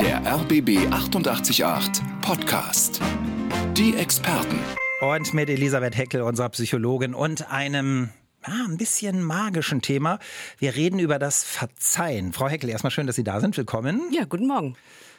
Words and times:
Der 0.00 0.22
RBB 0.24 0.90
888 0.90 2.02
Podcast. 2.22 2.98
Die 3.76 3.94
Experten. 3.94 4.58
Und 5.02 5.34
mit 5.34 5.50
Elisabeth 5.50 5.98
Heckel, 5.98 6.22
unserer 6.22 6.48
Psychologin, 6.48 7.12
und 7.12 7.50
einem 7.50 8.08
ja, 8.46 8.64
ein 8.66 8.78
bisschen 8.78 9.22
magischen 9.22 9.82
Thema. 9.82 10.18
Wir 10.56 10.76
reden 10.76 10.98
über 10.98 11.18
das 11.18 11.44
Verzeihen. 11.44 12.32
Frau 12.32 12.48
Heckel, 12.48 12.70
erstmal 12.70 12.90
schön, 12.90 13.06
dass 13.06 13.16
Sie 13.16 13.24
da 13.24 13.38
sind. 13.40 13.54
Willkommen. 13.58 14.00
Ja, 14.12 14.24
guten 14.24 14.46
Morgen. 14.46 14.76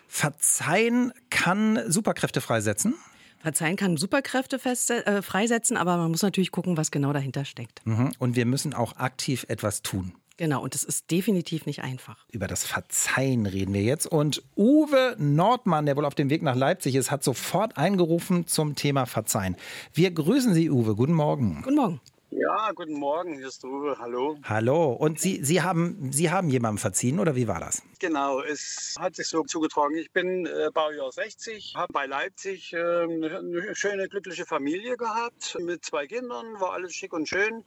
Verzeihen 0.08 1.14
kann 1.30 1.80
Superkräfte 1.88 2.42
freisetzen? 2.42 2.96
Verzeihen 3.42 3.76
kann 3.76 3.96
Superkräfte 3.96 4.58
feste, 4.58 5.06
äh, 5.06 5.22
freisetzen, 5.22 5.78
aber 5.78 5.98
man 5.98 6.10
muss 6.10 6.24
natürlich 6.24 6.52
gucken, 6.52 6.78
was 6.78 6.90
genau 6.90 7.14
dahinter 7.14 7.46
steckt. 7.46 7.86
Mhm. 7.86 8.12
Und 8.18 8.36
wir 8.36 8.48
müssen 8.48 8.74
auch 8.74 8.98
aktiv 8.98 9.46
etwas 9.50 9.84
tun. 9.84 10.14
Genau, 10.42 10.64
und 10.64 10.74
es 10.74 10.84
ist 10.84 11.12
definitiv 11.12 11.68
nicht 11.68 11.84
einfach. 11.84 12.26
Über 12.32 12.48
das 12.48 12.64
Verzeihen 12.64 13.46
reden 13.46 13.76
wir 13.76 13.84
jetzt. 13.84 14.08
Und 14.08 14.42
Uwe 14.58 15.16
Nordmann, 15.20 15.86
der 15.86 15.96
wohl 15.96 16.04
auf 16.04 16.16
dem 16.16 16.32
Weg 16.32 16.42
nach 16.42 16.56
Leipzig 16.56 16.96
ist, 16.96 17.12
hat 17.12 17.24
sofort 17.24 17.78
eingerufen 17.78 18.48
zum 18.48 18.74
Thema 18.74 19.06
Verzeihen. 19.06 19.56
Wir 19.94 20.10
grüßen 20.10 20.56
Sie, 20.56 20.72
Uwe. 20.72 20.96
Guten 20.96 21.14
Morgen. 21.14 21.62
Guten 21.62 21.76
Morgen. 21.76 22.02
Ja, 22.32 22.72
guten 22.74 22.94
Morgen, 22.94 23.36
hier 23.36 23.50
ist 23.50 23.64
Uwe. 23.64 23.98
Hallo. 24.00 24.36
Hallo. 24.44 24.94
Und 24.94 25.20
Sie, 25.20 25.44
Sie, 25.44 25.62
haben, 25.62 26.12
Sie 26.12 26.32
haben 26.32 26.50
jemandem 26.50 26.80
verziehen, 26.80 27.20
oder 27.20 27.36
wie 27.36 27.48
war 27.48 27.60
das? 27.60 27.84
Genau, 28.00 28.42
es 28.42 28.96
hat 29.00 29.16
sich 29.16 29.28
so 29.28 29.44
zugetragen. 29.44 29.96
Ich 29.96 30.12
bin 30.12 30.48
äh, 30.48 30.70
Baujahr 30.74 31.12
60, 31.12 31.74
habe 31.76 31.94
bei 31.94 32.08
Leipzig 32.08 32.74
äh, 32.74 32.80
eine 32.80 33.76
schöne, 33.76 34.10
glückliche 34.10 34.48
Familie 34.48 34.98
gehabt 34.98 35.56
mit 35.60 35.86
zwei 35.86 36.08
Kindern, 36.08 36.60
war 36.60 36.74
alles 36.74 36.96
schick 36.96 37.14
und 37.14 37.30
schön. 37.30 37.64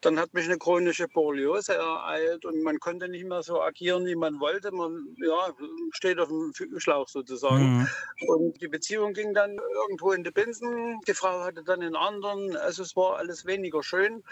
Dann 0.00 0.18
hat 0.18 0.32
mich 0.32 0.44
eine 0.44 0.58
chronische 0.58 1.08
Borreliose 1.08 1.74
ereilt 1.74 2.44
und 2.44 2.62
man 2.62 2.78
konnte 2.78 3.08
nicht 3.08 3.24
mehr 3.24 3.42
so 3.42 3.60
agieren, 3.60 4.06
wie 4.06 4.14
man 4.14 4.38
wollte. 4.38 4.70
Man 4.70 5.16
ja, 5.16 5.52
steht 5.92 6.20
auf 6.20 6.28
dem 6.28 6.52
Schlauch 6.78 7.08
sozusagen. 7.08 7.78
Mhm. 7.78 7.88
Und 8.28 8.60
die 8.60 8.68
Beziehung 8.68 9.12
ging 9.12 9.34
dann 9.34 9.58
irgendwo 9.82 10.12
in 10.12 10.22
die 10.22 10.30
Binsen. 10.30 11.00
Die 11.08 11.14
Frau 11.14 11.40
hatte 11.40 11.64
dann 11.64 11.82
einen 11.82 11.96
anderen. 11.96 12.56
Also 12.56 12.82
es 12.82 12.94
war 12.94 13.16
alles 13.16 13.44
weniger 13.44 13.82
schön. 13.82 14.22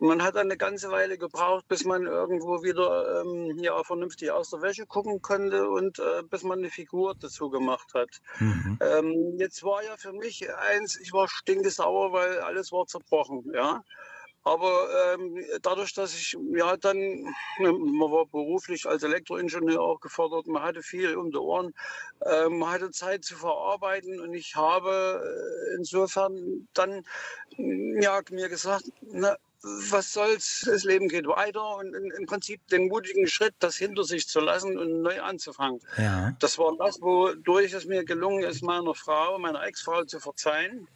Man 0.00 0.22
hat 0.22 0.36
dann 0.36 0.46
eine 0.46 0.56
ganze 0.56 0.92
Weile 0.92 1.18
gebraucht, 1.18 1.66
bis 1.66 1.84
man 1.84 2.06
irgendwo 2.06 2.62
wieder 2.62 3.20
ähm, 3.20 3.58
ja, 3.58 3.82
vernünftig 3.82 4.30
aus 4.30 4.50
der 4.50 4.62
Wäsche 4.62 4.86
gucken 4.86 5.20
konnte 5.20 5.68
und 5.68 5.98
äh, 5.98 6.22
bis 6.22 6.44
man 6.44 6.58
eine 6.58 6.70
Figur 6.70 7.16
dazu 7.18 7.50
gemacht 7.50 7.94
hat. 7.94 8.20
Mhm. 8.38 8.78
Ähm, 8.80 9.34
jetzt 9.38 9.64
war 9.64 9.82
ja 9.82 9.96
für 9.96 10.12
mich 10.12 10.48
eins, 10.54 10.96
ich 11.00 11.12
war 11.12 11.26
stinkesauer, 11.28 12.12
weil 12.12 12.38
alles 12.38 12.70
war 12.70 12.86
zerbrochen. 12.86 13.50
Ja. 13.52 13.82
Aber 14.48 14.88
ähm, 15.12 15.44
dadurch, 15.60 15.92
dass 15.92 16.14
ich 16.14 16.34
ja 16.54 16.76
dann, 16.78 16.96
ne, 16.96 17.72
man 17.72 18.10
war 18.10 18.24
beruflich 18.24 18.86
als 18.86 19.02
Elektroingenieur 19.02 19.78
auch 19.78 20.00
gefordert, 20.00 20.46
man 20.46 20.62
hatte 20.62 20.82
viel 20.82 21.16
um 21.16 21.30
die 21.30 21.36
Ohren, 21.36 21.74
äh, 22.20 22.48
man 22.48 22.70
hatte 22.70 22.90
Zeit 22.90 23.24
zu 23.26 23.36
verarbeiten 23.36 24.20
und 24.20 24.32
ich 24.32 24.56
habe 24.56 25.22
äh, 25.22 25.76
insofern 25.76 26.66
dann 26.72 27.04
ja, 27.58 28.22
mir 28.30 28.48
gesagt, 28.48 28.84
na, 29.02 29.36
was 29.60 30.14
soll's, 30.14 30.62
das 30.64 30.84
Leben 30.84 31.08
geht 31.08 31.26
weiter 31.26 31.76
und 31.76 31.92
im 31.94 32.26
Prinzip 32.26 32.66
den 32.68 32.88
mutigen 32.88 33.26
Schritt, 33.26 33.54
das 33.58 33.76
hinter 33.76 34.04
sich 34.04 34.28
zu 34.28 34.40
lassen 34.40 34.78
und 34.78 35.02
neu 35.02 35.20
anzufangen. 35.20 35.80
Ja. 35.98 36.34
Das 36.38 36.56
war 36.56 36.74
das, 36.78 37.02
wodurch 37.02 37.74
es 37.74 37.84
mir 37.84 38.04
gelungen 38.04 38.44
ist, 38.44 38.62
meiner 38.62 38.94
Frau, 38.94 39.38
meiner 39.38 39.62
Ex-Frau 39.64 40.04
zu 40.04 40.20
verzeihen 40.20 40.88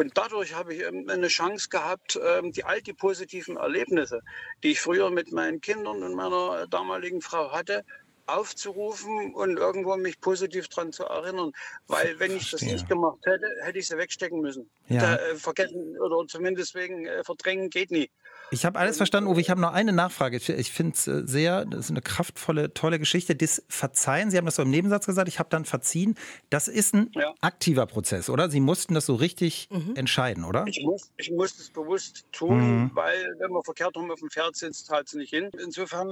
und 0.00 0.16
dadurch 0.16 0.54
habe 0.54 0.74
ich 0.74 0.80
ähm, 0.82 1.06
eine 1.08 1.28
Chance 1.28 1.68
gehabt, 1.68 2.18
ähm, 2.24 2.52
die 2.52 2.64
all 2.64 2.80
die 2.80 2.94
positiven 2.94 3.58
Erlebnisse, 3.58 4.20
die 4.62 4.70
ich 4.70 4.80
früher 4.80 5.10
mit 5.10 5.30
meinen 5.30 5.60
Kindern 5.60 6.02
und 6.02 6.14
meiner 6.14 6.66
damaligen 6.68 7.20
Frau 7.20 7.52
hatte, 7.52 7.84
aufzurufen 8.24 9.34
und 9.34 9.58
irgendwo 9.58 9.96
mich 9.96 10.18
positiv 10.20 10.68
daran 10.68 10.92
zu 10.92 11.04
erinnern. 11.04 11.52
Weil 11.86 12.18
wenn 12.18 12.34
ich 12.34 12.50
das 12.50 12.62
nicht 12.62 12.88
gemacht 12.88 13.18
hätte, 13.26 13.46
hätte 13.60 13.78
ich 13.78 13.88
sie 13.88 13.98
wegstecken 13.98 14.40
müssen. 14.40 14.70
Ja. 14.88 15.00
Da, 15.00 15.16
äh, 15.16 15.36
vergessen 15.36 15.98
oder 15.98 16.26
zumindest 16.26 16.74
wegen 16.74 17.06
äh, 17.06 17.22
verdrängen 17.22 17.68
geht 17.68 17.90
nie. 17.90 18.10
Ich 18.52 18.64
habe 18.64 18.78
alles 18.78 18.96
verstanden, 18.96 19.30
Uwe. 19.30 19.40
Ich 19.40 19.48
habe 19.48 19.60
noch 19.60 19.72
eine 19.72 19.92
Nachfrage. 19.92 20.36
Ich 20.36 20.72
finde 20.72 20.92
es 20.94 21.06
äh, 21.06 21.22
sehr, 21.24 21.64
das 21.64 21.86
ist 21.86 21.90
eine 21.90 22.02
kraftvolle, 22.02 22.74
tolle 22.74 22.98
Geschichte. 22.98 23.36
Das 23.36 23.62
Verzeihen, 23.68 24.30
Sie 24.30 24.36
haben 24.36 24.44
das 24.44 24.56
so 24.56 24.62
im 24.62 24.70
Nebensatz 24.70 25.06
gesagt, 25.06 25.28
ich 25.28 25.38
habe 25.38 25.48
dann 25.50 25.64
verziehen. 25.64 26.16
Das 26.50 26.66
ist 26.66 26.94
ein 26.94 27.10
ja. 27.14 27.32
aktiver 27.40 27.86
Prozess, 27.86 28.28
oder? 28.28 28.50
Sie 28.50 28.58
mussten 28.58 28.94
das 28.94 29.06
so 29.06 29.14
richtig 29.14 29.68
mhm. 29.70 29.94
entscheiden, 29.94 30.44
oder? 30.44 30.64
Ich 30.66 30.82
muss, 30.84 31.12
ich 31.16 31.30
muss 31.30 31.56
das 31.56 31.70
bewusst 31.70 32.24
tun, 32.32 32.82
mhm. 32.82 32.90
weil 32.94 33.36
wenn 33.38 33.52
man 33.52 33.62
verkehrt 33.62 33.96
rum 33.96 34.10
auf 34.10 34.18
dem 34.18 34.30
Pferd 34.30 34.56
sitzt, 34.56 34.90
halt 34.90 35.06
es 35.06 35.14
nicht 35.14 35.30
hin. 35.30 35.50
Insofern 35.62 36.10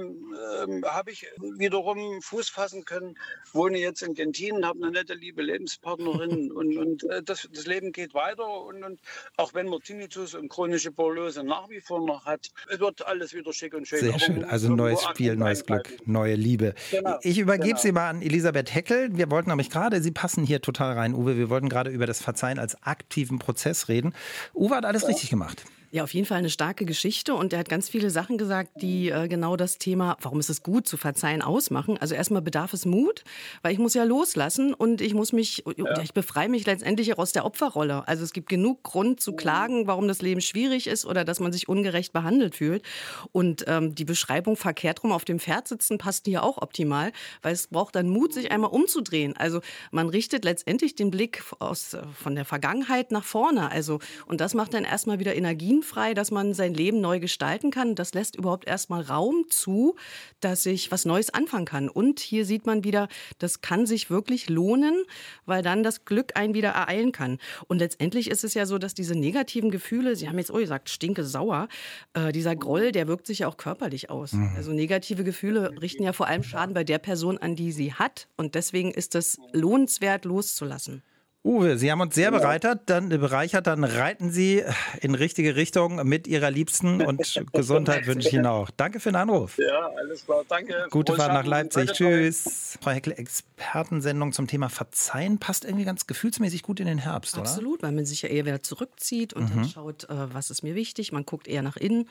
ähm, 0.63 0.85
habe 0.85 1.11
ich 1.11 1.27
wiederum 1.57 2.21
Fuß 2.21 2.49
fassen 2.49 2.85
können, 2.85 3.17
wohne 3.51 3.79
jetzt 3.79 4.01
in 4.01 4.13
Gentin, 4.13 4.65
habe 4.65 4.81
eine 4.81 4.91
nette, 4.91 5.13
liebe 5.13 5.41
Lebenspartnerin 5.41 6.51
und, 6.53 6.77
und 6.77 7.03
äh, 7.03 7.21
das, 7.21 7.49
das 7.53 7.65
Leben 7.65 7.91
geht 7.91 8.13
weiter. 8.13 8.49
Und, 8.49 8.83
und 8.83 9.01
auch 9.35 9.53
wenn 9.53 9.67
man 9.67 9.81
Tinnitus 9.81 10.35
und 10.35 10.47
chronische 10.47 10.91
Borreliose 10.91 11.43
nach 11.43 11.69
wie 11.69 11.81
vor 11.81 12.05
noch 12.05 12.28
hat. 12.29 12.49
Es 12.69 12.79
wird 12.79 13.05
alles 13.05 13.33
wieder 13.33 13.53
schick 13.53 13.73
und 13.73 13.87
schön. 13.87 13.99
Sehr 13.99 14.19
schön. 14.19 14.43
Also 14.43 14.73
neues 14.73 15.03
Spiel, 15.03 15.35
neues 15.35 15.65
Glück, 15.65 15.91
neue 16.05 16.35
Liebe. 16.35 16.73
Genau. 16.91 17.17
Ich 17.21 17.37
übergebe 17.37 17.69
genau. 17.69 17.81
Sie 17.81 17.91
mal 17.91 18.09
an 18.09 18.21
Elisabeth 18.21 18.73
Heckel. 18.73 19.09
Wir 19.11 19.29
wollten 19.31 19.49
nämlich 19.49 19.69
gerade, 19.69 20.01
Sie 20.01 20.11
passen 20.11 20.43
hier 20.43 20.61
total 20.61 20.93
rein, 20.93 21.13
Uwe, 21.13 21.37
wir 21.37 21.49
wollten 21.49 21.69
gerade 21.69 21.89
über 21.89 22.05
das 22.05 22.21
Verzeihen 22.21 22.59
als 22.59 22.81
aktiven 22.83 23.39
Prozess 23.39 23.89
reden. 23.89 24.13
Uwe 24.53 24.75
hat 24.75 24.85
alles 24.85 25.03
ja. 25.03 25.09
richtig 25.09 25.29
gemacht. 25.29 25.63
Ja, 25.91 26.03
auf 26.03 26.13
jeden 26.13 26.27
Fall 26.27 26.37
eine 26.37 26.51
starke 26.51 26.85
Geschichte 26.85 27.33
und 27.33 27.51
er 27.51 27.59
hat 27.59 27.69
ganz 27.69 27.89
viele 27.89 28.11
Sachen 28.11 28.37
gesagt, 28.37 28.69
die 28.81 29.09
äh, 29.09 29.27
genau 29.27 29.55
das 29.55 29.79
Thema, 29.79 30.17
warum 30.21 30.39
ist 30.39 30.49
es 30.49 30.61
gut 30.61 30.87
zu 30.87 30.97
verzeihen, 30.97 31.41
ausmachen. 31.41 31.97
Also 31.97 32.13
erstmal 32.13 32.43
bedarf 32.43 32.73
es 32.73 32.85
Mut, 32.85 33.23
weil 33.63 33.73
ich 33.73 33.79
muss 33.79 33.95
ja 33.95 34.03
loslassen 34.03 34.75
und 34.75 35.01
ich 35.01 35.15
muss 35.15 35.33
mich, 35.33 35.63
ja. 35.77 36.01
ich 36.01 36.13
befreie 36.13 36.47
mich 36.47 36.67
letztendlich 36.67 37.11
auch 37.13 37.17
aus 37.17 37.31
der 37.31 37.43
Opferrolle. 37.43 38.07
Also 38.07 38.23
es 38.23 38.33
gibt 38.33 38.49
genug 38.49 38.83
Grund 38.83 39.19
zu 39.19 39.33
klagen, 39.33 39.87
warum 39.87 40.07
das 40.07 40.21
Leben 40.21 40.41
schwierig 40.41 40.85
ist 40.85 41.07
oder 41.07 41.25
dass 41.25 41.39
man 41.39 41.51
sich 41.51 41.67
ungerecht 41.67 42.13
behandelt 42.13 42.53
fühlt. 42.53 42.83
Und 43.31 43.65
ähm, 43.67 43.95
die 43.95 44.05
Beschreibung 44.05 44.57
verkehrt 44.57 45.03
rum 45.03 45.11
auf 45.11 45.25
dem 45.25 45.39
Pferd 45.39 45.67
sitzen 45.67 45.97
passt 45.97 46.27
hier 46.27 46.43
auch 46.43 46.59
optimal, 46.59 47.11
weil 47.41 47.53
es 47.53 47.65
braucht 47.65 47.95
dann 47.95 48.09
Mut, 48.09 48.31
sich 48.31 48.51
einmal 48.51 48.69
umzudrehen. 48.69 49.35
Also 49.35 49.61
man 49.89 50.07
richtet 50.07 50.45
letztendlich 50.45 50.93
den 50.93 51.09
Blick 51.09 51.43
aus, 51.57 51.95
äh, 51.95 52.03
von 52.13 52.35
der 52.35 52.45
Vergangenheit 52.45 53.11
nach 53.11 53.23
vorne. 53.23 53.71
Also 53.71 53.97
und 54.27 54.39
das 54.39 54.53
macht 54.53 54.75
dann 54.75 54.83
erstmal 54.83 55.17
wieder 55.17 55.35
Energien 55.35 55.78
frei, 55.83 56.13
dass 56.13 56.31
man 56.31 56.53
sein 56.53 56.73
Leben 56.73 57.01
neu 57.01 57.19
gestalten 57.19 57.71
kann. 57.71 57.95
Das 57.95 58.13
lässt 58.13 58.35
überhaupt 58.35 58.67
erstmal 58.67 59.01
Raum 59.01 59.45
zu, 59.49 59.95
dass 60.39 60.65
ich 60.65 60.91
was 60.91 61.05
Neues 61.05 61.33
anfangen 61.33 61.65
kann. 61.65 61.89
Und 61.89 62.19
hier 62.19 62.45
sieht 62.45 62.65
man 62.65 62.83
wieder, 62.83 63.07
das 63.37 63.61
kann 63.61 63.85
sich 63.85 64.09
wirklich 64.09 64.49
lohnen, 64.49 65.03
weil 65.45 65.63
dann 65.63 65.83
das 65.83 66.05
Glück 66.05 66.35
einen 66.35 66.53
wieder 66.53 66.69
ereilen 66.69 67.11
kann. 67.11 67.37
Und 67.67 67.79
letztendlich 67.79 68.29
ist 68.29 68.43
es 68.43 68.53
ja 68.53 68.65
so, 68.65 68.77
dass 68.77 68.93
diese 68.93 69.15
negativen 69.15 69.71
Gefühle, 69.71 70.15
Sie 70.15 70.27
haben 70.27 70.37
jetzt 70.37 70.51
oh 70.51 70.57
gesagt, 70.57 70.89
stinke 70.89 71.23
sauer, 71.23 71.67
äh, 72.13 72.31
dieser 72.31 72.55
Groll, 72.55 72.91
der 72.91 73.07
wirkt 73.07 73.27
sich 73.27 73.39
ja 73.39 73.47
auch 73.47 73.57
körperlich 73.57 74.09
aus. 74.09 74.33
Mhm. 74.33 74.53
Also 74.55 74.71
negative 74.71 75.23
Gefühle 75.23 75.73
richten 75.81 76.03
ja 76.03 76.13
vor 76.13 76.27
allem 76.27 76.43
Schaden 76.43 76.73
bei 76.73 76.83
der 76.83 76.99
Person 76.99 77.37
an, 77.37 77.55
die 77.55 77.71
sie 77.71 77.93
hat. 77.93 78.27
Und 78.37 78.55
deswegen 78.55 78.91
ist 78.91 79.15
es 79.15 79.37
lohnenswert, 79.53 80.25
loszulassen. 80.25 81.03
Uwe, 81.41 81.77
Sie 81.77 81.89
haben 81.89 82.01
uns 82.01 82.15
sehr 82.15 82.31
bereichert, 82.31 82.81
dann, 82.87 83.07
bereichert, 83.07 83.65
dann 83.65 83.85
reiten 83.85 84.29
Sie 84.29 84.61
in 84.99 85.15
richtige 85.15 85.55
Richtung 85.55 86.05
mit 86.05 86.27
Ihrer 86.27 86.51
Liebsten 86.51 87.01
und 87.01 87.41
Gesundheit 87.53 88.07
wünsche 88.07 88.27
ich 88.27 88.33
Ihnen 88.33 88.45
auch. 88.45 88.69
Danke 88.75 88.99
für 88.99 89.09
den 89.09 89.15
Anruf. 89.15 89.57
Ja, 89.57 89.89
alles 89.97 90.25
klar, 90.25 90.43
danke. 90.49 90.87
Gute 90.89 91.15
Fahrt 91.15 91.31
nach 91.31 91.45
Leipzig, 91.45 91.93
tschüss. 91.93 92.77
Frau 92.81 92.91
Heckel, 92.91 93.13
Expertensendung 93.13 94.33
zum 94.33 94.47
Thema 94.47 94.67
Verzeihen 94.67 95.39
passt 95.39 95.63
irgendwie 95.63 95.85
ganz 95.85 96.07
gefühlsmäßig 96.07 96.61
gut 96.61 96.81
in 96.81 96.87
den 96.87 96.99
Herbst, 96.99 97.35
oder? 97.35 97.43
Absolut, 97.43 97.83
weil 97.83 97.93
man 97.93 98.05
sich 98.05 98.21
ja 98.21 98.29
eher 98.29 98.45
wieder 98.45 98.61
zurückzieht 98.61 99.31
und 99.31 99.43
mhm. 99.43 99.55
dann 99.55 99.69
schaut, 99.69 100.09
äh, 100.09 100.33
was 100.33 100.49
ist 100.49 100.61
mir 100.61 100.75
wichtig, 100.75 101.13
man 101.13 101.25
guckt 101.25 101.47
eher 101.47 101.61
nach 101.61 101.77
innen 101.77 102.09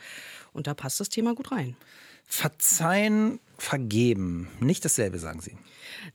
und 0.53 0.65
da 0.65 0.73
passt 0.73 0.99
das 0.99 1.09
Thema 1.09 1.35
gut 1.35 1.51
rein. 1.51 1.77
Verzeihen, 2.25 3.39
vergeben, 3.61 4.47
nicht 4.59 4.83
dasselbe, 4.85 5.19
sagen 5.19 5.41
Sie. 5.41 5.57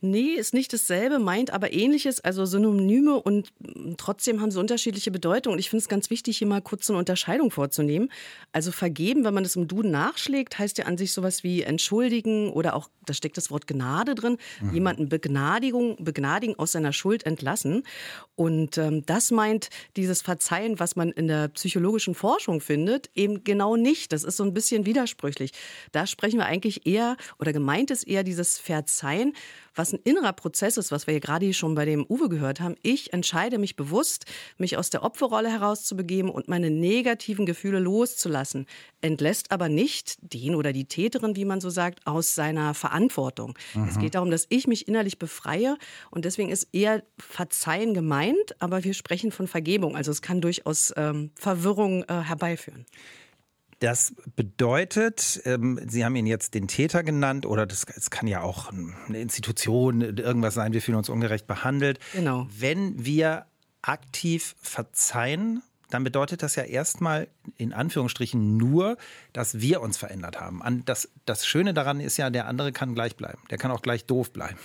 Nee, 0.01 0.33
ist 0.33 0.53
nicht 0.53 0.73
dasselbe, 0.73 1.19
meint 1.19 1.51
aber 1.51 1.73
ähnliches, 1.73 2.21
also 2.21 2.45
Synonyme 2.45 3.21
und 3.21 3.51
trotzdem 3.97 4.41
haben 4.41 4.51
sie 4.51 4.59
unterschiedliche 4.59 5.11
Bedeutungen. 5.11 5.55
Und 5.55 5.59
ich 5.59 5.69
finde 5.69 5.81
es 5.81 5.89
ganz 5.89 6.09
wichtig, 6.09 6.37
hier 6.37 6.47
mal 6.47 6.61
kurz 6.61 6.89
eine 6.89 6.99
Unterscheidung 6.99 7.51
vorzunehmen. 7.51 8.11
Also 8.51 8.71
vergeben, 8.71 9.23
wenn 9.23 9.33
man 9.33 9.43
das 9.43 9.55
im 9.55 9.67
Duden 9.67 9.91
nachschlägt, 9.91 10.57
heißt 10.57 10.77
ja 10.77 10.85
an 10.85 10.97
sich 10.97 11.13
sowas 11.13 11.43
wie 11.43 11.61
entschuldigen 11.61 12.49
oder 12.51 12.75
auch, 12.75 12.89
da 13.05 13.13
steckt 13.13 13.37
das 13.37 13.51
Wort 13.51 13.67
Gnade 13.67 14.15
drin, 14.15 14.37
mhm. 14.61 14.73
jemanden 14.73 15.09
Begnadigung, 15.09 15.97
begnadigen 16.03 16.57
aus 16.57 16.71
seiner 16.71 16.93
Schuld 16.93 17.25
entlassen. 17.25 17.83
Und 18.35 18.77
ähm, 18.77 19.05
das 19.05 19.31
meint 19.31 19.69
dieses 19.95 20.21
Verzeihen, 20.21 20.79
was 20.79 20.95
man 20.95 21.11
in 21.11 21.27
der 21.27 21.49
psychologischen 21.49 22.15
Forschung 22.15 22.61
findet, 22.61 23.09
eben 23.15 23.43
genau 23.43 23.75
nicht. 23.75 24.11
Das 24.11 24.23
ist 24.23 24.37
so 24.37 24.43
ein 24.43 24.53
bisschen 24.53 24.85
widersprüchlich. 24.85 25.51
Da 25.91 26.07
sprechen 26.07 26.39
wir 26.39 26.45
eigentlich 26.45 26.85
eher 26.85 27.15
oder 27.39 27.53
gemeint 27.53 27.91
ist 27.91 28.07
eher 28.07 28.23
dieses 28.23 28.57
Verzeihen, 28.57 29.33
was 29.73 29.93
ein 29.93 29.99
innerer 30.03 30.33
Prozess 30.33 30.77
ist, 30.77 30.91
was 30.91 31.07
wir 31.07 31.13
ja 31.13 31.19
gerade 31.19 31.53
schon 31.53 31.75
bei 31.75 31.85
dem 31.85 32.05
Uwe 32.07 32.29
gehört 32.29 32.61
haben. 32.61 32.75
Ich 32.81 33.13
entscheide 33.13 33.57
mich 33.57 33.75
bewusst, 33.75 34.25
mich 34.57 34.77
aus 34.77 34.89
der 34.89 35.03
Opferrolle 35.03 35.51
herauszubegeben 35.51 36.29
und 36.31 36.47
meine 36.47 36.69
negativen 36.69 37.45
Gefühle 37.45 37.79
loszulassen, 37.79 38.65
entlässt 39.01 39.51
aber 39.51 39.69
nicht 39.69 40.17
den 40.21 40.55
oder 40.55 40.73
die 40.73 40.85
Täterin, 40.85 41.35
wie 41.35 41.45
man 41.45 41.61
so 41.61 41.69
sagt, 41.69 42.07
aus 42.07 42.35
seiner 42.35 42.73
Verantwortung. 42.73 43.57
Mhm. 43.73 43.87
Es 43.89 43.99
geht 43.99 44.15
darum, 44.15 44.31
dass 44.31 44.45
ich 44.49 44.67
mich 44.67 44.87
innerlich 44.87 45.19
befreie 45.19 45.77
und 46.11 46.25
deswegen 46.25 46.49
ist 46.49 46.69
eher 46.71 47.03
Verzeihen 47.19 47.93
gemeint, 47.93 48.55
aber 48.59 48.83
wir 48.83 48.93
sprechen 48.93 49.31
von 49.31 49.47
Vergebung. 49.47 49.95
Also 49.95 50.11
es 50.11 50.21
kann 50.21 50.41
durchaus 50.41 50.93
ähm, 50.95 51.31
Verwirrung 51.35 52.03
äh, 52.03 52.21
herbeiführen. 52.21 52.85
Das 53.79 54.15
bedeutet, 54.35 55.41
ähm, 55.45 55.79
Sie 55.85 56.05
haben 56.05 56.15
ihn 56.15 56.25
jetzt 56.25 56.53
den 56.53 56.67
Täter 56.67 57.03
genannt 57.03 57.45
oder 57.45 57.65
das, 57.65 57.85
es 57.95 58.09
kann 58.09 58.27
ja 58.27 58.41
auch 58.41 58.71
eine 58.71 59.19
Institution, 59.19 60.01
irgendwas 60.01 60.53
sein, 60.53 60.73
wir 60.73 60.81
fühlen 60.81 60.97
uns 60.97 61.09
ungerecht 61.09 61.45
behandelt. 61.45 61.99
Genau. 62.13 62.47
Wenn 62.57 63.05
wir 63.05 63.45
aktiv 63.81 64.55
verzeihen, 64.61 65.61
dann 65.89 66.03
bedeutet 66.03 66.41
das 66.41 66.55
ja 66.55 66.63
erstmal 66.63 67.27
in 67.57 67.73
Anführungsstrichen 67.73 68.57
nur, 68.57 68.97
dass 69.33 69.59
wir 69.59 69.81
uns 69.81 69.97
verändert 69.97 70.39
haben. 70.39 70.61
Das, 70.85 71.09
das 71.25 71.45
Schöne 71.45 71.73
daran 71.73 71.99
ist 71.99 72.17
ja, 72.17 72.29
der 72.29 72.47
andere 72.47 72.71
kann 72.71 72.95
gleich 72.95 73.15
bleiben. 73.15 73.39
Der 73.49 73.57
kann 73.57 73.71
auch 73.71 73.81
gleich 73.81 74.05
doof 74.05 74.31
bleiben. 74.31 74.57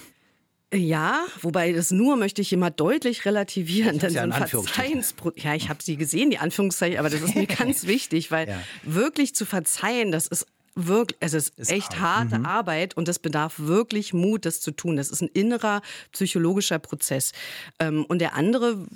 Ja, 0.73 1.27
wobei 1.41 1.73
das 1.73 1.91
nur 1.91 2.17
möchte 2.17 2.43
ich 2.43 2.53
immer 2.53 2.71
deutlich 2.71 3.25
relativieren. 3.25 3.99
Denn 3.99 4.13
ja 4.13 4.23
so 4.23 4.31
ein 4.31 4.49
Verzeihensprozess, 4.49 5.43
ja, 5.43 5.55
ich 5.55 5.69
habe 5.69 5.83
sie 5.83 5.97
gesehen, 5.97 6.31
die 6.31 6.39
Anführungszeichen, 6.39 6.99
aber 6.99 7.11
das 7.11 7.23
ist 7.23 7.35
mir 7.35 7.47
ganz 7.59 7.87
wichtig, 7.87 8.31
weil 8.31 8.49
ja. 8.49 8.61
wirklich 8.85 9.35
zu 9.35 9.47
verzeihen, 9.47 10.13
das 10.13 10.29
ist 10.29 10.47
wirklich, 10.75 11.19
es 11.21 11.35
ist, 11.35 11.59
ist 11.59 11.71
echt 11.71 11.99
harte 12.01 12.39
mhm. 12.39 12.47
Arbeit 12.47 12.97
und 12.97 13.09
das 13.09 13.19
bedarf 13.19 13.59
wirklich 13.59 14.13
Mut, 14.15 14.45
das 14.45 14.61
zu 14.61 14.71
tun. 14.71 14.97
Das 14.97 15.11
ist 15.11 15.21
ein 15.21 15.29
innerer 15.29 15.83
psychologischer 16.13 16.79
Prozess. 16.79 17.33
Ähm, 17.79 18.05
und 18.07 18.21
der 18.21 18.35
andere, 18.35 18.87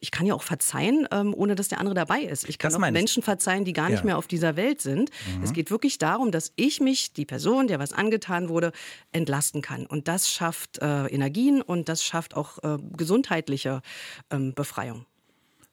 ich 0.00 0.10
kann 0.10 0.26
ja 0.26 0.34
auch 0.34 0.42
verzeihen, 0.42 1.06
ähm, 1.10 1.34
ohne 1.34 1.54
dass 1.54 1.68
der 1.68 1.78
andere 1.78 1.94
dabei 1.94 2.22
ist. 2.22 2.48
Ich 2.48 2.58
kann 2.58 2.72
das 2.72 2.82
auch 2.82 2.90
Menschen 2.90 3.22
verzeihen, 3.22 3.64
die 3.64 3.72
gar 3.72 3.88
nicht 3.88 4.00
ja. 4.00 4.04
mehr 4.04 4.18
auf 4.18 4.26
dieser 4.26 4.56
Welt 4.56 4.80
sind. 4.80 5.10
Mhm. 5.36 5.42
Es 5.42 5.52
geht 5.52 5.70
wirklich 5.70 5.98
darum, 5.98 6.30
dass 6.30 6.52
ich 6.56 6.80
mich, 6.80 7.12
die 7.12 7.24
Person, 7.24 7.68
der 7.68 7.78
was 7.78 7.92
angetan 7.92 8.48
wurde, 8.48 8.72
entlasten 9.12 9.62
kann. 9.62 9.86
Und 9.86 10.08
das 10.08 10.30
schafft 10.30 10.78
äh, 10.78 11.06
Energien 11.06 11.62
und 11.62 11.88
das 11.88 12.04
schafft 12.04 12.36
auch 12.36 12.58
äh, 12.62 12.78
gesundheitliche 12.96 13.82
ähm, 14.30 14.54
Befreiung. 14.54 15.06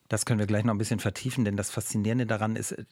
Das 0.08 0.26
können 0.26 0.40
wir 0.40 0.48
gleich 0.48 0.64
noch 0.64 0.74
ein 0.74 0.78
bisschen 0.78 1.00
vertiefen, 1.00 1.46
denn 1.46 1.58
das 1.58 1.70
Faszinierende 1.70 2.26
daran 2.26 2.56
ist, 2.56 2.72
äh, 2.74 2.86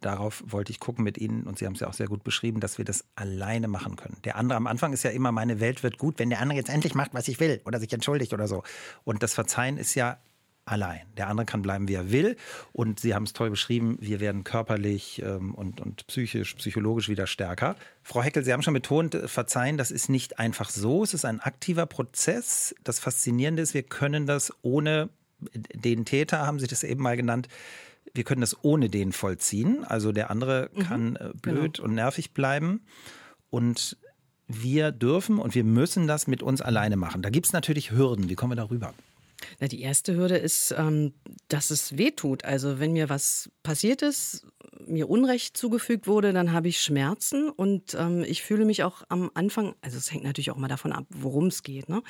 darauf 0.00 0.42
wollte 0.46 0.72
ich 0.72 0.80
gucken 0.80 1.04
mit 1.04 1.18
Ihnen, 1.18 1.44
und 1.44 1.58
Sie 1.58 1.66
haben 1.66 1.74
es 1.74 1.80
ja 1.80 1.88
auch 1.88 1.94
sehr 1.94 2.08
gut 2.08 2.24
beschrieben, 2.24 2.60
dass 2.60 2.78
wir 2.78 2.84
das 2.84 3.04
alleine 3.14 3.68
machen 3.68 3.96
können. 3.96 4.16
Der 4.24 4.36
andere 4.36 4.56
am 4.56 4.66
Anfang 4.66 4.92
ist 4.92 5.02
ja 5.02 5.10
immer, 5.10 5.32
meine 5.32 5.60
Welt 5.60 5.82
wird 5.82 5.98
gut, 5.98 6.18
wenn 6.18 6.30
der 6.30 6.40
andere 6.40 6.56
jetzt 6.58 6.70
endlich 6.70 6.94
macht, 6.94 7.14
was 7.14 7.28
ich 7.28 7.40
will 7.40 7.60
oder 7.64 7.80
sich 7.80 7.92
entschuldigt 7.92 8.32
oder 8.32 8.48
so. 8.48 8.62
Und 9.04 9.22
das 9.22 9.34
Verzeihen 9.34 9.78
ist 9.78 9.94
ja 9.94 10.18
allein. 10.68 11.00
Der 11.16 11.28
andere 11.28 11.46
kann 11.46 11.62
bleiben, 11.62 11.88
wie 11.88 11.94
er 11.94 12.12
will. 12.12 12.36
Und 12.72 13.00
Sie 13.00 13.14
haben 13.14 13.24
es 13.24 13.32
toll 13.32 13.50
beschrieben, 13.50 13.96
wir 14.00 14.20
werden 14.20 14.44
körperlich 14.44 15.22
ähm, 15.24 15.54
und, 15.54 15.80
und 15.80 16.06
psychisch, 16.06 16.54
psychologisch 16.54 17.08
wieder 17.08 17.26
stärker. 17.26 17.76
Frau 18.02 18.22
Heckel, 18.22 18.44
Sie 18.44 18.52
haben 18.52 18.62
schon 18.62 18.74
betont, 18.74 19.14
äh, 19.14 19.28
Verzeihen, 19.28 19.76
das 19.76 19.90
ist 19.90 20.08
nicht 20.08 20.38
einfach 20.38 20.70
so. 20.70 21.02
Es 21.02 21.14
ist 21.14 21.24
ein 21.24 21.40
aktiver 21.40 21.86
Prozess. 21.86 22.74
Das 22.84 23.00
Faszinierende 23.00 23.62
ist, 23.62 23.74
wir 23.74 23.82
können 23.82 24.26
das 24.26 24.52
ohne 24.62 25.08
den 25.52 26.04
Täter, 26.04 26.46
haben 26.46 26.58
Sie 26.58 26.66
das 26.66 26.82
eben 26.82 27.02
mal 27.02 27.16
genannt, 27.16 27.48
wir 28.14 28.24
können 28.24 28.40
das 28.40 28.56
ohne 28.62 28.88
den 28.88 29.12
vollziehen. 29.12 29.84
Also 29.84 30.12
der 30.12 30.30
andere 30.30 30.70
mhm, 30.74 30.80
kann 30.80 31.16
äh, 31.16 31.30
blöd 31.40 31.74
genau. 31.74 31.88
und 31.88 31.94
nervig 31.94 32.32
bleiben. 32.32 32.80
Und 33.50 33.96
wir 34.46 34.92
dürfen 34.92 35.38
und 35.38 35.54
wir 35.54 35.64
müssen 35.64 36.06
das 36.06 36.26
mit 36.26 36.42
uns 36.42 36.62
alleine 36.62 36.96
machen. 36.96 37.22
Da 37.22 37.30
gibt 37.30 37.46
es 37.46 37.52
natürlich 37.52 37.92
Hürden. 37.92 38.28
Wie 38.28 38.34
kommen 38.34 38.52
wir 38.52 38.56
darüber? 38.56 38.94
Na, 39.60 39.68
die 39.68 39.82
erste 39.82 40.16
Hürde 40.16 40.36
ist, 40.36 40.74
ähm, 40.76 41.12
dass 41.48 41.70
es 41.70 41.96
weh 41.96 42.10
tut. 42.10 42.44
Also 42.44 42.80
wenn 42.80 42.92
mir 42.92 43.08
was 43.08 43.50
passiert 43.62 44.02
ist, 44.02 44.46
mir 44.86 45.08
Unrecht 45.08 45.56
zugefügt 45.56 46.06
wurde, 46.06 46.32
dann 46.32 46.52
habe 46.52 46.68
ich 46.68 46.80
Schmerzen 46.80 47.50
und 47.50 47.94
ähm, 47.98 48.24
ich 48.26 48.42
fühle 48.42 48.64
mich 48.64 48.84
auch 48.84 49.02
am 49.08 49.30
Anfang, 49.34 49.74
also 49.80 49.98
es 49.98 50.12
hängt 50.12 50.24
natürlich 50.24 50.50
auch 50.50 50.56
mal 50.56 50.68
davon 50.68 50.92
ab, 50.92 51.04
worum 51.10 51.46
es 51.46 51.62
geht, 51.62 51.88
ne? 51.88 52.02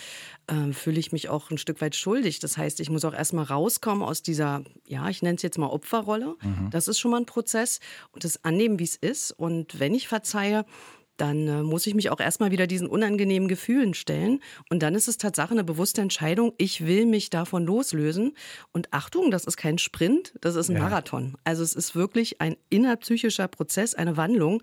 ähm, 0.48 0.72
fühle 0.72 0.98
ich 0.98 1.12
mich 1.12 1.28
auch 1.28 1.50
ein 1.50 1.58
Stück 1.58 1.80
weit 1.80 1.96
schuldig. 1.96 2.38
Das 2.40 2.56
heißt, 2.56 2.80
ich 2.80 2.90
muss 2.90 3.04
auch 3.04 3.14
erstmal 3.14 3.44
rauskommen 3.44 4.02
aus 4.02 4.22
dieser, 4.22 4.62
ja, 4.86 5.08
ich 5.08 5.22
nenne 5.22 5.36
es 5.36 5.42
jetzt 5.42 5.58
mal 5.58 5.68
Opferrolle. 5.68 6.36
Mhm. 6.42 6.70
Das 6.70 6.88
ist 6.88 6.98
schon 6.98 7.10
mal 7.10 7.18
ein 7.18 7.26
Prozess 7.26 7.80
und 8.12 8.24
das 8.24 8.44
annehmen, 8.44 8.78
wie 8.78 8.84
es 8.84 8.96
ist. 8.96 9.32
Und 9.32 9.78
wenn 9.80 9.94
ich 9.94 10.08
verzeihe, 10.08 10.64
dann 11.18 11.48
äh, 11.48 11.62
muss 11.62 11.86
ich 11.86 11.94
mich 11.94 12.10
auch 12.10 12.20
erstmal 12.20 12.50
wieder 12.50 12.66
diesen 12.66 12.88
unangenehmen 12.88 13.48
Gefühlen 13.48 13.94
stellen. 13.94 14.40
Und 14.70 14.82
dann 14.82 14.94
ist 14.94 15.08
es 15.08 15.18
Tatsache 15.18 15.50
eine 15.50 15.64
bewusste 15.64 16.00
Entscheidung, 16.00 16.54
ich 16.56 16.86
will 16.86 17.06
mich 17.06 17.30
davon 17.30 17.66
loslösen. 17.66 18.34
Und 18.72 18.92
Achtung, 18.92 19.30
das 19.30 19.44
ist 19.44 19.56
kein 19.56 19.78
Sprint, 19.78 20.34
das 20.40 20.54
ist 20.54 20.70
ein 20.70 20.76
ja. 20.76 20.82
Marathon. 20.82 21.36
Also 21.44 21.62
es 21.62 21.74
ist 21.74 21.94
wirklich 21.94 22.40
ein 22.40 22.56
innerpsychischer 22.70 23.48
Prozess, 23.48 23.94
eine 23.94 24.16
Wandlung. 24.16 24.62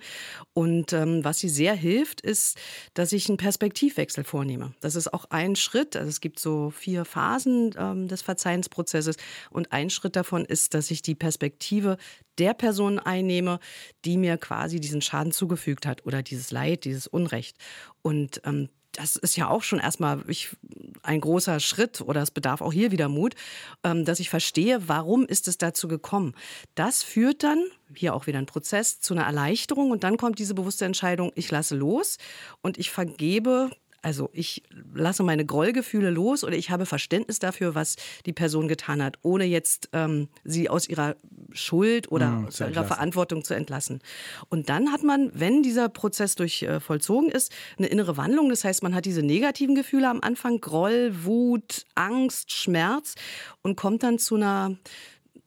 Und 0.53 0.93
ähm, 0.93 1.23
was 1.23 1.39
sie 1.39 1.49
sehr 1.49 1.75
hilft, 1.75 2.21
ist, 2.21 2.57
dass 2.93 3.11
ich 3.11 3.27
einen 3.27 3.37
Perspektivwechsel 3.37 4.23
vornehme. 4.23 4.73
Das 4.79 4.95
ist 4.95 5.13
auch 5.13 5.25
ein 5.29 5.55
Schritt. 5.55 5.95
Also 5.95 6.09
es 6.09 6.21
gibt 6.21 6.39
so 6.39 6.69
vier 6.69 7.05
Phasen 7.05 7.75
ähm, 7.77 8.07
des 8.07 8.21
Verzeihensprozesses. 8.21 9.17
Und 9.51 9.71
ein 9.71 9.89
Schritt 9.89 10.15
davon 10.15 10.45
ist, 10.45 10.73
dass 10.73 10.89
ich 10.89 11.01
die 11.01 11.15
Perspektive 11.15 11.97
der 12.37 12.53
Person 12.53 12.99
einnehme, 12.99 13.59
die 14.03 14.17
mir 14.17 14.37
quasi 14.37 14.79
diesen 14.79 15.01
Schaden 15.01 15.31
zugefügt 15.31 15.85
hat 15.85 16.05
oder 16.05 16.23
dieses 16.23 16.51
Leid, 16.51 16.85
dieses 16.85 17.07
Unrecht. 17.07 17.57
Und 18.01 18.41
ähm, 18.45 18.69
das 18.95 19.15
ist 19.15 19.35
ja 19.35 19.49
auch 19.49 19.63
schon 19.63 19.79
erstmal 19.79 20.23
ich, 20.27 20.55
ein 21.03 21.21
großer 21.21 21.59
Schritt 21.59 22.01
oder 22.01 22.21
es 22.21 22.31
bedarf 22.31 22.61
auch 22.61 22.73
hier 22.73 22.91
wieder 22.91 23.09
Mut, 23.09 23.35
ähm, 23.83 24.05
dass 24.05 24.19
ich 24.19 24.29
verstehe, 24.29 24.87
warum 24.87 25.25
ist 25.25 25.47
es 25.47 25.57
dazu 25.57 25.87
gekommen. 25.87 26.33
Das 26.75 27.03
führt 27.03 27.43
dann, 27.43 27.63
hier 27.93 28.15
auch 28.15 28.27
wieder 28.27 28.39
ein 28.39 28.45
Prozess, 28.45 28.99
zu 28.99 29.13
einer 29.13 29.25
Erleichterung 29.25 29.91
und 29.91 30.03
dann 30.03 30.17
kommt 30.17 30.39
diese 30.39 30.53
bewusste 30.53 30.85
Entscheidung, 30.85 31.31
ich 31.35 31.51
lasse 31.51 31.75
los 31.75 32.17
und 32.61 32.77
ich 32.77 32.89
vergebe 32.89 33.69
also 34.05 34.29
ich 34.33 34.61
lasse 34.93 35.23
meine 35.23 35.47
Grollgefühle 35.47 36.11
los 36.11 36.43
oder 36.43 36.55
ich 36.55 36.69
habe 36.69 36.85
Verständnis 36.85 37.39
dafür, 37.39 37.73
was 37.73 37.95
die 38.27 38.33
Person 38.33 38.67
getan 38.67 39.01
hat, 39.01 39.17
ohne 39.23 39.45
jetzt 39.45 39.89
ähm, 39.93 40.29
sie 40.43 40.69
aus 40.69 40.87
ihrer 40.87 41.15
Schuld 41.53 42.11
oder 42.11 42.27
mhm, 42.27 42.47
aus 42.49 42.59
ihrer 42.59 42.83
Verantwortung 42.83 43.43
zu 43.43 43.55
entlassen. 43.55 44.01
Und 44.49 44.69
dann 44.69 44.91
hat 44.91 45.01
man, 45.01 45.31
wenn 45.33 45.63
dieser 45.63 45.89
Prozess 45.89 46.35
durch 46.35 46.61
äh, 46.61 46.79
vollzogen 46.79 47.31
ist, 47.31 47.51
eine 47.79 47.87
innere 47.87 48.15
Wandlung. 48.15 48.49
Das 48.49 48.63
heißt, 48.63 48.83
man 48.83 48.93
hat 48.93 49.05
diese 49.05 49.23
negativen 49.23 49.73
Gefühle 49.73 50.07
am 50.07 50.21
Anfang, 50.21 50.61
Groll, 50.61 51.11
Wut, 51.23 51.87
Angst, 51.95 52.51
Schmerz 52.51 53.15
und 53.63 53.75
kommt 53.75 54.03
dann 54.03 54.19
zu 54.19 54.35
einer 54.35 54.77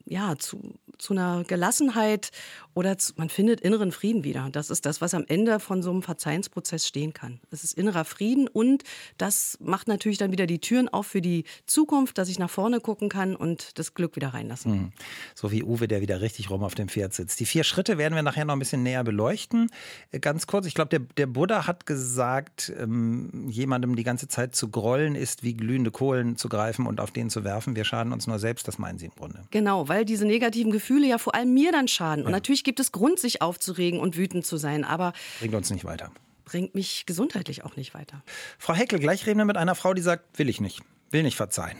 ja, 0.04 0.36
zu, 0.36 0.74
zu 0.98 1.14
einer 1.14 1.44
Gelassenheit 1.44 2.30
oder 2.74 2.96
zu, 2.96 3.12
man 3.16 3.28
findet 3.28 3.60
inneren 3.60 3.90
Frieden 3.90 4.24
wieder. 4.24 4.48
Das 4.52 4.70
ist 4.70 4.86
das, 4.86 5.00
was 5.00 5.14
am 5.14 5.24
Ende 5.26 5.58
von 5.58 5.82
so 5.82 5.90
einem 5.90 6.02
Verzeihensprozess 6.02 6.86
stehen 6.86 7.12
kann. 7.12 7.40
Es 7.50 7.64
ist 7.64 7.72
innerer 7.72 8.04
Frieden 8.04 8.46
und 8.46 8.84
das 9.16 9.58
macht 9.60 9.88
natürlich 9.88 10.18
dann 10.18 10.30
wieder 10.32 10.46
die 10.46 10.60
Türen 10.60 10.88
auf 10.88 11.06
für 11.06 11.20
die 11.20 11.44
Zukunft, 11.66 12.18
dass 12.18 12.28
ich 12.28 12.38
nach 12.38 12.50
vorne 12.50 12.80
gucken 12.80 13.08
kann 13.08 13.34
und 13.34 13.78
das 13.78 13.94
Glück 13.94 14.16
wieder 14.16 14.28
reinlassen. 14.28 14.72
Mhm. 14.72 14.92
So 15.34 15.50
wie 15.50 15.64
Uwe, 15.64 15.88
der 15.88 16.00
wieder 16.00 16.20
richtig 16.20 16.50
rum 16.50 16.62
auf 16.62 16.74
dem 16.74 16.88
Pferd 16.88 17.14
sitzt. 17.14 17.40
Die 17.40 17.46
vier 17.46 17.64
Schritte 17.64 17.98
werden 17.98 18.14
wir 18.14 18.22
nachher 18.22 18.44
noch 18.44 18.54
ein 18.54 18.58
bisschen 18.58 18.82
näher 18.82 19.02
beleuchten. 19.02 19.70
Äh, 20.12 20.20
ganz 20.20 20.46
kurz, 20.46 20.66
ich 20.66 20.74
glaube, 20.74 20.90
der, 20.90 21.00
der 21.00 21.26
Buddha 21.26 21.66
hat 21.66 21.86
gesagt, 21.86 22.72
ähm, 22.78 23.48
jemandem 23.48 23.96
die 23.96 24.04
ganze 24.04 24.28
Zeit 24.28 24.54
zu 24.54 24.68
grollen 24.68 25.14
ist 25.14 25.42
wie 25.42 25.54
glühende 25.54 25.90
Kohlen 25.90 26.36
zu 26.36 26.48
greifen 26.48 26.86
und 26.86 27.00
auf 27.00 27.10
den 27.10 27.30
zu 27.30 27.44
werfen. 27.44 27.74
Wir 27.76 27.84
schaden 27.84 28.12
uns 28.12 28.26
nur 28.26 28.38
selbst, 28.38 28.68
das 28.68 28.78
meinen 28.78 28.98
Sie 28.98 29.06
im 29.06 29.12
Grunde. 29.16 29.42
Genau, 29.50 29.88
weil 29.88 30.04
diese 30.04 30.26
negativen 30.26 30.70
Gefühle 30.70 30.87
ja 30.88 31.18
vor 31.18 31.34
allem 31.34 31.52
mir 31.54 31.72
dann 31.72 31.88
schaden. 31.88 32.24
Und 32.24 32.32
natürlich 32.32 32.64
gibt 32.64 32.80
es 32.80 32.92
Grund, 32.92 33.18
sich 33.18 33.42
aufzuregen 33.42 34.00
und 34.00 34.16
wütend 34.16 34.46
zu 34.46 34.56
sein, 34.56 34.84
aber. 34.84 35.12
Bringt 35.40 35.54
uns 35.54 35.70
nicht 35.70 35.84
weiter. 35.84 36.10
Bringt 36.44 36.74
mich 36.74 37.04
gesundheitlich 37.06 37.64
auch 37.64 37.76
nicht 37.76 37.94
weiter. 37.94 38.22
Frau 38.58 38.74
Heckel, 38.74 38.98
gleich 38.98 39.26
reden 39.26 39.38
wir 39.38 39.44
mit 39.44 39.58
einer 39.58 39.74
Frau, 39.74 39.92
die 39.92 40.00
sagt, 40.00 40.38
will 40.38 40.48
ich 40.48 40.60
nicht, 40.60 40.80
will 41.10 41.22
nicht 41.22 41.36
verzeihen. 41.36 41.76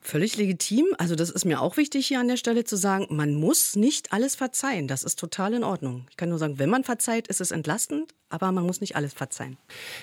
Völlig 0.00 0.36
legitim. 0.36 0.86
Also 0.98 1.14
das 1.14 1.30
ist 1.30 1.46
mir 1.46 1.62
auch 1.62 1.78
wichtig 1.78 2.08
hier 2.08 2.20
an 2.20 2.28
der 2.28 2.36
Stelle 2.36 2.64
zu 2.64 2.76
sagen, 2.76 3.06
man 3.08 3.34
muss 3.34 3.74
nicht 3.74 4.12
alles 4.12 4.34
verzeihen. 4.34 4.86
Das 4.86 5.02
ist 5.02 5.18
total 5.18 5.54
in 5.54 5.64
Ordnung. 5.64 6.06
Ich 6.10 6.18
kann 6.18 6.28
nur 6.28 6.38
sagen, 6.38 6.58
wenn 6.58 6.68
man 6.68 6.84
verzeiht, 6.84 7.28
ist 7.28 7.40
es 7.40 7.52
entlastend, 7.52 8.14
aber 8.34 8.50
man 8.52 8.64
muss 8.64 8.80
nicht 8.80 8.96
alles 8.96 9.14
verzeihen. 9.14 9.56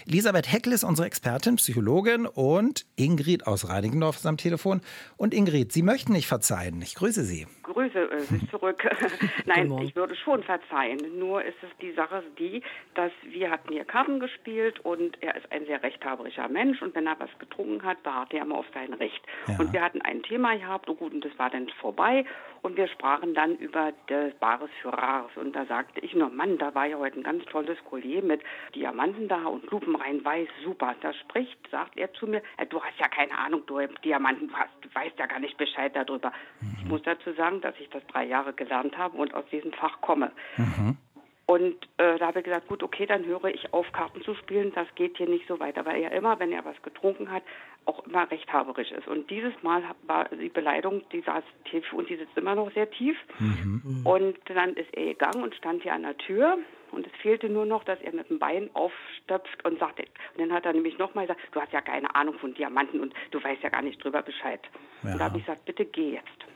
Elisabeth 0.07 0.51
Heckel 0.51 0.73
ist 0.73 0.83
unsere 0.83 1.05
Expertin, 1.05 1.57
Psychologin 1.57 2.25
und 2.25 2.85
Ingrid 2.95 3.45
aus 3.45 3.67
Reinigendorf 3.67 4.15
ist 4.15 4.25
am 4.25 4.37
Telefon. 4.37 4.81
Und 5.17 5.33
Ingrid, 5.33 5.71
Sie 5.71 5.83
möchten 5.83 6.13
nicht 6.13 6.27
verzeihen. 6.27 6.81
Ich 6.81 6.95
grüße 6.95 7.23
Sie. 7.23 7.45
Grüße 7.63 7.99
äh, 7.99 8.49
zurück. 8.49 8.83
Nein, 9.45 9.71
ich 9.79 9.95
würde 9.95 10.15
schon 10.15 10.43
verzeihen. 10.43 11.19
Nur 11.19 11.43
ist 11.43 11.57
es 11.61 11.69
die 11.81 11.91
Sache 11.93 12.23
die, 12.39 12.61
dass 12.95 13.11
wir 13.23 13.51
hatten 13.51 13.73
hier 13.73 13.85
Karten 13.85 14.19
gespielt 14.19 14.79
und 14.79 15.21
er 15.21 15.35
ist 15.35 15.51
ein 15.51 15.65
sehr 15.65 15.83
rechthaberischer 15.83 16.47
Mensch 16.47 16.81
und 16.81 16.95
wenn 16.95 17.07
er 17.07 17.19
was 17.19 17.29
getrunken 17.39 17.83
hat, 17.83 18.01
beharrt 18.03 18.33
er 18.33 18.43
immer 18.43 18.57
auf 18.57 18.65
sein 18.73 18.93
Recht. 18.93 19.21
Ja. 19.47 19.59
Und 19.59 19.73
wir 19.73 19.81
hatten 19.81 20.01
ein 20.01 20.23
Thema 20.23 20.55
gehabt, 20.57 20.89
oh 20.89 20.95
gut, 20.95 21.13
und 21.13 21.25
das 21.25 21.37
war 21.37 21.49
dann 21.49 21.67
vorbei 21.81 22.25
Und 22.61 22.77
wir 22.77 22.87
sprachen 22.87 23.33
dann 23.33 23.55
über 23.57 23.91
das 24.07 24.33
Bares 24.35 24.69
für 24.81 24.93
Rares. 24.93 25.31
Und 25.35 25.55
da 25.55 25.65
sagte 25.65 25.99
ich 26.01 26.13
noch, 26.13 26.31
Mann, 26.31 26.57
da 26.57 26.75
war 26.75 26.85
ja 26.85 26.97
heute 26.97 27.19
ein 27.19 27.23
ganz 27.23 27.43
tolles 27.45 27.77
Collier 27.85 28.21
mit 28.21 28.41
Diamanten 28.75 29.27
da 29.27 29.45
und 29.45 29.69
lupenrein 29.71 30.23
weiß, 30.23 30.47
super. 30.63 30.95
Da 31.01 31.13
spricht, 31.13 31.57
sagt 31.71 31.97
er 31.97 32.13
zu 32.13 32.27
mir, 32.27 32.41
äh, 32.57 32.65
du 32.67 32.81
hast 32.81 32.99
ja 32.99 33.07
keine 33.07 33.37
Ahnung, 33.37 33.63
du 33.65 33.79
Diamanten 34.03 34.51
hast, 34.53 34.71
du 34.81 34.89
weißt 34.93 35.17
ja 35.17 35.25
gar 35.25 35.39
nicht 35.39 35.57
Bescheid 35.57 35.95
darüber. 35.95 36.31
Mhm. 36.59 36.77
Ich 36.79 36.85
muss 36.85 37.01
dazu 37.03 37.33
sagen, 37.33 37.61
dass 37.61 37.73
ich 37.79 37.89
das 37.89 38.05
drei 38.07 38.25
Jahre 38.25 38.53
gelernt 38.53 38.97
habe 38.97 39.17
und 39.17 39.33
aus 39.33 39.45
diesem 39.51 39.73
Fach 39.73 39.99
komme. 40.01 40.31
Mhm. 40.57 40.97
Und 41.51 41.75
äh, 41.97 42.17
da 42.17 42.27
habe 42.27 42.39
ich 42.39 42.45
gesagt, 42.45 42.69
gut, 42.69 42.81
okay, 42.81 43.05
dann 43.05 43.25
höre 43.25 43.43
ich 43.43 43.73
auf, 43.73 43.91
Karten 43.91 44.21
zu 44.21 44.35
spielen. 44.35 44.71
Das 44.73 44.87
geht 44.95 45.17
hier 45.17 45.27
nicht 45.27 45.45
so 45.49 45.59
weiter, 45.59 45.85
weil 45.85 46.01
er 46.01 46.13
immer, 46.13 46.39
wenn 46.39 46.53
er 46.53 46.63
was 46.63 46.81
getrunken 46.81 47.29
hat, 47.29 47.43
auch 47.83 48.07
immer 48.07 48.31
rechthaberisch 48.31 48.89
ist. 48.91 49.05
Und 49.09 49.29
dieses 49.29 49.51
Mal 49.61 49.83
war 50.03 50.29
die 50.29 50.47
Beleidigung, 50.47 51.01
die 51.11 51.19
saß 51.19 51.43
tief 51.65 51.91
und 51.91 52.07
die 52.07 52.15
sitzt 52.15 52.37
immer 52.37 52.55
noch 52.55 52.71
sehr 52.71 52.89
tief. 52.89 53.17
Mhm. 53.39 54.01
Und 54.05 54.37
dann 54.45 54.75
ist 54.75 54.93
er 54.93 55.07
gegangen 55.07 55.43
und 55.43 55.53
stand 55.53 55.83
hier 55.83 55.93
an 55.93 56.03
der 56.03 56.17
Tür. 56.19 56.57
Und 56.91 57.05
es 57.05 57.13
fehlte 57.21 57.49
nur 57.49 57.65
noch, 57.65 57.83
dass 57.83 57.99
er 57.99 58.13
mit 58.13 58.29
dem 58.29 58.39
Bein 58.39 58.69
aufstöpft 58.73 59.65
und 59.65 59.77
sagte, 59.77 60.03
und 60.03 60.39
dann 60.39 60.53
hat 60.53 60.65
er 60.65 60.71
nämlich 60.71 60.97
nochmal 60.99 61.27
gesagt, 61.27 61.41
du 61.51 61.59
hast 61.59 61.73
ja 61.73 61.81
keine 61.81 62.15
Ahnung 62.15 62.35
von 62.35 62.53
Diamanten 62.53 63.01
und 63.01 63.13
du 63.31 63.43
weißt 63.43 63.61
ja 63.61 63.69
gar 63.69 63.81
nicht 63.81 64.01
drüber 64.01 64.21
Bescheid. 64.21 64.61
Ja. 65.03 65.11
Und 65.11 65.17
da 65.19 65.25
habe 65.25 65.37
ich 65.37 65.45
gesagt, 65.45 65.65
bitte 65.65 65.83
geh 65.83 66.13
jetzt. 66.13 66.50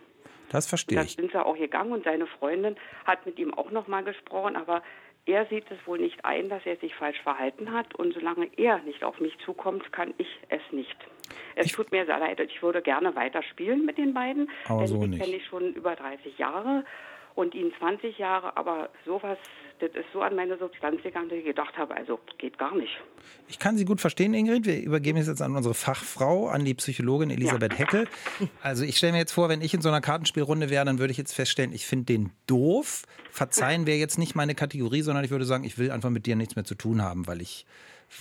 Das 0.50 0.68
verstehe 0.68 1.02
ich. 1.02 1.16
Da 1.16 1.22
sind 1.22 1.32
sie 1.32 1.46
auch 1.46 1.58
gegangen 1.58 1.92
und 1.92 2.04
seine 2.04 2.28
Freundin 2.28 2.75
hat 3.06 3.25
mit 3.25 3.40
ihm 3.40 3.54
auch 3.54 3.72
noch 3.72 3.88
mal 3.88 4.04
gesprochen, 4.04 4.56
aber 4.56 4.82
er 5.25 5.46
sieht 5.48 5.66
es 5.72 5.78
wohl 5.88 6.00
nicht 6.00 6.24
ein, 6.24 6.50
dass 6.50 6.66
er 6.66 6.78
sich 6.78 6.94
falsch 6.94 7.20
verhalten 7.22 7.72
hat 7.72 7.96
und 7.96 8.14
solange 8.14 8.48
er 8.58 8.80
nicht 8.80 9.04
auf 9.04 9.20
mich 9.20 9.36
zukommt, 9.44 9.92
kann 9.92 10.14
ich 10.18 10.28
es 10.50 10.62
nicht. 10.72 10.96
Es 11.56 11.68
ich 11.68 11.72
tut 11.72 11.92
mir 11.92 12.06
sehr 12.06 12.20
leid, 12.20 12.40
ich 12.40 12.62
würde 12.62 12.82
gerne 12.82 13.16
weiterspielen 13.16 13.86
mit 13.86 13.98
den 13.98 14.14
beiden, 14.14 14.50
aber 14.66 14.80
denn 14.80 14.88
so 14.88 15.08
die 15.08 15.18
kenne 15.18 15.36
ich 15.36 15.46
schon 15.46 15.74
über 15.74 15.96
30 15.96 16.38
Jahre 16.38 16.86
und 17.36 17.54
ihn 17.54 17.72
20 17.80 18.18
Jahre, 18.18 18.56
aber 18.58 18.89
sowas 19.06 19.38
das 19.80 19.89
ist 19.89 20.06
so 20.13 20.22
an 20.22 20.36
meine 20.36 20.58
Substanz 20.58 21.01
gegangen, 21.04 21.27
dass 21.27 21.38
ich 21.38 21.46
gedacht 21.46 21.77
habe, 21.77 21.96
also 21.96 22.20
geht 22.38 22.58
gar 22.58 22.75
nicht. 22.75 22.94
Ich 23.48 23.60
kann 23.60 23.75
Sie 23.77 23.84
gut 23.84 24.00
verstehen, 24.00 24.34
Ingrid. 24.34 24.65
Wir 24.65 24.82
übergeben 24.82 25.18
es 25.18 25.27
jetzt 25.27 25.42
an 25.42 25.56
unsere 25.56 25.74
Fachfrau, 25.74 26.48
an 26.48 26.63
die 26.63 26.74
Psychologin 26.74 27.30
Elisabeth 27.30 27.74
ja. 27.74 27.80
Heckel. 27.80 28.08
Also 28.62 28.84
ich 28.84 28.98
stelle 28.98 29.13
mir 29.13 29.20
jetzt 29.20 29.34
vor, 29.34 29.50
wenn 29.50 29.62
ich 29.62 29.74
in 29.74 29.82
so 29.82 29.89
einer 29.89 30.01
Kartenspielrunde 30.01 30.70
wäre, 30.70 30.86
dann 30.86 30.98
würde 30.98 31.12
ich 31.12 31.18
jetzt 31.18 31.34
feststellen, 31.34 31.74
ich 31.74 31.86
finde 31.86 32.06
den 32.06 32.32
doof. 32.48 33.04
Verzeihen 33.32 33.86
wäre 33.86 33.98
jetzt 33.98 34.18
nicht 34.18 34.36
meine 34.36 34.56
Kategorie, 34.56 35.01
sondern 35.01 35.25
ich 35.25 35.32
würde 35.32 35.46
sagen, 35.46 35.65
ich 35.65 35.77
will 35.77 35.92
einfach 35.92 36.10
mit 36.10 36.25
dir 36.25 36.36
nichts 36.36 36.56
mehr 36.56 36.65
zu 36.65 36.75
tun 36.75 37.01
haben, 37.01 37.27
weil 37.27 37.42
ich 37.42 37.65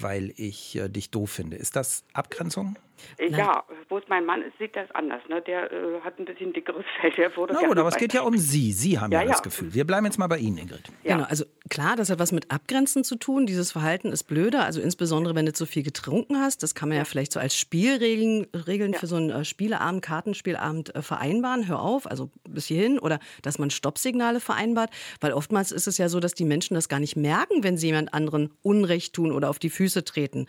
weil 0.00 0.32
ich 0.36 0.76
äh, 0.76 0.88
dich 0.88 1.10
doof 1.10 1.30
finde. 1.30 1.56
Ist 1.56 1.76
das 1.76 2.04
Abgrenzung? 2.14 2.76
Ja, 3.18 3.64
wo 3.88 3.98
es 3.98 4.04
mein 4.08 4.24
Mann 4.24 4.42
ist, 4.42 4.56
sieht 4.58 4.76
das 4.76 4.90
anders. 4.92 5.22
Ne? 5.28 5.42
Der 5.42 5.72
äh, 5.72 6.00
hat 6.02 6.18
ein 6.18 6.24
bisschen 6.24 6.52
dickeres 6.52 6.84
Fell. 7.00 7.10
Der 7.12 7.36
wurde 7.36 7.54
Na 7.54 7.66
gut, 7.66 7.78
aber 7.78 7.88
es 7.88 7.96
geht 7.96 8.12
ja 8.12 8.22
um 8.22 8.36
Sie. 8.36 8.72
Sie 8.72 8.98
haben 8.98 9.12
ja, 9.12 9.22
ja 9.22 9.28
das 9.28 9.42
Gefühl. 9.42 9.74
Wir 9.74 9.84
bleiben 9.84 10.06
jetzt 10.06 10.18
mal 10.18 10.26
bei 10.26 10.38
Ihnen, 10.38 10.58
Ingrid. 10.58 10.88
Ja. 11.02 11.16
Genau, 11.16 11.28
also 11.28 11.44
klar, 11.68 11.96
das 11.96 12.10
hat 12.10 12.18
was 12.18 12.32
mit 12.32 12.50
Abgrenzen 12.50 13.04
zu 13.04 13.16
tun. 13.16 13.46
Dieses 13.46 13.72
Verhalten 13.72 14.12
ist 14.12 14.24
blöder. 14.24 14.64
Also 14.64 14.80
insbesondere, 14.80 15.34
wenn 15.34 15.46
du 15.46 15.52
zu 15.52 15.66
viel 15.66 15.82
getrunken 15.82 16.38
hast. 16.38 16.62
Das 16.62 16.74
kann 16.74 16.88
man 16.88 16.98
ja 16.98 17.04
vielleicht 17.04 17.32
so 17.32 17.40
als 17.40 17.56
Spielregeln 17.56 18.46
Regeln 18.66 18.92
ja. 18.92 18.98
für 18.98 19.06
so 19.06 19.16
einen 19.16 19.30
äh, 19.30 19.44
Spieleabend, 19.44 20.02
Kartenspielabend 20.02 20.94
äh, 20.94 21.02
vereinbaren. 21.02 21.66
Hör 21.66 21.80
auf, 21.80 22.10
also 22.10 22.30
bis 22.48 22.66
hierhin. 22.66 22.98
Oder 22.98 23.18
dass 23.42 23.58
man 23.58 23.70
Stoppsignale 23.70 24.40
vereinbart. 24.40 24.90
Weil 25.20 25.32
oftmals 25.32 25.72
ist 25.72 25.86
es 25.86 25.98
ja 25.98 26.08
so, 26.08 26.20
dass 26.20 26.34
die 26.34 26.44
Menschen 26.44 26.74
das 26.74 26.88
gar 26.88 27.00
nicht 27.00 27.16
merken, 27.16 27.62
wenn 27.62 27.76
sie 27.76 27.88
jemand 27.88 28.14
anderen 28.14 28.50
Unrecht 28.62 29.14
tun 29.14 29.32
oder 29.32 29.50
auf 29.50 29.58
die 29.58 29.70
Füße 29.70 30.04
treten. 30.04 30.46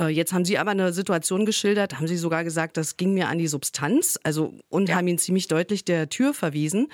Äh, 0.00 0.08
jetzt 0.08 0.32
haben 0.32 0.44
Sie 0.44 0.58
aber 0.58 0.70
eine 0.70 0.92
Situation 0.92 1.46
geschildert, 1.46 1.75
haben 1.76 2.08
Sie 2.08 2.16
sogar 2.16 2.44
gesagt, 2.44 2.76
das 2.76 2.96
ging 2.96 3.14
mir 3.14 3.28
an 3.28 3.38
die 3.38 3.48
Substanz, 3.48 4.18
also 4.22 4.54
und 4.68 4.88
ja. 4.88 4.96
haben 4.96 5.08
ihn 5.08 5.18
ziemlich 5.18 5.48
deutlich 5.48 5.84
der 5.84 6.08
Tür 6.08 6.34
verwiesen. 6.34 6.88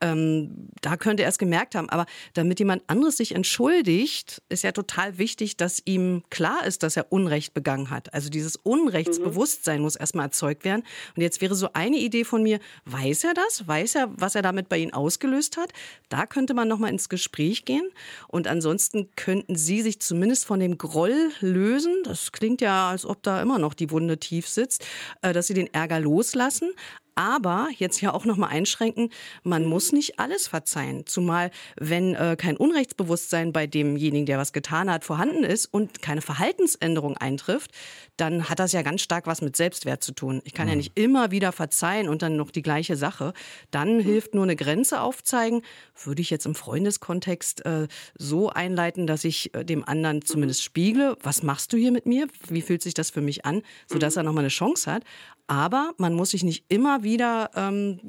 Ähm, 0.00 0.68
da 0.80 0.96
könnte 0.96 1.22
er 1.22 1.28
es 1.28 1.38
gemerkt 1.38 1.74
haben. 1.74 1.88
Aber 1.88 2.06
damit 2.34 2.58
jemand 2.58 2.82
anderes 2.86 3.16
sich 3.16 3.34
entschuldigt, 3.34 4.42
ist 4.48 4.62
ja 4.62 4.72
total 4.72 5.18
wichtig, 5.18 5.56
dass 5.56 5.82
ihm 5.84 6.22
klar 6.30 6.64
ist, 6.66 6.82
dass 6.82 6.96
er 6.96 7.12
Unrecht 7.12 7.54
begangen 7.54 7.90
hat. 7.90 8.14
Also 8.14 8.30
dieses 8.30 8.56
Unrechtsbewusstsein 8.56 9.78
mhm. 9.78 9.82
muss 9.82 9.96
erstmal 9.96 10.26
erzeugt 10.26 10.64
werden. 10.64 10.82
Und 11.16 11.22
jetzt 11.22 11.40
wäre 11.40 11.54
so 11.54 11.70
eine 11.72 11.96
Idee 11.98 12.24
von 12.24 12.42
mir, 12.42 12.60
weiß 12.84 13.24
er 13.24 13.34
das? 13.34 13.66
Weiß 13.66 13.94
er, 13.94 14.10
was 14.16 14.34
er 14.34 14.42
damit 14.42 14.68
bei 14.68 14.78
Ihnen 14.78 14.92
ausgelöst 14.92 15.56
hat? 15.56 15.72
Da 16.08 16.26
könnte 16.26 16.54
man 16.54 16.68
nochmal 16.68 16.90
ins 16.90 17.08
Gespräch 17.08 17.64
gehen. 17.64 17.88
Und 18.28 18.46
ansonsten 18.46 19.08
könnten 19.16 19.56
Sie 19.56 19.82
sich 19.82 20.00
zumindest 20.00 20.44
von 20.44 20.60
dem 20.60 20.78
Groll 20.78 21.30
lösen. 21.40 22.02
Das 22.04 22.32
klingt 22.32 22.60
ja, 22.60 22.90
als 22.90 23.04
ob 23.04 23.22
da 23.22 23.42
immer 23.42 23.58
noch 23.58 23.74
die 23.74 23.90
Wunde 23.90 24.18
tief 24.28 24.48
sitzt, 24.48 24.84
äh, 25.22 25.32
dass 25.32 25.46
sie 25.46 25.54
den 25.54 25.72
Ärger 25.72 26.00
loslassen, 26.00 26.72
aber 27.18 27.68
jetzt 27.76 28.00
ja 28.00 28.14
auch 28.14 28.24
noch 28.24 28.36
mal 28.36 28.46
einschränken, 28.46 29.10
man 29.42 29.64
muss 29.64 29.90
nicht 29.90 30.20
alles 30.20 30.46
verzeihen. 30.46 31.04
Zumal, 31.04 31.50
wenn 31.76 32.14
äh, 32.14 32.36
kein 32.38 32.56
Unrechtsbewusstsein 32.56 33.52
bei 33.52 33.66
demjenigen, 33.66 34.24
der 34.24 34.38
was 34.38 34.52
getan 34.52 34.88
hat, 34.88 35.04
vorhanden 35.04 35.42
ist 35.42 35.66
und 35.66 36.00
keine 36.00 36.22
Verhaltensänderung 36.22 37.16
eintrifft, 37.16 37.72
dann 38.16 38.48
hat 38.48 38.60
das 38.60 38.70
ja 38.70 38.82
ganz 38.82 39.00
stark 39.00 39.26
was 39.26 39.42
mit 39.42 39.56
Selbstwert 39.56 40.04
zu 40.04 40.12
tun. 40.12 40.42
Ich 40.44 40.54
kann 40.54 40.66
mhm. 40.66 40.70
ja 40.70 40.76
nicht 40.76 40.92
immer 40.94 41.32
wieder 41.32 41.50
verzeihen 41.50 42.08
und 42.08 42.22
dann 42.22 42.36
noch 42.36 42.52
die 42.52 42.62
gleiche 42.62 42.94
Sache. 42.94 43.32
Dann 43.72 43.98
hilft 43.98 44.34
nur 44.34 44.44
eine 44.44 44.54
Grenze 44.54 45.00
aufzeigen. 45.00 45.62
Würde 46.04 46.22
ich 46.22 46.30
jetzt 46.30 46.46
im 46.46 46.54
Freundeskontext 46.54 47.66
äh, 47.66 47.88
so 48.16 48.48
einleiten, 48.48 49.08
dass 49.08 49.24
ich 49.24 49.52
äh, 49.56 49.64
dem 49.64 49.82
anderen 49.82 50.22
zumindest 50.24 50.62
spiegle, 50.62 51.16
was 51.20 51.42
machst 51.42 51.72
du 51.72 51.76
hier 51.76 51.90
mit 51.90 52.06
mir? 52.06 52.28
Wie 52.48 52.62
fühlt 52.62 52.82
sich 52.82 52.94
das 52.94 53.10
für 53.10 53.22
mich 53.22 53.44
an? 53.44 53.62
Sodass 53.88 54.14
mhm. 54.14 54.20
er 54.20 54.22
noch 54.22 54.32
mal 54.34 54.40
eine 54.40 54.48
Chance 54.50 54.92
hat. 54.92 55.02
Aber 55.48 55.94
man 55.96 56.12
muss 56.12 56.30
sich 56.30 56.44
nicht 56.44 56.64
immer 56.68 57.02
wieder 57.02 57.07
ähm, 57.16 58.00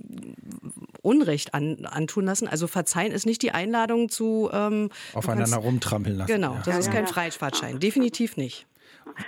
Unrecht 1.01 1.53
an, 1.53 1.85
antun 1.85 2.25
lassen. 2.25 2.47
Also 2.47 2.67
verzeihen 2.67 3.11
ist 3.11 3.25
nicht 3.25 3.41
die 3.41 3.51
Einladung 3.51 4.09
zu 4.09 4.49
ähm, 4.51 4.89
aufeinander 5.13 5.57
rumtrampeln 5.57 6.17
lassen. 6.17 6.31
Genau, 6.31 6.55
das 6.65 6.67
ja. 6.67 6.79
ist 6.79 6.91
kein 6.91 7.07
Freifahrtschein, 7.07 7.79
definitiv 7.79 8.37
nicht. 8.37 8.65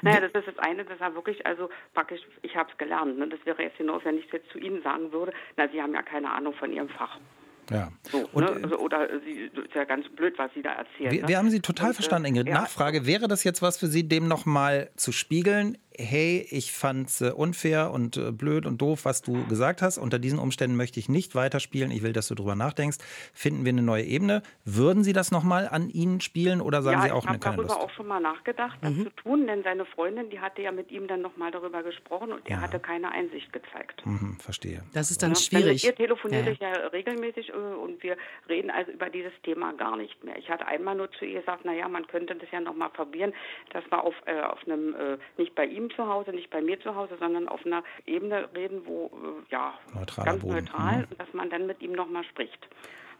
Naja, 0.01 0.21
das 0.21 0.31
ist 0.33 0.47
das 0.47 0.57
eine, 0.59 0.85
das 0.85 0.99
war 0.99 1.13
wirklich, 1.15 1.45
also 1.45 1.69
praktisch, 1.93 2.21
ich 2.41 2.55
habe 2.55 2.69
es 2.71 2.77
gelernt. 2.77 3.17
Ne? 3.17 3.27
Das 3.27 3.39
wäre 3.45 3.61
jetzt 3.61 3.77
hinaus, 3.77 4.01
wenn 4.05 4.17
ich 4.17 4.25
es 4.25 4.31
jetzt 4.31 4.49
zu 4.51 4.59
Ihnen 4.59 4.81
sagen 4.83 5.11
würde, 5.11 5.33
na, 5.57 5.67
Sie 5.69 5.81
haben 5.81 5.93
ja 5.93 6.01
keine 6.01 6.31
Ahnung 6.31 6.53
von 6.53 6.71
Ihrem 6.71 6.89
Fach. 6.89 7.19
Ja. 7.69 7.89
So, 8.11 8.27
und, 8.33 8.43
ne? 8.43 8.63
also, 8.63 8.77
oder 8.79 9.07
sie, 9.21 9.49
ist 9.53 9.73
ja 9.73 9.85
ganz 9.85 10.07
blöd, 10.09 10.33
was 10.37 10.51
Sie 10.53 10.61
da 10.61 10.73
erzählen. 10.73 11.11
Wir, 11.11 11.21
ne? 11.21 11.27
wir 11.27 11.37
haben 11.37 11.49
Sie 11.49 11.61
total 11.61 11.87
und, 11.87 11.91
äh, 11.91 11.95
verstanden, 11.95 12.27
Ingrid. 12.27 12.47
Ja. 12.47 12.55
Nachfrage, 12.55 13.05
wäre 13.05 13.27
das 13.27 13.43
jetzt 13.43 13.61
was 13.61 13.77
für 13.77 13.87
Sie, 13.87 14.07
dem 14.07 14.27
nochmal 14.27 14.89
zu 14.95 15.11
spiegeln? 15.11 15.77
Hey, 16.01 16.45
ich 16.49 16.71
fand 16.71 17.07
es 17.07 17.21
äh, 17.21 17.31
unfair 17.31 17.91
und 17.91 18.17
äh, 18.17 18.31
blöd 18.31 18.65
und 18.65 18.81
doof, 18.81 19.05
was 19.05 19.21
du 19.21 19.45
gesagt 19.47 19.81
hast. 19.81 19.97
Unter 19.97 20.19
diesen 20.19 20.39
Umständen 20.39 20.75
möchte 20.75 20.99
ich 20.99 21.09
nicht 21.09 21.35
weiterspielen. 21.35 21.91
Ich 21.91 22.03
will, 22.03 22.13
dass 22.13 22.27
du 22.27 22.35
darüber 22.35 22.55
nachdenkst. 22.55 22.97
Finden 23.33 23.63
wir 23.65 23.69
eine 23.69 23.81
neue 23.81 24.03
Ebene. 24.03 24.41
Würden 24.65 25.03
Sie 25.03 25.13
das 25.13 25.31
nochmal 25.31 25.67
an 25.67 25.89
Ihnen 25.89 26.21
spielen 26.21 26.61
oder 26.61 26.81
sagen 26.81 26.99
ja, 26.99 27.05
Sie 27.05 27.11
auch 27.11 27.25
eine 27.25 27.39
keine 27.39 27.57
Lust? 27.57 27.69
Ich 27.69 27.71
habe 27.71 27.79
darüber 27.79 27.91
auch 27.91 27.95
schon 27.95 28.07
mal 28.07 28.19
nachgedacht, 28.19 28.77
das 28.81 28.91
mhm. 28.91 29.03
zu 29.03 29.09
tun, 29.11 29.47
denn 29.47 29.63
seine 29.63 29.85
Freundin, 29.85 30.29
die 30.29 30.39
hatte 30.39 30.61
ja 30.61 30.71
mit 30.71 30.91
ihm 30.91 31.07
dann 31.07 31.21
nochmal 31.21 31.51
darüber 31.51 31.83
gesprochen 31.83 32.31
und 32.31 32.47
ja. 32.49 32.55
er 32.55 32.61
hatte 32.61 32.79
keine 32.79 33.11
Einsicht 33.11 33.53
gezeigt. 33.53 34.05
Mhm, 34.05 34.37
verstehe. 34.39 34.83
Das 34.93 35.11
ist 35.11 35.21
dann 35.21 35.31
ja, 35.31 35.35
schwierig. 35.35 35.83
Ihr 35.83 35.95
telefoniert 35.95 36.59
ja. 36.59 36.73
ja 36.73 36.87
regelmäßig 36.87 37.49
äh, 37.49 37.53
und 37.53 38.01
wir 38.03 38.17
reden 38.49 38.71
also 38.71 38.91
über 38.91 39.09
dieses 39.09 39.33
Thema 39.43 39.73
gar 39.73 39.97
nicht 39.97 40.23
mehr. 40.23 40.37
Ich 40.37 40.49
hatte 40.49 40.65
einmal 40.65 40.95
nur 40.95 41.11
zu 41.13 41.25
ihr 41.25 41.39
gesagt, 41.39 41.65
naja, 41.65 41.87
man 41.87 42.07
könnte 42.07 42.35
das 42.35 42.49
ja 42.51 42.59
nochmal 42.59 42.89
probieren, 42.89 43.33
dass 43.71 43.83
wir 43.89 44.03
auf, 44.03 44.15
äh, 44.25 44.41
auf 44.41 44.59
einem, 44.65 44.95
äh, 44.95 45.17
nicht 45.37 45.55
bei 45.55 45.65
ihm 45.65 45.90
zu 45.95 46.07
Hause, 46.07 46.31
nicht 46.31 46.49
bei 46.49 46.61
mir 46.61 46.79
zu 46.79 46.95
Hause, 46.95 47.15
sondern 47.19 47.47
auf 47.47 47.65
einer 47.65 47.83
Ebene 48.05 48.49
reden, 48.55 48.81
wo 48.85 49.07
äh, 49.07 49.51
ja 49.51 49.73
Neutraler 49.93 50.25
ganz 50.25 50.41
Boden. 50.41 50.55
neutral, 50.55 50.97
mhm. 50.99 51.17
dass 51.17 51.33
man 51.33 51.49
dann 51.49 51.67
mit 51.67 51.81
ihm 51.81 51.93
nochmal 51.93 52.23
spricht. 52.25 52.67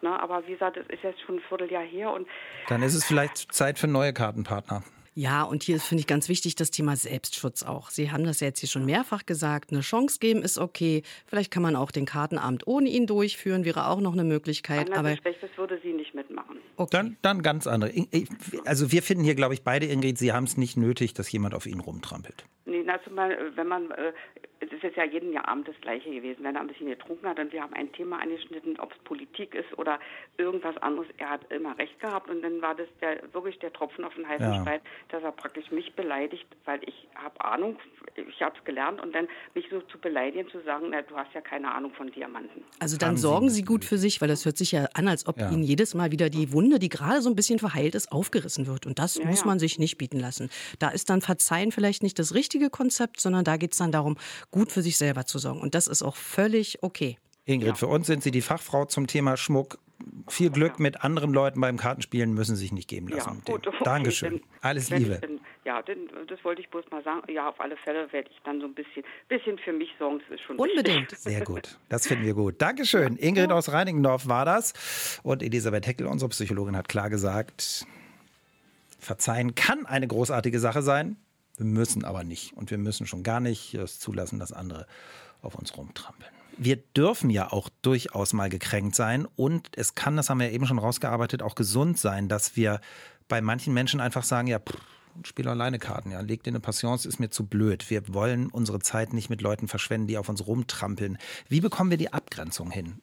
Ne, 0.01 0.20
aber 0.20 0.48
wie 0.48 0.54
gesagt, 0.54 0.78
es 0.78 0.88
ist 0.88 1.04
jetzt 1.04 1.22
schon 1.22 1.36
ein 1.36 1.42
Vierteljahr 1.48 1.84
her 1.84 2.12
und 2.12 2.28
dann 2.70 2.82
ist 2.82 2.96
es 2.96 3.06
vielleicht 3.06 3.38
Zeit 3.54 3.78
für 3.78 3.88
neue 3.88 4.13
Kartenpartner. 4.13 4.84
Ja, 5.13 5.44
und 5.44 5.63
hier 5.63 5.80
finde 5.82 6.01
ich 6.01 6.08
ganz 6.08 6.30
wichtig 6.30 6.56
das 6.56 6.72
Thema 6.72 6.96
Selbstschutz 6.96 7.63
auch. 7.63 7.90
Sie 7.90 8.12
haben 8.12 8.24
das 8.24 8.40
ja 8.40 8.48
jetzt 8.48 8.62
hier 8.62 8.70
schon 8.70 8.86
mehrfach 8.86 9.25
gesagt. 9.25 9.72
Eine 9.72 9.82
Chance 9.82 10.20
geben 10.20 10.42
ist 10.42 10.58
okay. 10.58 11.04
Vielleicht 11.28 11.51
kann 11.51 11.62
man 11.62 11.75
auch 11.75 11.92
den 11.92 12.06
Kartenabend 12.06 12.66
ohne 12.66 12.88
ihn 12.88 13.08
durchführen, 13.08 13.66
wäre 13.66 13.88
auch 13.88 14.00
noch 14.00 14.13
eine 14.13 14.24
Möglichkeit. 14.24 14.88
Anders 14.88 15.00
aber 15.00 15.18
Schlechtes 15.18 15.50
würde 15.58 15.80
sie 15.84 15.92
nicht 15.92 16.16
mitmachen. 16.16 16.58
Okay. 16.78 16.90
Dann, 16.92 17.18
dann 17.22 17.42
ganz 17.42 17.68
andere. 17.68 17.92
Also 18.66 18.92
wir 18.94 19.04
finden 19.04 19.25
hier, 19.25 19.36
glaube 19.36 19.54
ich, 19.54 19.63
beide, 19.63 19.86
Ingrid, 19.86 20.18
Sie 20.18 20.32
haben 20.32 20.46
es 20.46 20.56
nicht 20.56 20.78
nötig, 20.78 21.13
dass 21.13 21.30
jemand 21.30 21.56
auf 21.56 21.66
ihn 21.66 21.82
rumtrampelt. 21.82 22.46
Nee, 22.82 22.88
na, 22.88 23.00
zumal, 23.04 23.56
wenn 23.56 23.68
man 23.68 23.92
äh, 23.92 24.12
es 24.62 24.84
ist 24.84 24.96
ja 24.96 25.03
jeden 25.03 25.36
Abend 25.38 25.68
das 25.68 25.75
Gleiche 25.82 26.12
gewesen, 26.12 26.44
wenn 26.44 26.56
er 26.56 26.62
ein 26.62 26.68
bisschen 26.68 26.88
getrunken 26.88 27.27
hat 27.27 27.39
und 27.39 27.51
wir 27.51 27.63
haben 27.63 27.74
ein 27.74 27.91
Thema 27.94 28.22
angeschnitten, 28.22 28.80
ob 28.80 28.91
es 28.91 28.98
Politik 29.00 29.56
ist 29.56 29.77
oder 29.77 30.00
irgendwas 30.38 30.77
anderes. 30.77 31.08
Er 31.18 31.32
hat 31.32 31.51
immer 31.51 31.77
recht 31.80 32.00
gehabt 32.00 32.30
und 32.30 32.44
dann 32.44 32.62
war 32.62 32.75
das 32.75 32.88
der, 33.01 33.22
wirklich 33.34 33.58
der 33.60 33.74
Tropfen 33.74 34.03
auf 34.03 34.13
den 34.13 34.27
heißen 34.27 34.53
ja. 34.53 34.62
Stein, 34.62 34.82
dass 35.10 35.24
er 35.24 35.32
praktisch 35.32 35.72
mich 35.72 35.94
beleidigt, 35.96 36.46
weil 36.65 36.80
ich 36.84 37.08
habe 37.15 37.44
Ahnung, 37.44 37.77
ich 38.15 38.41
habe 38.41 38.56
es 38.58 38.63
gelernt 38.63 39.01
und 39.01 39.15
dann 39.15 39.27
mich 39.56 39.65
so 39.72 39.82
zu 39.82 39.98
beleidigen, 39.98 40.48
zu 40.50 40.62
sagen, 40.62 40.88
na, 40.91 41.01
du 41.01 41.15
hast 41.15 41.34
ja 41.34 41.41
keine 41.41 41.74
Ahnung 41.74 41.94
von 41.94 42.12
Diamanten. 42.12 42.63
Also 42.80 42.98
dann 42.98 43.18
sorgen 43.18 43.50
Sie 43.50 43.63
gut 43.63 43.84
für 43.84 43.98
sich, 43.98 44.22
weil 44.22 44.27
das 44.27 44.46
hört 44.46 44.58
sich 44.58 44.72
ja 44.72 44.88
an, 44.94 45.08
als 45.08 45.27
ob 45.27 45.39
ja. 45.39 45.50
Ihnen 45.50 45.63
jedes 45.63 45.96
Mal 45.96 46.12
wieder 46.12 46.30
die 46.30 46.51
Wunde, 46.53 46.77
die 46.77 46.89
gerade 46.89 47.22
so 47.22 47.30
ein 47.30 47.36
bisschen 47.36 47.58
verheilt 47.58 47.96
ist, 47.96 48.12
aufgerissen 48.12 48.68
wird. 48.68 48.86
Und 48.86 49.00
das 49.00 49.15
ja, 49.15 49.25
muss 49.25 49.44
man 49.46 49.58
sich 49.58 49.80
nicht 49.80 49.98
bieten 49.98 50.20
lassen. 50.20 50.50
Da 50.80 50.89
ist 50.89 51.10
dann 51.10 51.22
Verzeihen 51.22 51.72
vielleicht 51.72 52.03
nicht 52.03 52.20
das 52.20 52.36
richtige 52.36 52.70
Konzept, 52.70 53.20
sondern 53.20 53.44
da 53.44 53.58
geht 53.58 53.72
es 53.72 53.80
dann 53.80 53.91
darum, 53.91 54.18
gut 54.51 54.72
für 54.72 54.81
sich 54.81 54.98
selber 54.98 55.25
zu 55.25 55.39
sorgen. 55.39 55.62
Und 55.62 55.75
das 55.75 55.88
ist 55.88 56.03
auch 56.03 56.15
völlig 56.15 56.84
okay. 56.84 57.17
Ingrid, 57.46 57.70
ja. 57.70 57.75
für 57.75 57.88
uns 57.88 58.08
sind 58.08 58.22
Sie 58.24 58.31
die 58.31 58.41
Fachfrau 58.41 58.86
zum 58.86 59.08
Thema 59.08 59.38
Schmuck. 59.38 59.79
Viel 60.27 60.50
Glück 60.50 60.74
ja. 60.74 60.84
mit 60.84 61.03
anderen 61.03 61.31
Leuten 61.31 61.62
beim 61.62 61.77
Kartenspielen 61.77 62.34
müssen 62.34 62.55
Sie 62.55 62.63
sich 62.63 62.72
nicht 62.72 62.88
geben 62.88 63.08
lassen. 63.08 63.43
Ja, 63.46 63.53
gut, 63.53 63.67
okay, 63.67 63.84
Dankeschön. 63.84 64.39
Dann, 64.39 64.41
Alles 64.62 64.89
Liebe. 64.89 65.20
Dann, 65.20 65.39
ja, 65.63 65.81
denn, 65.84 66.10
das 66.27 66.43
wollte 66.43 66.62
ich 66.62 66.70
bloß 66.70 66.86
mal 66.89 67.03
sagen. 67.03 67.31
Ja, 67.31 67.50
auf 67.50 67.60
alle 67.60 67.77
Fälle 67.77 68.12
werde 68.12 68.29
ich 68.31 68.41
dann 68.43 68.60
so 68.60 68.65
ein 68.65 68.74
bisschen, 68.74 69.03
bisschen 69.27 69.60
für 69.60 69.74
mich 69.74 69.89
sorgen. 70.00 70.20
Das 70.20 70.39
ist 70.39 70.41
schon 70.46 70.58
Unbedingt. 70.58 71.12
Sehr 71.17 71.41
gut. 71.41 71.77
Das 71.89 72.08
finden 72.08 72.25
wir 72.25 72.34
gut. 72.34 72.60
Dankeschön. 72.60 73.15
Ingrid 73.17 73.51
aus 73.51 73.72
Reinigendorf 73.72 74.27
war 74.27 74.46
das. 74.46 75.20
Und 75.22 75.43
Elisabeth 75.43 75.86
Heckel, 75.86 76.08
unsere 76.08 76.29
Psychologin, 76.29 76.75
hat 76.75 76.89
klar 76.89 77.12
gesagt, 77.12 77.86
Verzeihen 79.00 79.53
kann 79.53 79.86
eine 79.86 80.08
großartige 80.08 80.60
Sache 80.60 80.81
sein. 80.81 81.17
Wir 81.58 81.65
müssen 81.65 82.05
aber 82.05 82.24
nicht. 82.24 82.53
Und 82.53 82.72
wir 82.72 82.77
müssen 82.77 83.05
schon 83.08 83.24
gar 83.24 83.39
nicht 83.39 83.74
es 83.74 84.00
zulassen, 84.00 84.39
dass 84.39 84.51
andere 84.51 84.88
auf 85.41 85.55
uns 85.55 85.75
rumtrampeln. 85.75 86.31
Wir 86.58 86.77
dürfen 86.77 87.29
ja 87.29 87.51
auch 87.51 87.70
durchaus 87.81 88.34
mal 88.34 88.50
gekränkt 88.50 88.96
sein 88.96 89.25
und 89.36 89.70
es 89.75 89.96
kann, 89.96 90.17
das 90.17 90.29
haben 90.29 90.39
wir 90.39 90.51
eben 90.51 90.67
schon 90.67 90.79
rausgearbeitet, 90.79 91.41
auch 91.41 91.55
gesund 91.55 91.98
sein, 91.98 92.27
dass 92.27 92.55
wir 92.55 92.81
bei 93.27 93.41
manchen 93.41 93.74
Menschen 93.74 94.01
einfach 94.01 94.24
sagen, 94.24 94.48
ja, 94.48 94.60
pff, 94.60 94.77
spiel 95.24 95.48
alleine 95.48 95.79
Karten, 95.79 96.12
ja, 96.12 96.20
leg 96.22 96.43
dir 96.43 96.51
eine 96.51 96.60
Passions, 96.60 97.05
ist 97.05 97.20
mir 97.20 97.29
zu 97.29 97.46
blöd. 97.46 97.89
Wir 97.89 98.13
wollen 98.13 98.50
unsere 98.50 98.79
Zeit 98.79 99.13
nicht 99.13 99.29
mit 99.29 99.41
Leuten 99.41 99.67
verschwenden, 99.67 100.08
die 100.08 100.17
auf 100.17 100.29
uns 100.29 100.46
rumtrampeln. 100.46 101.17
Wie 101.48 101.62
bekommen 101.62 101.89
wir 101.89 101.98
die 101.98 102.13
Abgrenzung 102.13 102.72
hin? 102.72 103.01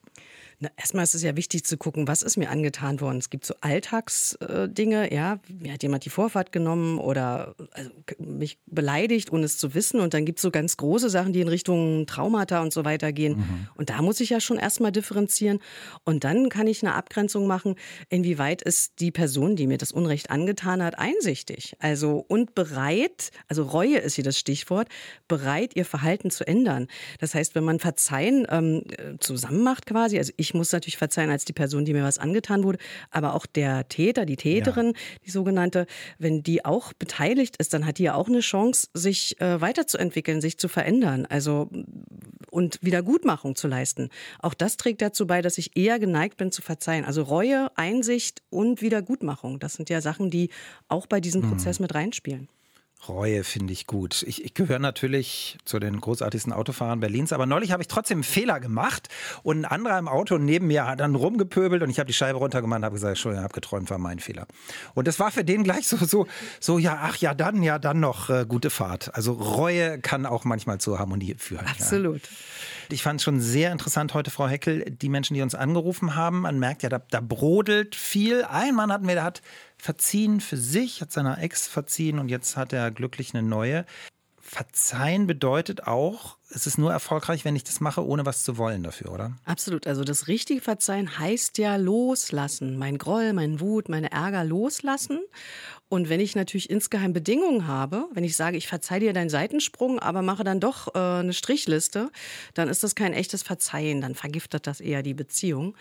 Na, 0.61 0.71
erstmal 0.77 1.05
ist 1.05 1.15
es 1.15 1.23
ja 1.23 1.37
wichtig 1.37 1.65
zu 1.65 1.77
gucken, 1.77 2.09
was 2.09 2.23
ist 2.23 2.37
mir 2.37 2.51
angetan 2.51 3.01
worden. 3.01 3.19
Es 3.19 3.31
gibt 3.31 3.47
so 3.47 3.55
Alltagsdinge, 3.61 5.15
ja, 5.15 5.39
mir 5.49 5.73
hat 5.73 5.85
jemand 5.85 6.05
die 6.05 6.11
Vorfahrt 6.11 6.51
genommen 6.51 6.99
oder 6.99 7.55
also, 7.71 7.91
mich 8.19 8.59
beleidigt, 8.67 9.33
ohne 9.33 9.45
es 9.45 9.57
zu 9.57 9.75
wissen. 9.75 10.01
Und 10.01 10.15
dann 10.15 10.25
gibt 10.25 10.41
es 10.41 10.43
so 10.43 10.51
ganz 10.51 10.77
große 10.77 11.11
Sachen, 11.11 11.33
die 11.33 11.43
in 11.43 11.49
Richtung 11.49 12.07
Traumata 12.07 12.61
und 12.61 12.73
so 12.73 12.85
weiter 12.85 13.13
gehen. 13.13 13.37
Mhm. 13.37 13.69
Und 13.77 13.91
da 13.91 14.03
muss 14.03 14.19
ich 14.19 14.31
ja 14.31 14.41
schon 14.41 14.59
erstmal 14.59 14.91
differenzieren. 14.91 15.61
Und 16.03 16.25
dann 16.25 16.49
kann 16.49 16.67
ich 16.67 16.83
eine 16.83 16.95
Abgrenzung 16.95 17.47
machen, 17.47 17.77
inwieweit 18.09 18.61
ist 18.61 18.99
die 18.99 19.13
Person, 19.13 19.55
die 19.55 19.69
mir 19.69 19.79
das 19.79 19.93
Unrecht 19.93 20.31
angetan 20.31 20.83
hat, 20.83 20.99
einsichtig. 20.99 21.77
Also 21.79 22.25
und 22.27 22.57
bereit, 22.57 23.31
also 23.47 23.63
Reue 23.63 23.99
ist 23.99 24.17
hier 24.17 24.25
das 24.25 24.37
Stichwort, 24.37 24.89
bereit, 25.29 25.77
ihr 25.77 25.85
Verhalten 25.85 26.33
zu 26.33 26.45
ändern. 26.45 26.89
Das 27.21 27.35
heißt, 27.35 27.55
wenn 27.55 27.65
man 27.65 27.79
Verzeihen 27.79 28.45
ähm, 28.51 28.83
zusammen 29.21 29.63
macht 29.63 29.87
quasi, 29.87 30.19
also 30.19 30.33
ich 30.37 30.48
ich 30.49 30.55
muss 30.55 30.73
natürlich 30.73 30.97
verzeihen 30.97 31.31
als 31.31 31.45
die 31.45 31.53
Person, 31.53 31.85
die 31.85 31.93
mir 31.93 32.03
was 32.03 32.17
angetan 32.17 32.65
wurde, 32.65 32.79
aber 33.11 33.35
auch 33.35 33.45
der 33.45 33.87
Täter, 33.89 34.25
die 34.25 34.37
Täterin, 34.37 34.87
ja. 34.87 34.93
die 35.27 35.31
sogenannte, 35.31 35.87
wenn 36.19 36.43
die 36.43 36.65
auch 36.65 36.95
beteiligt 36.95 37.57
ist, 37.59 37.75
dann 37.75 37.85
hat 37.85 37.99
die 37.99 38.05
ja 38.05 38.15
auch 38.15 38.29
eine 38.29 38.41
Chance, 38.41 38.89
sich 38.95 39.39
äh, 39.41 39.61
weiterzuentwickeln, 39.61 40.41
sich 40.41 40.59
zu 40.59 40.69
verändern, 40.69 41.27
also 41.27 41.69
und 42.51 42.79
Wiedergutmachung 42.81 43.57
zu 43.57 43.69
leisten. 43.69 44.09
Auch 44.39 44.55
das 44.55 44.79
trägt 44.79 45.03
dazu 45.03 45.27
bei, 45.27 45.43
dass 45.43 45.59
ich 45.59 45.77
eher 45.77 45.99
geneigt 45.99 46.39
bin 46.39 46.51
zu 46.51 46.63
verzeihen. 46.63 47.05
Also 47.05 47.23
Reue, 47.23 47.71
Einsicht 47.77 48.43
und 48.49 48.81
Wiedergutmachung, 48.81 49.59
das 49.59 49.75
sind 49.75 49.91
ja 49.91 50.01
Sachen, 50.01 50.31
die 50.31 50.49
auch 50.89 51.07
bei 51.07 51.21
diesem 51.21 51.43
mhm. 51.43 51.51
Prozess 51.51 51.79
mit 51.79 51.95
reinspielen. 51.95 52.49
Reue 53.07 53.45
finde 53.45 53.73
ich 53.73 53.87
gut. 53.87 54.25
Ich, 54.27 54.45
ich 54.45 54.55
gehöre 54.55 54.81
natürlich 54.81 55.57
zu 55.65 55.79
den 55.79 56.01
großartigsten 56.01 56.53
Autofahrern 56.53 57.01
Berlins, 57.01 57.33
aber 57.33 57.47
neulich 57.47 57.71
habe 57.71 57.83
ich 57.83 57.89
trotzdem 57.89 58.19
einen 58.19 58.25
Fehler 58.25 58.59
gemacht 58.59 59.09
und 59.43 59.61
ein 59.61 59.65
anderer 59.65 59.99
im 59.99 60.09
Auto 60.09 60.37
neben 60.39 60.67
mir 60.67 60.87
hat 60.87 61.01
dann 61.01 61.15
rumgepöbelt 61.15 61.83
und 61.83 61.91
ich 61.91 61.99
habe 62.01 62.09
die 62.09 62.13
Scheibe 62.13 62.39
runtergemacht 62.39 62.79
und 62.79 62.85
habe 62.85 62.95
gesagt, 62.95 63.11
Entschuldigung, 63.11 63.45
habe 63.45 63.55
geträumt, 63.55 63.89
war 63.91 63.99
mein 63.99 64.19
Fehler. 64.19 64.47
Und 64.95 65.07
das 65.07 65.21
war 65.21 65.31
für 65.31 65.45
den 65.45 65.65
gleich 65.65 65.87
so, 65.87 65.97
so, 65.97 66.27
so 66.61 66.79
ja, 66.79 66.99
ach 67.03 67.17
ja, 67.17 67.35
dann, 67.35 67.63
ja, 67.63 67.79
dann 67.79 68.01
noch 68.01 68.31
äh, 68.31 68.45
gute 68.47 68.71
Fahrt. 68.71 69.15
Also 69.15 69.33
Reue 69.33 70.01
kann 70.01 70.27
auch 70.27 70.45
manchmal 70.45 70.79
zur 70.79 70.99
Harmonie 70.99 71.37
führen. 71.39 71.67
Absolut. 71.67 72.23
Ja. 72.23 72.29
Ich 72.91 73.03
fand 73.03 73.21
es 73.21 73.25
schon 73.25 73.41
sehr 73.41 73.71
interessant 73.71 74.15
heute, 74.15 74.31
Frau 74.31 74.49
Heckel, 74.49 74.85
die 74.91 75.11
Menschen, 75.11 75.35
die 75.35 75.43
uns 75.43 75.55
angerufen 75.55 76.15
haben. 76.15 76.41
Man 76.41 76.59
merkt 76.59 76.83
ja, 76.83 76.89
da, 76.89 77.01
da 77.11 77.21
brodelt 77.21 77.95
viel. 77.95 78.45
Ein 78.45 78.75
Mann 78.75 78.91
hatten 78.91 79.07
wir, 79.07 79.15
der 79.15 79.25
hat 79.25 79.43
verziehen 79.79 80.41
für 80.41 80.57
sich, 80.57 81.01
hat 81.01 81.13
seiner 81.13 81.39
Ex 81.39 81.69
verziehen 81.69 82.19
und 82.19 82.29
jetzt 82.29 82.57
hat 82.57 82.73
er 82.73 82.91
glücklich 82.91 83.35
eine 83.35 83.47
neue. 83.47 83.87
Verzeihen 84.41 85.27
bedeutet 85.27 85.87
auch, 85.87 86.39
es 86.51 86.67
ist 86.67 86.79
nur 86.79 86.91
erfolgreich, 86.91 87.45
wenn 87.45 87.55
ich 87.55 87.65
das 87.65 87.81
mache, 87.81 88.05
ohne 88.05 88.25
was 88.25 88.43
zu 88.43 88.57
wollen 88.57 88.83
dafür, 88.83 89.13
oder? 89.13 89.37
Absolut. 89.45 89.87
Also 89.87 90.05
das 90.05 90.27
richtige 90.27 90.63
Verzeihen 90.63 91.19
heißt 91.19 91.59
ja 91.59 91.77
loslassen. 91.77 92.79
Mein 92.79 92.97
Groll, 92.97 93.35
mein 93.35 93.61
Wut, 93.61 93.91
meine 93.91 94.11
Ärger 94.11 94.45
loslassen. 94.45 95.21
Und 95.89 96.11
wenn 96.11 96.21
ich 96.21 96.37
natürlich 96.37 96.69
insgeheim 96.69 97.13
Bedingungen 97.15 97.67
habe, 97.67 98.09
wenn 98.13 98.25
ich 98.25 98.37
sage, 98.37 98.59
ich 98.59 98.69
verzeih 98.69 99.01
dir 99.01 99.15
deinen 99.15 99.31
Seitensprung, 99.31 99.99
aber 99.99 100.21
mache 100.21 100.45
dann 100.45 100.61
doch 100.61 100.95
äh, 100.95 100.99
eine 100.99 101.33
Strichliste, 101.33 102.11
dann 102.55 102.69
ist 102.69 102.83
das 102.85 102.95
kein 102.95 103.15
echtes 103.15 103.43
Verzeihen, 103.43 104.03
dann 104.03 104.15
vergiftet 104.15 104.67
das 104.67 104.81
eher 104.81 105.03
die 105.03 105.15
Beziehung. 105.15 105.77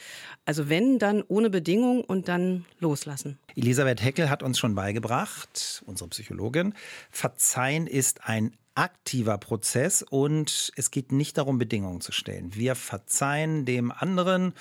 Also 0.45 0.69
wenn, 0.69 0.97
dann 0.97 1.23
ohne 1.27 1.49
Bedingung 1.49 2.03
und 2.03 2.29
dann 2.29 2.65
loslassen. 2.79 3.37
Elisabeth 3.55 4.01
Heckel 4.01 4.29
hat 4.29 4.43
uns 4.43 4.57
schon 4.59 4.75
beigebracht, 4.75 5.83
unsere 5.85 6.09
Psychologin, 6.09 6.73
Verzeihen 7.11 7.85
ist 7.85 8.23
ein 8.23 8.53
aktiver 8.75 9.37
Prozess 9.39 10.03
und 10.03 10.71
es 10.75 10.91
geht 10.91 11.11
nicht 11.11 11.37
darum, 11.37 11.57
Bedingungen 11.57 11.99
zu 11.99 12.11
stellen. 12.11 12.55
Wir 12.55 12.75
verzeihen 12.75 13.65
dem 13.65 13.91
anderen 13.91 14.53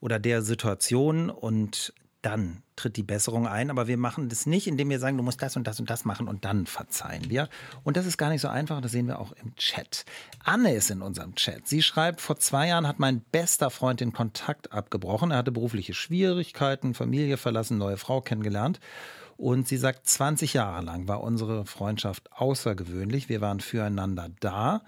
oder 0.00 0.18
der 0.18 0.42
Situation 0.42 1.30
und 1.30 1.94
dann 2.24 2.62
tritt 2.76 2.96
die 2.96 3.02
Besserung 3.02 3.46
ein. 3.46 3.70
Aber 3.70 3.86
wir 3.86 3.96
machen 3.96 4.28
das 4.28 4.46
nicht, 4.46 4.66
indem 4.66 4.90
wir 4.90 4.98
sagen, 4.98 5.16
du 5.16 5.22
musst 5.22 5.42
das 5.42 5.56
und 5.56 5.66
das 5.66 5.80
und 5.80 5.90
das 5.90 6.04
machen 6.04 6.28
und 6.28 6.44
dann 6.44 6.66
verzeihen 6.66 7.28
wir. 7.28 7.48
Und 7.82 7.96
das 7.96 8.06
ist 8.06 8.18
gar 8.18 8.30
nicht 8.30 8.40
so 8.40 8.48
einfach, 8.48 8.80
das 8.80 8.92
sehen 8.92 9.06
wir 9.06 9.18
auch 9.18 9.32
im 9.32 9.54
Chat. 9.56 10.04
Anne 10.42 10.74
ist 10.74 10.90
in 10.90 11.02
unserem 11.02 11.34
Chat. 11.34 11.68
Sie 11.68 11.82
schreibt, 11.82 12.20
vor 12.20 12.36
zwei 12.36 12.68
Jahren 12.68 12.88
hat 12.88 12.98
mein 12.98 13.20
bester 13.20 13.70
Freund 13.70 14.00
den 14.00 14.12
Kontakt 14.12 14.72
abgebrochen. 14.72 15.30
Er 15.30 15.38
hatte 15.38 15.52
berufliche 15.52 15.94
Schwierigkeiten, 15.94 16.94
Familie 16.94 17.36
verlassen, 17.36 17.78
neue 17.78 17.96
Frau 17.96 18.20
kennengelernt. 18.20 18.80
Und 19.36 19.66
sie 19.68 19.76
sagt, 19.76 20.06
20 20.06 20.54
Jahre 20.54 20.84
lang 20.84 21.08
war 21.08 21.20
unsere 21.20 21.66
Freundschaft 21.66 22.32
außergewöhnlich. 22.32 23.28
Wir 23.28 23.40
waren 23.40 23.60
füreinander 23.60 24.30
da 24.40 24.82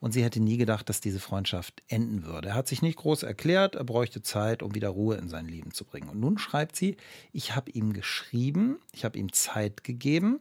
und 0.00 0.12
sie 0.12 0.22
hätte 0.22 0.40
nie 0.40 0.56
gedacht, 0.56 0.88
dass 0.88 1.00
diese 1.00 1.20
Freundschaft 1.20 1.82
enden 1.88 2.24
würde. 2.24 2.48
Er 2.48 2.54
hat 2.54 2.68
sich 2.68 2.82
nicht 2.82 2.98
groß 2.98 3.22
erklärt, 3.22 3.74
er 3.74 3.84
bräuchte 3.84 4.22
Zeit, 4.22 4.62
um 4.62 4.74
wieder 4.74 4.90
Ruhe 4.90 5.16
in 5.16 5.28
sein 5.28 5.46
Leben 5.46 5.72
zu 5.72 5.84
bringen. 5.84 6.08
Und 6.08 6.20
nun 6.20 6.38
schreibt 6.38 6.76
sie, 6.76 6.96
ich 7.32 7.56
habe 7.56 7.70
ihm 7.70 7.92
geschrieben, 7.92 8.78
ich 8.92 9.04
habe 9.04 9.18
ihm 9.18 9.32
Zeit 9.32 9.84
gegeben, 9.84 10.40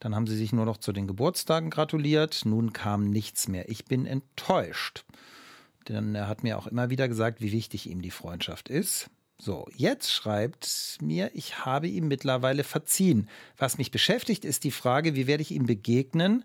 dann 0.00 0.14
haben 0.14 0.26
sie 0.26 0.36
sich 0.36 0.52
nur 0.52 0.64
noch 0.64 0.78
zu 0.78 0.92
den 0.92 1.06
Geburtstagen 1.06 1.70
gratuliert, 1.70 2.42
nun 2.44 2.72
kam 2.72 3.04
nichts 3.04 3.48
mehr. 3.48 3.68
Ich 3.68 3.84
bin 3.84 4.06
enttäuscht. 4.06 5.04
Denn 5.88 6.14
er 6.14 6.28
hat 6.28 6.42
mir 6.42 6.58
auch 6.58 6.66
immer 6.66 6.90
wieder 6.90 7.08
gesagt, 7.08 7.40
wie 7.40 7.52
wichtig 7.52 7.88
ihm 7.88 8.02
die 8.02 8.10
Freundschaft 8.10 8.68
ist. 8.68 9.08
So, 9.38 9.68
jetzt 9.76 10.10
schreibt 10.10 10.98
mir, 11.02 11.30
ich 11.34 11.64
habe 11.66 11.88
ihm 11.88 12.08
mittlerweile 12.08 12.64
verziehen. 12.64 13.28
Was 13.58 13.76
mich 13.76 13.90
beschäftigt, 13.90 14.46
ist 14.46 14.64
die 14.64 14.70
Frage, 14.70 15.14
wie 15.14 15.26
werde 15.26 15.42
ich 15.42 15.50
ihm 15.50 15.66
begegnen, 15.66 16.44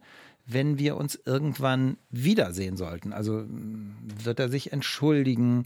wenn 0.54 0.80
wir 0.80 0.98
uns 0.98 1.20
irgendwann 1.26 1.98
wiedersehen 2.10 2.78
sollten. 2.78 3.14
Also 3.14 3.34
mm, 3.34 3.96
wird 4.24 4.40
er 4.40 4.50
sich 4.50 4.72
entschuldigen? 4.72 5.64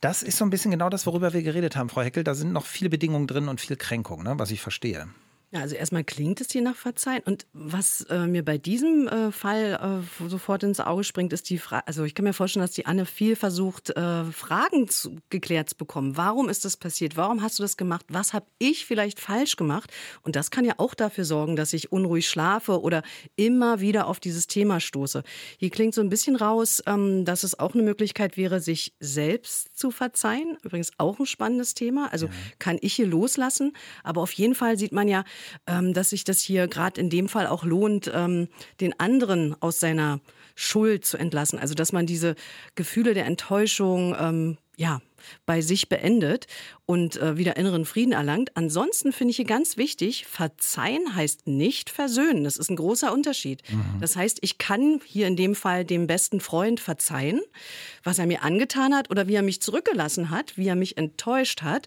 Das 0.00 0.22
ist 0.22 0.38
so 0.38 0.44
ein 0.44 0.50
bisschen 0.50 0.70
genau 0.70 0.88
das, 0.88 1.06
worüber 1.06 1.32
wir 1.32 1.42
geredet 1.42 1.76
haben, 1.76 1.88
Frau 1.88 2.02
Heckel. 2.02 2.24
Da 2.24 2.34
sind 2.34 2.52
noch 2.52 2.66
viele 2.66 2.90
Bedingungen 2.90 3.26
drin 3.26 3.48
und 3.48 3.60
viel 3.60 3.76
Kränkung, 3.76 4.22
ne, 4.22 4.38
was 4.38 4.50
ich 4.50 4.60
verstehe. 4.60 5.08
Ja, 5.52 5.62
also 5.62 5.74
erstmal 5.74 6.04
klingt 6.04 6.40
es 6.40 6.52
hier 6.52 6.62
nach 6.62 6.76
Verzeihen. 6.76 7.24
Und 7.24 7.44
was 7.52 8.02
äh, 8.02 8.28
mir 8.28 8.44
bei 8.44 8.56
diesem 8.56 9.08
äh, 9.08 9.32
Fall 9.32 10.04
äh, 10.04 10.28
sofort 10.28 10.62
ins 10.62 10.78
Auge 10.78 11.02
springt, 11.02 11.32
ist 11.32 11.50
die 11.50 11.58
Frage, 11.58 11.88
also 11.88 12.04
ich 12.04 12.14
kann 12.14 12.22
mir 12.22 12.32
vorstellen, 12.32 12.62
dass 12.62 12.70
die 12.70 12.86
Anne 12.86 13.04
viel 13.04 13.34
versucht, 13.34 13.90
äh, 13.90 14.24
Fragen 14.26 14.86
zu, 14.86 15.16
geklärt 15.28 15.70
zu 15.70 15.76
bekommen. 15.76 16.16
Warum 16.16 16.48
ist 16.48 16.64
das 16.64 16.76
passiert? 16.76 17.16
Warum 17.16 17.42
hast 17.42 17.58
du 17.58 17.64
das 17.64 17.76
gemacht? 17.76 18.06
Was 18.08 18.32
habe 18.32 18.46
ich 18.60 18.86
vielleicht 18.86 19.18
falsch 19.18 19.56
gemacht? 19.56 19.92
Und 20.22 20.36
das 20.36 20.52
kann 20.52 20.64
ja 20.64 20.74
auch 20.76 20.94
dafür 20.94 21.24
sorgen, 21.24 21.56
dass 21.56 21.72
ich 21.72 21.90
unruhig 21.90 22.28
schlafe 22.28 22.80
oder 22.80 23.02
immer 23.34 23.80
wieder 23.80 24.06
auf 24.06 24.20
dieses 24.20 24.46
Thema 24.46 24.78
stoße. 24.78 25.24
Hier 25.58 25.70
klingt 25.70 25.96
so 25.96 26.00
ein 26.00 26.10
bisschen 26.10 26.36
raus, 26.36 26.80
ähm, 26.86 27.24
dass 27.24 27.42
es 27.42 27.58
auch 27.58 27.74
eine 27.74 27.82
Möglichkeit 27.82 28.36
wäre, 28.36 28.60
sich 28.60 28.94
selbst 29.00 29.76
zu 29.76 29.90
verzeihen. 29.90 30.58
Übrigens 30.62 30.92
auch 30.98 31.18
ein 31.18 31.26
spannendes 31.26 31.74
Thema. 31.74 32.12
Also 32.12 32.26
ja. 32.26 32.32
kann 32.60 32.78
ich 32.80 32.94
hier 32.94 33.08
loslassen? 33.08 33.72
Aber 34.04 34.20
auf 34.20 34.30
jeden 34.30 34.54
Fall 34.54 34.78
sieht 34.78 34.92
man 34.92 35.08
ja, 35.08 35.24
ähm, 35.66 35.94
dass 35.94 36.10
sich 36.10 36.24
das 36.24 36.40
hier 36.40 36.68
gerade 36.68 37.00
in 37.00 37.10
dem 37.10 37.28
Fall 37.28 37.46
auch 37.46 37.64
lohnt, 37.64 38.10
ähm, 38.14 38.48
den 38.80 38.98
anderen 38.98 39.54
aus 39.60 39.80
seiner 39.80 40.20
Schuld 40.54 41.04
zu 41.04 41.16
entlassen. 41.16 41.58
Also 41.58 41.74
dass 41.74 41.92
man 41.92 42.06
diese 42.06 42.34
Gefühle 42.74 43.14
der 43.14 43.26
Enttäuschung 43.26 44.14
ähm, 44.18 44.58
ja 44.80 45.02
bei 45.44 45.60
sich 45.60 45.88
beendet 45.88 46.46
und 46.86 47.18
äh, 47.18 47.36
wieder 47.36 47.56
inneren 47.56 47.84
Frieden 47.84 48.12
erlangt. 48.12 48.56
Ansonsten 48.56 49.12
finde 49.12 49.30
ich 49.30 49.36
hier 49.36 49.44
ganz 49.44 49.76
wichtig, 49.76 50.26
verzeihen 50.26 51.14
heißt 51.14 51.46
nicht 51.46 51.90
versöhnen. 51.90 52.44
Das 52.44 52.56
ist 52.56 52.70
ein 52.70 52.76
großer 52.76 53.12
Unterschied. 53.12 53.62
Mhm. 53.70 54.00
Das 54.00 54.16
heißt, 54.16 54.38
ich 54.40 54.56
kann 54.56 55.00
hier 55.04 55.26
in 55.26 55.36
dem 55.36 55.54
Fall 55.54 55.84
dem 55.84 56.06
besten 56.06 56.40
Freund 56.40 56.80
verzeihen, 56.80 57.40
was 58.02 58.18
er 58.18 58.26
mir 58.26 58.42
angetan 58.42 58.94
hat 58.94 59.10
oder 59.10 59.28
wie 59.28 59.34
er 59.34 59.42
mich 59.42 59.60
zurückgelassen 59.60 60.30
hat, 60.30 60.56
wie 60.56 60.68
er 60.68 60.76
mich 60.76 60.96
enttäuscht 60.96 61.62
hat. 61.62 61.86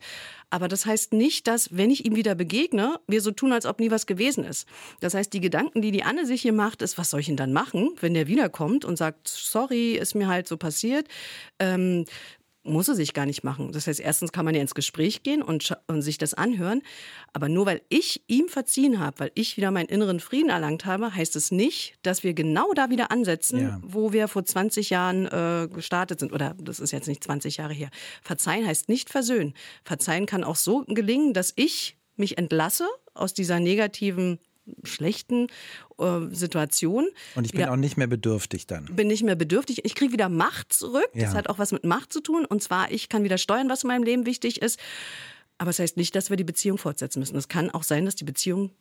Aber 0.51 0.67
das 0.67 0.85
heißt 0.85 1.13
nicht, 1.13 1.47
dass, 1.47 1.75
wenn 1.75 1.89
ich 1.89 2.05
ihm 2.05 2.15
wieder 2.15 2.35
begegne, 2.35 2.99
wir 3.07 3.21
so 3.21 3.31
tun, 3.31 3.51
als 3.51 3.65
ob 3.65 3.79
nie 3.79 3.89
was 3.89 4.05
gewesen 4.05 4.43
ist. 4.43 4.67
Das 4.99 5.15
heißt, 5.15 5.33
die 5.33 5.41
Gedanken, 5.41 5.81
die 5.81 5.89
die 5.89 6.03
Anne 6.03 6.27
sich 6.27 6.43
hier 6.43 6.53
macht, 6.53 6.83
ist, 6.83 6.99
was 6.99 7.09
soll 7.09 7.21
ich 7.21 7.25
denn 7.25 7.37
dann 7.37 7.53
machen, 7.53 7.89
wenn 8.01 8.13
der 8.13 8.27
wiederkommt 8.27 8.85
und 8.85 8.95
sagt, 8.95 9.27
sorry, 9.27 9.93
ist 9.93 10.13
mir 10.13 10.27
halt 10.27 10.47
so 10.47 10.57
passiert. 10.57 11.07
Ähm, 11.57 12.05
muss 12.63 12.87
er 12.87 12.95
sich 12.95 13.13
gar 13.13 13.25
nicht 13.25 13.43
machen. 13.43 13.71
Das 13.71 13.87
heißt, 13.87 13.99
erstens 13.99 14.31
kann 14.31 14.45
man 14.45 14.55
ja 14.55 14.61
ins 14.61 14.73
Gespräch 14.73 15.23
gehen 15.23 15.41
und, 15.41 15.75
und 15.87 16.01
sich 16.01 16.17
das 16.17 16.33
anhören. 16.33 16.81
Aber 17.33 17.49
nur 17.49 17.65
weil 17.65 17.81
ich 17.89 18.23
ihm 18.27 18.47
verziehen 18.47 18.99
habe, 18.99 19.19
weil 19.19 19.31
ich 19.35 19.57
wieder 19.57 19.71
meinen 19.71 19.89
inneren 19.89 20.19
Frieden 20.19 20.49
erlangt 20.49 20.85
habe, 20.85 21.13
heißt 21.13 21.35
es 21.35 21.51
nicht, 21.51 21.95
dass 22.03 22.23
wir 22.23 22.33
genau 22.33 22.73
da 22.73 22.89
wieder 22.89 23.11
ansetzen, 23.11 23.59
ja. 23.59 23.81
wo 23.83 24.13
wir 24.13 24.27
vor 24.27 24.45
20 24.45 24.89
Jahren 24.89 25.25
äh, 25.25 25.67
gestartet 25.67 26.19
sind. 26.19 26.31
Oder 26.31 26.55
das 26.59 26.79
ist 26.79 26.91
jetzt 26.91 27.07
nicht 27.07 27.23
20 27.23 27.57
Jahre 27.57 27.73
her. 27.73 27.89
Verzeihen 28.21 28.65
heißt 28.65 28.87
nicht 28.87 29.09
versöhnen. 29.09 29.53
Verzeihen 29.83 30.25
kann 30.25 30.43
auch 30.43 30.55
so 30.55 30.83
gelingen, 30.87 31.33
dass 31.33 31.53
ich 31.55 31.97
mich 32.15 32.37
entlasse 32.37 32.87
aus 33.13 33.33
dieser 33.33 33.59
negativen 33.59 34.39
schlechten 34.83 35.47
äh, 35.97 36.19
Situation. 36.31 37.07
Und 37.35 37.45
ich 37.45 37.51
bin 37.51 37.61
wieder, 37.61 37.71
auch 37.71 37.77
nicht 37.77 37.97
mehr 37.97 38.07
bedürftig 38.07 38.67
dann. 38.67 38.85
Bin 38.85 39.07
nicht 39.07 39.23
mehr 39.23 39.35
bedürftig. 39.35 39.85
Ich 39.85 39.95
kriege 39.95 40.13
wieder 40.13 40.29
Macht 40.29 40.73
zurück. 40.73 41.09
Ja. 41.13 41.25
Das 41.25 41.35
hat 41.35 41.49
auch 41.49 41.59
was 41.59 41.71
mit 41.71 41.83
Macht 41.83 42.13
zu 42.13 42.21
tun. 42.21 42.45
Und 42.45 42.63
zwar, 42.63 42.91
ich 42.91 43.09
kann 43.09 43.23
wieder 43.23 43.37
steuern, 43.37 43.69
was 43.69 43.83
in 43.83 43.89
meinem 43.89 44.03
Leben 44.03 44.25
wichtig 44.25 44.61
ist. 44.61 44.79
Aber 45.57 45.69
es 45.69 45.77
das 45.77 45.83
heißt 45.83 45.97
nicht, 45.97 46.15
dass 46.15 46.29
wir 46.29 46.37
die 46.37 46.43
Beziehung 46.43 46.77
fortsetzen 46.77 47.19
müssen. 47.19 47.35
Es 47.35 47.47
kann 47.47 47.69
auch 47.69 47.83
sein, 47.83 48.05
dass 48.05 48.15
die 48.15 48.23
Beziehung 48.23 48.71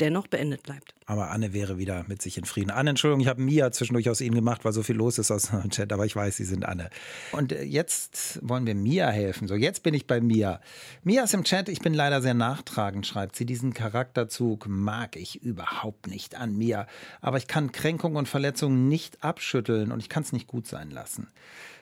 dennoch 0.00 0.26
beendet 0.26 0.62
bleibt. 0.62 0.94
Aber 1.06 1.30
Anne 1.30 1.52
wäre 1.52 1.78
wieder 1.78 2.04
mit 2.08 2.22
sich 2.22 2.38
in 2.38 2.44
Frieden. 2.44 2.70
Anne, 2.70 2.90
Entschuldigung, 2.90 3.20
ich 3.20 3.28
habe 3.28 3.42
Mia 3.42 3.70
zwischendurch 3.70 4.08
aus 4.08 4.20
Ihnen 4.20 4.34
gemacht, 4.34 4.64
weil 4.64 4.72
so 4.72 4.82
viel 4.82 4.96
los 4.96 5.18
ist 5.18 5.30
aus 5.30 5.50
dem 5.50 5.70
Chat, 5.70 5.92
aber 5.92 6.06
ich 6.06 6.16
weiß, 6.16 6.36
Sie 6.36 6.44
sind 6.44 6.64
Anne. 6.64 6.90
Und 7.32 7.52
äh, 7.52 7.62
jetzt 7.64 8.38
wollen 8.42 8.66
wir 8.66 8.74
Mia 8.74 9.10
helfen. 9.10 9.48
So, 9.48 9.54
jetzt 9.54 9.82
bin 9.82 9.94
ich 9.94 10.06
bei 10.06 10.20
Mia. 10.20 10.60
Mia 11.02 11.24
ist 11.24 11.34
im 11.34 11.44
Chat, 11.44 11.68
ich 11.68 11.80
bin 11.80 11.94
leider 11.94 12.22
sehr 12.22 12.34
nachtragend, 12.34 13.06
schreibt 13.06 13.36
sie. 13.36 13.44
Diesen 13.44 13.74
Charakterzug 13.74 14.66
mag 14.68 15.16
ich 15.16 15.42
überhaupt 15.42 16.06
nicht 16.06 16.36
an 16.36 16.56
Mia. 16.56 16.86
Aber 17.20 17.36
ich 17.36 17.46
kann 17.46 17.72
Kränkungen 17.72 18.16
und 18.16 18.28
Verletzungen 18.28 18.88
nicht 18.88 19.22
abschütteln 19.24 19.92
und 19.92 20.00
ich 20.00 20.08
kann 20.08 20.22
es 20.22 20.32
nicht 20.32 20.46
gut 20.46 20.66
sein 20.66 20.90
lassen. 20.90 21.28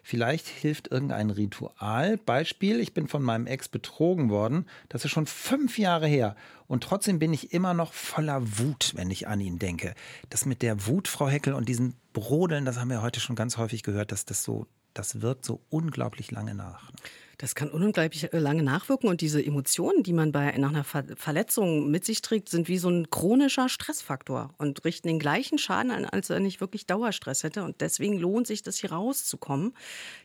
Vielleicht 0.03 0.47
hilft 0.47 0.91
irgendein 0.91 1.31
Ritual. 1.31 2.17
Beispiel, 2.19 2.81
ich 2.81 2.95
bin 2.95 3.09
von 3.09 3.23
meinem 3.23 3.47
Ex 3.47 3.69
betrogen 3.69 4.31
worden. 4.31 4.67
Das 4.89 5.05
ist 5.05 5.11
schon 5.11 5.27
fünf 5.27 5.79
Jahre 5.79 6.07
her. 6.07 6.37
Und 6.67 6.85
trotzdem 6.85 7.19
bin 7.19 7.33
ich 7.33 7.53
immer 7.53 7.75
noch 7.75 7.93
voller 7.93 8.41
Wut, 8.59 8.93
wenn 8.95 9.11
ich 9.11 9.29
an 9.29 9.41
ihn 9.41 9.59
denke. 9.59 9.95
Das 10.29 10.47
mit 10.47 10.63
der 10.63 10.87
Wut, 10.87 11.09
Frau 11.09 11.29
Heckel, 11.29 11.53
und 11.53 11.69
diesen 11.69 11.95
Brodeln, 12.13 12.65
das 12.65 12.79
haben 12.79 12.91
wir 12.91 13.03
heute 13.03 13.21
schon 13.21 13.37
ganz 13.37 13.57
häufig 13.57 13.83
gehört, 13.83 14.13
dass 14.13 14.25
das 14.25 14.45
so, 14.45 14.67
das 14.95 15.21
wirkt 15.21 15.45
so 15.45 15.61
unglaublich 15.69 16.31
lange 16.31 16.55
nach. 16.55 16.91
Das 17.41 17.55
kann 17.55 17.71
unglaublich 17.71 18.31
äh, 18.35 18.39
lange 18.39 18.63
nachwirken 18.63 19.09
und 19.09 19.23
diese 19.23 19.43
Emotionen, 19.43 20.03
die 20.03 20.13
man 20.13 20.31
bei 20.31 20.53
nach 20.59 20.69
einer 20.69 20.85
Verletzung 20.85 21.91
mit 21.91 22.05
sich 22.05 22.21
trägt, 22.21 22.51
sind 22.51 22.69
wie 22.69 22.77
so 22.77 22.91
ein 22.91 23.09
chronischer 23.09 23.71
Stressfaktor 23.71 24.53
und 24.59 24.85
richten 24.85 25.09
den 25.09 25.19
gleichen 25.19 25.57
Schaden 25.57 25.91
an, 25.91 26.05
als 26.05 26.29
er 26.29 26.39
nicht 26.39 26.61
wirklich 26.61 26.85
Dauerstress 26.85 27.43
hätte. 27.43 27.65
Und 27.65 27.81
deswegen 27.81 28.19
lohnt 28.19 28.47
sich 28.47 28.63
das 28.63 28.77
hier 28.77 28.93
rauszukommen. 28.93 29.73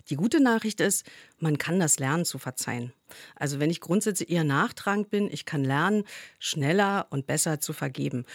Die 0.10 0.18
gute 0.18 0.42
Nachricht 0.42 0.82
ist, 0.82 1.06
man 1.40 1.58
kann 1.58 1.80
das 1.80 2.00
lernen 2.00 2.26
zu 2.26 2.38
verzeihen. 2.38 2.92
Also 3.36 3.60
wenn 3.60 3.70
ich 3.70 3.82
grundsätzlich 3.82 4.30
eher 4.30 4.44
nachtragend 4.44 5.10
bin, 5.10 5.30
ich 5.32 5.46
kann 5.46 5.64
lernen, 5.64 6.04
schneller 6.40 7.08
und 7.10 7.28
besser 7.28 7.60
zu 7.60 7.74
vergeben. 7.74 8.26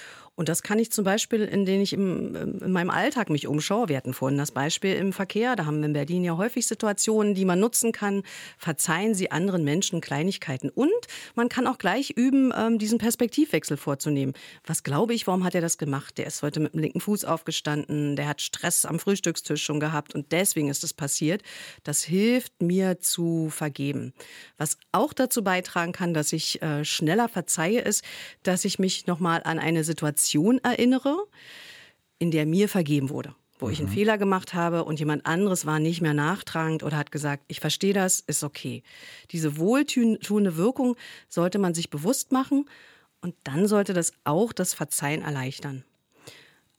Und 0.41 0.49
das 0.49 0.63
kann 0.63 0.79
ich 0.79 0.91
zum 0.91 1.05
Beispiel, 1.05 1.43
indem 1.43 1.83
ich 1.83 1.93
im, 1.93 2.35
in 2.35 2.73
meinem 2.73 2.89
Alltag 2.89 3.29
mich 3.29 3.47
umschaue. 3.47 3.91
Wir 3.91 3.99
hatten 3.99 4.15
vorhin 4.15 4.39
das 4.39 4.53
Beispiel 4.53 4.95
im 4.95 5.13
Verkehr. 5.13 5.55
Da 5.55 5.67
haben 5.67 5.81
wir 5.81 5.85
in 5.85 5.93
Berlin 5.93 6.25
ja 6.25 6.39
häufig 6.39 6.67
Situationen, 6.67 7.35
die 7.35 7.45
man 7.45 7.61
nutzen 7.61 7.93
kann. 7.93 8.23
Verzeihen 8.57 9.15
Sie 9.15 9.31
anderen 9.31 9.65
Menschen 9.65 10.01
Kleinigkeiten. 10.01 10.71
Und 10.71 10.91
man 11.35 11.51
kann 11.51 11.67
auch 11.67 11.77
gleich 11.77 12.13
üben, 12.17 12.55
ähm, 12.57 12.79
diesen 12.79 12.97
Perspektivwechsel 12.97 13.77
vorzunehmen. 13.77 14.33
Was 14.65 14.83
glaube 14.83 15.13
ich, 15.13 15.27
warum 15.27 15.45
hat 15.45 15.55
er 15.55 15.61
das 15.61 15.77
gemacht? 15.77 16.17
Der 16.17 16.27
ist 16.27 16.43
heute 16.43 16.61
mit 16.61 16.73
dem 16.73 16.81
linken 16.81 17.01
Fuß 17.01 17.27
aufgestanden. 17.27 18.17
Der 18.17 18.27
hat 18.27 18.41
Stress 18.41 18.87
am 18.87 18.99
Frühstückstisch 18.99 19.63
schon 19.63 19.79
gehabt. 19.79 20.15
Und 20.15 20.33
deswegen 20.33 20.71
ist 20.71 20.85
es 20.85 20.95
passiert. 20.95 21.43
Das 21.85 22.03
hilft 22.03 22.63
mir 22.63 22.99
zu 22.99 23.51
vergeben. 23.51 24.15
Was 24.57 24.70
auch 24.93 25.13
dazu 25.13 25.43
beitragen 25.45 25.93
kann, 25.93 26.15
dass 26.15 26.33
ich 26.33 26.61
äh, 26.63 26.85
schneller 26.85 27.29
verzeihe, 27.29 27.81
ist, 27.81 28.05
dass 28.43 28.65
ich 28.65 28.79
mich 28.79 29.07
nochmal 29.07 29.43
an 29.45 29.59
eine 29.59 29.85
Situation 29.85 30.59
erinnere, 30.59 31.17
in 32.19 32.31
der 32.31 32.47
mir 32.47 32.69
vergeben 32.69 33.11
wurde 33.11 33.35
wo 33.61 33.69
ich 33.69 33.79
einen 33.79 33.89
mhm. 33.89 33.95
Fehler 33.95 34.19
gemacht 34.19 34.55
habe 34.55 34.85
und 34.85 34.99
jemand 34.99 35.27
anderes 35.27 35.67
war 35.67 35.79
nicht 35.79 36.01
mehr 36.01 36.15
nachtragend 36.15 36.83
oder 36.83 36.97
hat 36.97 37.13
gesagt, 37.13 37.45
ich 37.49 37.61
verstehe 37.61 37.93
das, 37.93 38.21
ist 38.21 38.43
okay. 38.43 38.83
Diese 39.31 39.59
wohltuende 39.59 40.57
Wirkung 40.57 40.97
sollte 41.29 41.59
man 41.59 41.75
sich 41.75 41.91
bewusst 41.91 42.33
machen 42.33 42.69
und 43.21 43.35
dann 43.45 43.67
sollte 43.67 43.93
das 43.93 44.13
auch 44.25 44.53
das 44.53 44.75
Verzeihen 44.75 45.23
erleichtern. 45.23 45.85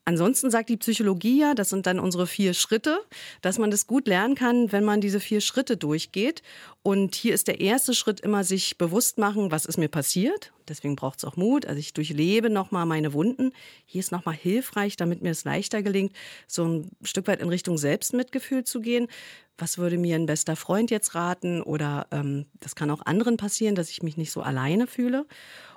Ansonsten 0.04 0.50
sagt 0.50 0.68
die 0.68 0.76
Psychologie 0.76 1.38
ja, 1.38 1.54
das 1.54 1.68
sind 1.68 1.86
dann 1.86 2.00
unsere 2.00 2.26
vier 2.26 2.54
Schritte, 2.54 2.98
dass 3.40 3.58
man 3.58 3.70
das 3.70 3.86
gut 3.86 4.08
lernen 4.08 4.34
kann, 4.34 4.72
wenn 4.72 4.84
man 4.84 5.00
diese 5.00 5.20
vier 5.20 5.40
Schritte 5.40 5.76
durchgeht. 5.76 6.42
Und 6.82 7.14
hier 7.14 7.34
ist 7.34 7.46
der 7.46 7.60
erste 7.60 7.94
Schritt 7.94 8.18
immer 8.18 8.42
sich 8.42 8.78
bewusst 8.78 9.18
machen, 9.18 9.52
was 9.52 9.64
ist 9.64 9.78
mir 9.78 9.88
passiert. 9.88 10.52
Deswegen 10.66 10.96
braucht 10.96 11.18
es 11.18 11.24
auch 11.24 11.36
Mut. 11.36 11.66
Also 11.66 11.78
ich 11.78 11.92
durchlebe 11.92 12.50
nochmal 12.50 12.84
meine 12.84 13.12
Wunden. 13.12 13.52
Hier 13.86 14.00
ist 14.00 14.10
nochmal 14.10 14.34
hilfreich, 14.34 14.96
damit 14.96 15.22
mir 15.22 15.30
es 15.30 15.44
leichter 15.44 15.82
gelingt, 15.82 16.12
so 16.48 16.64
ein 16.64 16.90
Stück 17.04 17.28
weit 17.28 17.40
in 17.40 17.48
Richtung 17.48 17.78
Selbstmitgefühl 17.78 18.64
zu 18.64 18.80
gehen. 18.80 19.06
Was 19.56 19.78
würde 19.78 19.98
mir 19.98 20.16
ein 20.16 20.26
bester 20.26 20.56
Freund 20.56 20.90
jetzt 20.90 21.14
raten? 21.14 21.62
Oder 21.62 22.08
ähm, 22.10 22.46
das 22.58 22.74
kann 22.74 22.90
auch 22.90 23.06
anderen 23.06 23.36
passieren, 23.36 23.76
dass 23.76 23.90
ich 23.90 24.02
mich 24.02 24.16
nicht 24.16 24.32
so 24.32 24.42
alleine 24.42 24.88
fühle. 24.88 25.26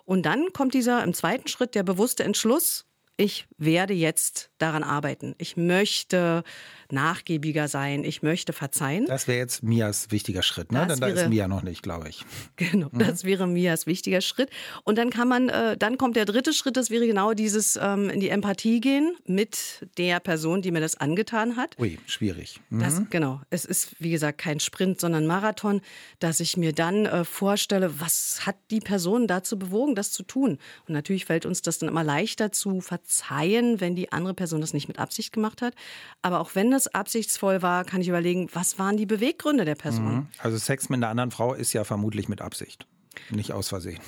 Und 0.03 0.25
dann 0.25 0.51
kommt 0.51 0.73
dieser 0.73 1.03
im 1.03 1.13
zweiten 1.13 1.47
Schritt 1.47 1.75
der 1.75 1.83
bewusste 1.83 2.23
Entschluss, 2.23 2.85
ich 3.17 3.47
werde 3.57 3.93
jetzt 3.93 4.51
daran 4.65 4.83
arbeiten. 4.83 5.35
Ich 5.37 5.57
möchte 5.57 6.43
nachgiebiger 6.91 7.67
sein. 7.67 8.03
Ich 8.03 8.21
möchte 8.21 8.53
verzeihen. 8.53 9.05
Das 9.07 9.27
wäre 9.27 9.39
jetzt 9.39 9.63
Mias 9.63 10.11
wichtiger 10.11 10.43
Schritt, 10.43 10.71
ne? 10.71 10.85
Denn 10.87 10.99
da 10.99 11.07
ist 11.07 11.29
Mia 11.29 11.47
noch 11.47 11.63
nicht, 11.63 11.81
glaube 11.83 12.09
ich. 12.09 12.25
Genau, 12.57 12.89
mhm. 12.91 12.99
das 12.99 13.23
wäre 13.23 13.47
Mias 13.47 13.85
wichtiger 13.85 14.21
Schritt. 14.21 14.49
Und 14.83 14.97
dann 14.97 15.09
kann 15.09 15.27
man, 15.27 15.49
äh, 15.49 15.77
dann 15.77 15.97
kommt 15.97 16.15
der 16.15 16.25
dritte 16.25 16.53
Schritt, 16.53 16.77
das 16.77 16.89
wäre 16.89 17.05
genau 17.05 17.33
dieses 17.33 17.77
ähm, 17.81 18.09
in 18.09 18.19
die 18.19 18.29
Empathie 18.29 18.79
gehen 18.79 19.15
mit 19.25 19.87
der 19.97 20.19
Person, 20.19 20.61
die 20.61 20.71
mir 20.71 20.79
das 20.79 20.95
angetan 20.95 21.57
hat. 21.57 21.77
Ui, 21.79 21.99
schwierig. 22.05 22.61
Mhm. 22.69 22.79
Das, 22.79 23.01
genau. 23.09 23.41
Es 23.49 23.65
ist, 23.65 23.95
wie 23.99 24.11
gesagt, 24.11 24.37
kein 24.37 24.59
Sprint, 24.59 24.99
sondern 24.99 25.27
Marathon, 25.27 25.81
dass 26.19 26.39
ich 26.39 26.55
mir 26.55 26.71
dann 26.71 27.05
äh, 27.05 27.25
vorstelle, 27.25 27.99
was 27.99 28.45
hat 28.45 28.55
die 28.71 28.79
Person 28.79 29.27
dazu 29.27 29.59
bewogen, 29.59 29.95
das 29.95 30.11
zu 30.11 30.23
tun? 30.23 30.57
Und 30.87 30.93
natürlich 30.93 31.25
fällt 31.25 31.45
uns 31.45 31.61
das 31.61 31.77
dann 31.79 31.89
immer 31.89 32.03
leichter 32.03 32.51
zu 32.51 32.81
verzeihen, 32.81 33.81
wenn 33.81 33.95
die 33.95 34.11
andere 34.11 34.33
Person 34.33 34.54
das 34.61 34.73
nicht 34.73 34.87
mit 34.87 34.99
Absicht 34.99 35.33
gemacht 35.33 35.61
hat. 35.61 35.73
Aber 36.21 36.39
auch 36.39 36.51
wenn 36.53 36.71
das 36.71 36.87
absichtsvoll 36.87 37.61
war, 37.61 37.83
kann 37.83 38.01
ich 38.01 38.07
überlegen, 38.07 38.49
was 38.53 38.79
waren 38.79 38.97
die 38.97 39.05
Beweggründe 39.05 39.65
der 39.65 39.75
Person? 39.75 40.15
Mhm. 40.15 40.27
Also 40.39 40.57
Sex 40.57 40.89
mit 40.89 40.97
einer 40.97 41.09
anderen 41.09 41.31
Frau 41.31 41.53
ist 41.53 41.73
ja 41.73 41.83
vermutlich 41.83 42.29
mit 42.29 42.41
Absicht. 42.41 42.87
Nicht 43.29 43.53
aus 43.53 43.69
Versehen. 43.69 43.99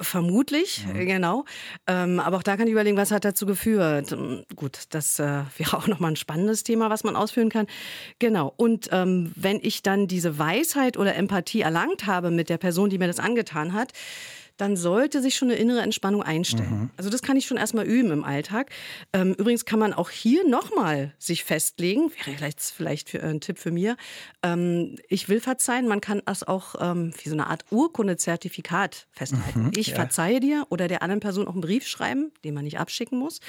Vermutlich, 0.00 0.86
mhm. 0.86 1.06
genau. 1.06 1.44
Ähm, 1.86 2.20
aber 2.20 2.36
auch 2.36 2.42
da 2.42 2.56
kann 2.56 2.66
ich 2.66 2.72
überlegen, 2.72 2.96
was 2.96 3.10
hat 3.10 3.24
dazu 3.24 3.46
geführt. 3.46 4.16
Gut, 4.54 4.84
das 4.90 5.18
äh, 5.18 5.42
wäre 5.56 5.76
auch 5.76 5.86
nochmal 5.86 6.12
ein 6.12 6.16
spannendes 6.16 6.62
Thema, 6.62 6.88
was 6.90 7.02
man 7.02 7.16
ausführen 7.16 7.48
kann. 7.48 7.66
Genau. 8.18 8.52
Und 8.56 8.88
ähm, 8.92 9.32
wenn 9.34 9.58
ich 9.62 9.82
dann 9.82 10.06
diese 10.06 10.38
Weisheit 10.38 10.96
oder 10.96 11.16
Empathie 11.16 11.62
erlangt 11.62 12.06
habe 12.06 12.30
mit 12.30 12.48
der 12.48 12.58
Person, 12.58 12.90
die 12.90 12.98
mir 12.98 13.08
das 13.08 13.18
angetan 13.18 13.72
hat, 13.72 13.92
dann 14.58 14.76
sollte 14.76 15.22
sich 15.22 15.36
schon 15.36 15.48
eine 15.48 15.58
innere 15.58 15.80
Entspannung 15.80 16.22
einstellen. 16.22 16.82
Mhm. 16.82 16.90
Also 16.96 17.08
das 17.08 17.22
kann 17.22 17.36
ich 17.36 17.46
schon 17.46 17.56
erstmal 17.56 17.86
üben 17.86 18.10
im 18.10 18.24
Alltag. 18.24 18.70
Ähm, 19.12 19.34
übrigens 19.34 19.64
kann 19.64 19.78
man 19.78 19.94
auch 19.94 20.10
hier 20.10 20.46
nochmal 20.46 21.14
sich 21.18 21.44
festlegen, 21.44 22.10
wäre 22.10 22.36
vielleicht, 22.36 22.60
vielleicht 22.60 23.08
für, 23.08 23.20
äh, 23.20 23.30
ein 23.30 23.40
Tipp 23.40 23.58
für 23.58 23.70
mir, 23.70 23.96
ähm, 24.42 24.96
ich 25.08 25.28
will 25.28 25.40
verzeihen, 25.40 25.88
man 25.88 26.00
kann 26.00 26.20
das 26.26 26.46
auch 26.46 26.74
ähm, 26.80 27.12
wie 27.22 27.28
so 27.28 27.34
eine 27.34 27.46
Art 27.46 27.64
Urkunde-Zertifikat 27.70 29.06
festhalten. 29.12 29.66
Mhm, 29.66 29.72
ich 29.76 29.88
ja. 29.88 29.94
verzeihe 29.94 30.40
dir 30.40 30.66
oder 30.68 30.88
der 30.88 31.02
anderen 31.02 31.20
Person 31.20 31.46
auch 31.46 31.52
einen 31.52 31.60
Brief 31.62 31.86
schreiben, 31.86 32.32
den 32.44 32.54
man 32.54 32.64
nicht 32.64 32.78
abschicken 32.78 33.18
muss. 33.18 33.40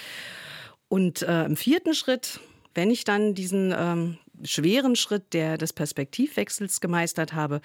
Und 0.87 1.23
äh, 1.23 1.45
im 1.45 1.57
vierten 1.57 1.93
Schritt, 1.93 2.39
wenn 2.75 2.91
ich 2.91 3.03
dann 3.03 3.33
diesen 3.33 3.73
ähm, 3.75 4.17
schweren 4.43 4.95
Schritt 4.95 5.33
der, 5.33 5.57
des 5.57 5.73
Perspektivwechsels 5.73 6.81
gemeistert 6.81 7.33
habe, 7.33 7.61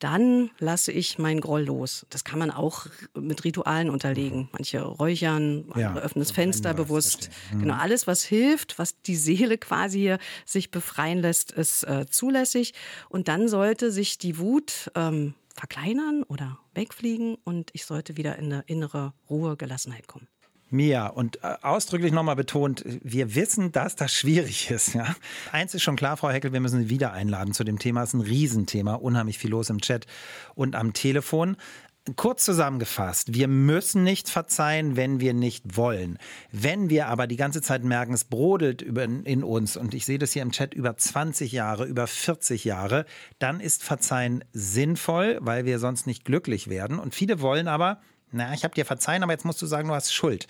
dann 0.00 0.50
lasse 0.58 0.92
ich 0.92 1.18
meinen 1.18 1.40
Groll 1.40 1.62
los. 1.62 2.06
Das 2.10 2.24
kann 2.24 2.38
man 2.38 2.50
auch 2.50 2.86
mit 3.14 3.44
Ritualen 3.44 3.90
unterlegen. 3.90 4.48
Manche 4.52 4.80
räuchern, 4.80 5.66
andere 5.70 5.80
ja, 5.80 5.94
öffnen 5.96 6.24
das 6.24 6.32
Fenster 6.32 6.74
bewusst. 6.74 7.30
Mhm. 7.52 7.60
Genau, 7.60 7.74
alles, 7.74 8.06
was 8.06 8.24
hilft, 8.24 8.78
was 8.78 9.00
die 9.02 9.14
Seele 9.14 9.58
quasi 9.58 10.16
sich 10.46 10.70
befreien 10.70 11.18
lässt, 11.18 11.52
ist 11.52 11.84
äh, 11.84 12.06
zulässig. 12.10 12.72
Und 13.10 13.28
dann 13.28 13.46
sollte 13.46 13.92
sich 13.92 14.16
die 14.16 14.38
Wut 14.38 14.90
ähm, 14.94 15.34
verkleinern 15.54 16.22
oder 16.22 16.58
wegfliegen 16.74 17.36
und 17.44 17.70
ich 17.74 17.84
sollte 17.84 18.16
wieder 18.16 18.36
in 18.36 18.46
eine 18.46 18.64
innere 18.66 19.12
Ruhe, 19.28 19.56
Gelassenheit 19.56 20.08
kommen. 20.08 20.26
Mia, 20.70 21.08
und 21.08 21.42
äh, 21.42 21.56
ausdrücklich 21.62 22.12
nochmal 22.12 22.36
betont, 22.36 22.84
wir 23.02 23.34
wissen, 23.34 23.72
dass 23.72 23.96
das 23.96 24.12
schwierig 24.12 24.70
ist. 24.70 24.94
Ja? 24.94 25.14
Eins 25.52 25.74
ist 25.74 25.82
schon 25.82 25.96
klar, 25.96 26.16
Frau 26.16 26.30
Heckel, 26.30 26.52
wir 26.52 26.60
müssen 26.60 26.82
Sie 26.82 26.90
wieder 26.90 27.12
einladen 27.12 27.52
zu 27.52 27.64
dem 27.64 27.78
Thema. 27.78 28.02
Es 28.02 28.10
ist 28.10 28.14
ein 28.14 28.20
Riesenthema, 28.20 28.94
unheimlich 28.94 29.38
viel 29.38 29.50
los 29.50 29.70
im 29.70 29.80
Chat 29.80 30.06
und 30.54 30.76
am 30.76 30.92
Telefon. 30.92 31.56
Kurz 32.16 32.46
zusammengefasst, 32.46 33.34
wir 33.34 33.46
müssen 33.46 34.02
nicht 34.04 34.30
verzeihen, 34.30 34.96
wenn 34.96 35.20
wir 35.20 35.34
nicht 35.34 35.76
wollen. 35.76 36.18
Wenn 36.50 36.88
wir 36.88 37.08
aber 37.08 37.26
die 37.26 37.36
ganze 37.36 37.60
Zeit 37.60 37.84
merken, 37.84 38.14
es 38.14 38.24
brodelt 38.24 38.80
in 38.80 39.44
uns, 39.44 39.76
und 39.76 39.92
ich 39.92 40.06
sehe 40.06 40.18
das 40.18 40.32
hier 40.32 40.40
im 40.42 40.50
Chat 40.50 40.72
über 40.72 40.96
20 40.96 41.52
Jahre, 41.52 41.84
über 41.84 42.06
40 42.06 42.64
Jahre, 42.64 43.04
dann 43.38 43.60
ist 43.60 43.84
Verzeihen 43.84 44.42
sinnvoll, 44.52 45.38
weil 45.42 45.66
wir 45.66 45.78
sonst 45.78 46.06
nicht 46.06 46.24
glücklich 46.24 46.68
werden. 46.68 46.98
Und 46.98 47.14
viele 47.14 47.42
wollen 47.42 47.68
aber, 47.68 48.00
na, 48.32 48.52
ich 48.54 48.64
habe 48.64 48.74
dir 48.74 48.84
verzeihen, 48.84 49.22
aber 49.22 49.32
jetzt 49.32 49.44
musst 49.44 49.60
du 49.60 49.66
sagen, 49.66 49.88
du 49.88 49.94
hast 49.94 50.12
Schuld. 50.12 50.46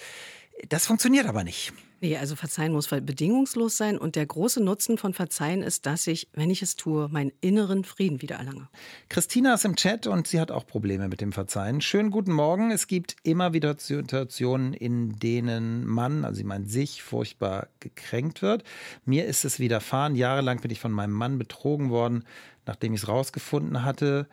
Das 0.68 0.86
funktioniert 0.86 1.26
aber 1.26 1.44
nicht. 1.44 1.72
Nee, 2.02 2.16
also 2.16 2.34
Verzeihen 2.34 2.72
muss 2.72 2.88
bedingungslos 2.88 3.76
sein. 3.76 3.98
Und 3.98 4.16
der 4.16 4.24
große 4.24 4.62
Nutzen 4.62 4.96
von 4.96 5.12
Verzeihen 5.12 5.62
ist, 5.62 5.84
dass 5.84 6.06
ich, 6.06 6.28
wenn 6.32 6.48
ich 6.48 6.62
es 6.62 6.74
tue, 6.74 7.08
meinen 7.08 7.30
inneren 7.42 7.84
Frieden 7.84 8.22
wieder 8.22 8.36
erlange. 8.36 8.68
Christina 9.10 9.54
ist 9.54 9.66
im 9.66 9.76
Chat 9.76 10.06
und 10.06 10.26
sie 10.26 10.40
hat 10.40 10.50
auch 10.50 10.66
Probleme 10.66 11.08
mit 11.08 11.20
dem 11.20 11.32
Verzeihen. 11.32 11.82
Schönen 11.82 12.10
guten 12.10 12.32
Morgen. 12.32 12.70
Es 12.70 12.86
gibt 12.86 13.16
immer 13.22 13.52
wieder 13.52 13.76
Situationen, 13.78 14.72
in 14.72 15.18
denen 15.18 15.86
man, 15.86 16.24
also 16.24 16.38
sie 16.38 16.44
meint 16.44 16.70
sich, 16.70 17.02
furchtbar 17.02 17.68
gekränkt 17.80 18.40
wird. 18.40 18.64
Mir 19.04 19.26
ist 19.26 19.44
es 19.44 19.58
widerfahren. 19.58 20.14
Jahrelang 20.14 20.60
bin 20.60 20.70
ich 20.70 20.80
von 20.80 20.92
meinem 20.92 21.12
Mann 21.12 21.38
betrogen 21.38 21.90
worden, 21.90 22.24
nachdem 22.64 22.94
ich 22.94 23.02
es 23.02 23.08
rausgefunden 23.08 23.84
hatte 23.84 24.26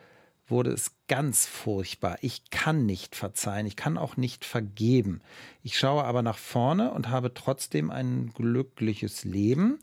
wurde 0.48 0.72
es 0.72 0.92
ganz 1.08 1.46
furchtbar. 1.46 2.18
Ich 2.22 2.50
kann 2.50 2.86
nicht 2.86 3.16
verzeihen, 3.16 3.66
ich 3.66 3.76
kann 3.76 3.98
auch 3.98 4.18
nicht 4.18 4.46
vergeben. 4.46 5.22
Ich 5.64 5.78
schaue 5.78 6.04
aber 6.04 6.22
nach 6.22 6.38
vorne 6.38 6.92
und 6.92 7.10
habe 7.10 7.34
trotzdem 7.34 7.92
ein 7.92 8.32
glückliches 8.34 9.24
Leben, 9.24 9.80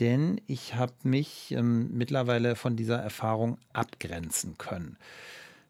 denn 0.00 0.40
ich 0.46 0.74
habe 0.74 0.94
mich 1.02 1.52
ähm, 1.52 1.90
mittlerweile 1.96 2.56
von 2.56 2.76
dieser 2.76 2.98
Erfahrung 2.98 3.58
abgrenzen 3.72 4.58
können. 4.58 4.96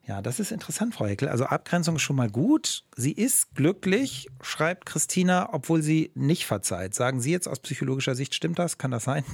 Ja, 0.07 0.23
das 0.23 0.39
ist 0.39 0.53
interessant, 0.53 0.95
Frau 0.95 1.07
Heckel. 1.07 1.29
Also 1.29 1.47
Abgrenzung 1.47 1.97
ist 1.97 2.03
schon 2.03 2.15
mal 2.15 2.31
gut. 2.31 2.85
Sie 2.95 3.11
ist 3.11 3.57
glücklich, 3.57 4.29
schreibt 4.41 4.87
Christina, 4.87 5.53
obwohl 5.53 5.83
sie 5.83 6.13
nicht 6.15 6.47
verzeiht. 6.47 6.95
Sagen 6.95 7.21
Sie 7.21 7.33
jetzt 7.33 7.49
aus 7.49 7.59
psychologischer 7.59 8.15
Sicht, 8.15 8.33
stimmt 8.33 8.61
das? 8.61 8.79
Kann 8.79 8.93
das 8.93 9.03
sein? 9.03 9.25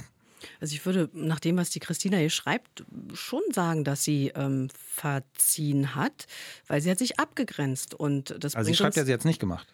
Also 0.59 0.75
ich 0.75 0.85
würde 0.85 1.09
nach 1.13 1.39
dem, 1.39 1.57
was 1.57 1.69
die 1.69 1.79
Christina 1.79 2.17
hier 2.17 2.29
schreibt, 2.29 2.83
schon 3.13 3.41
sagen, 3.51 3.83
dass 3.83 4.03
sie 4.03 4.31
ähm, 4.35 4.69
verziehen 4.75 5.95
hat, 5.95 6.27
weil 6.67 6.81
sie 6.81 6.91
hat 6.91 6.99
sich 6.99 7.19
abgegrenzt 7.19 7.93
und 7.93 8.35
das. 8.39 8.55
Also 8.55 8.67
sie 8.69 8.75
schreibt 8.75 8.95
ja, 8.95 9.05
sie 9.05 9.13
hat 9.13 9.19
es 9.19 9.25
nicht 9.25 9.39
gemacht. 9.39 9.67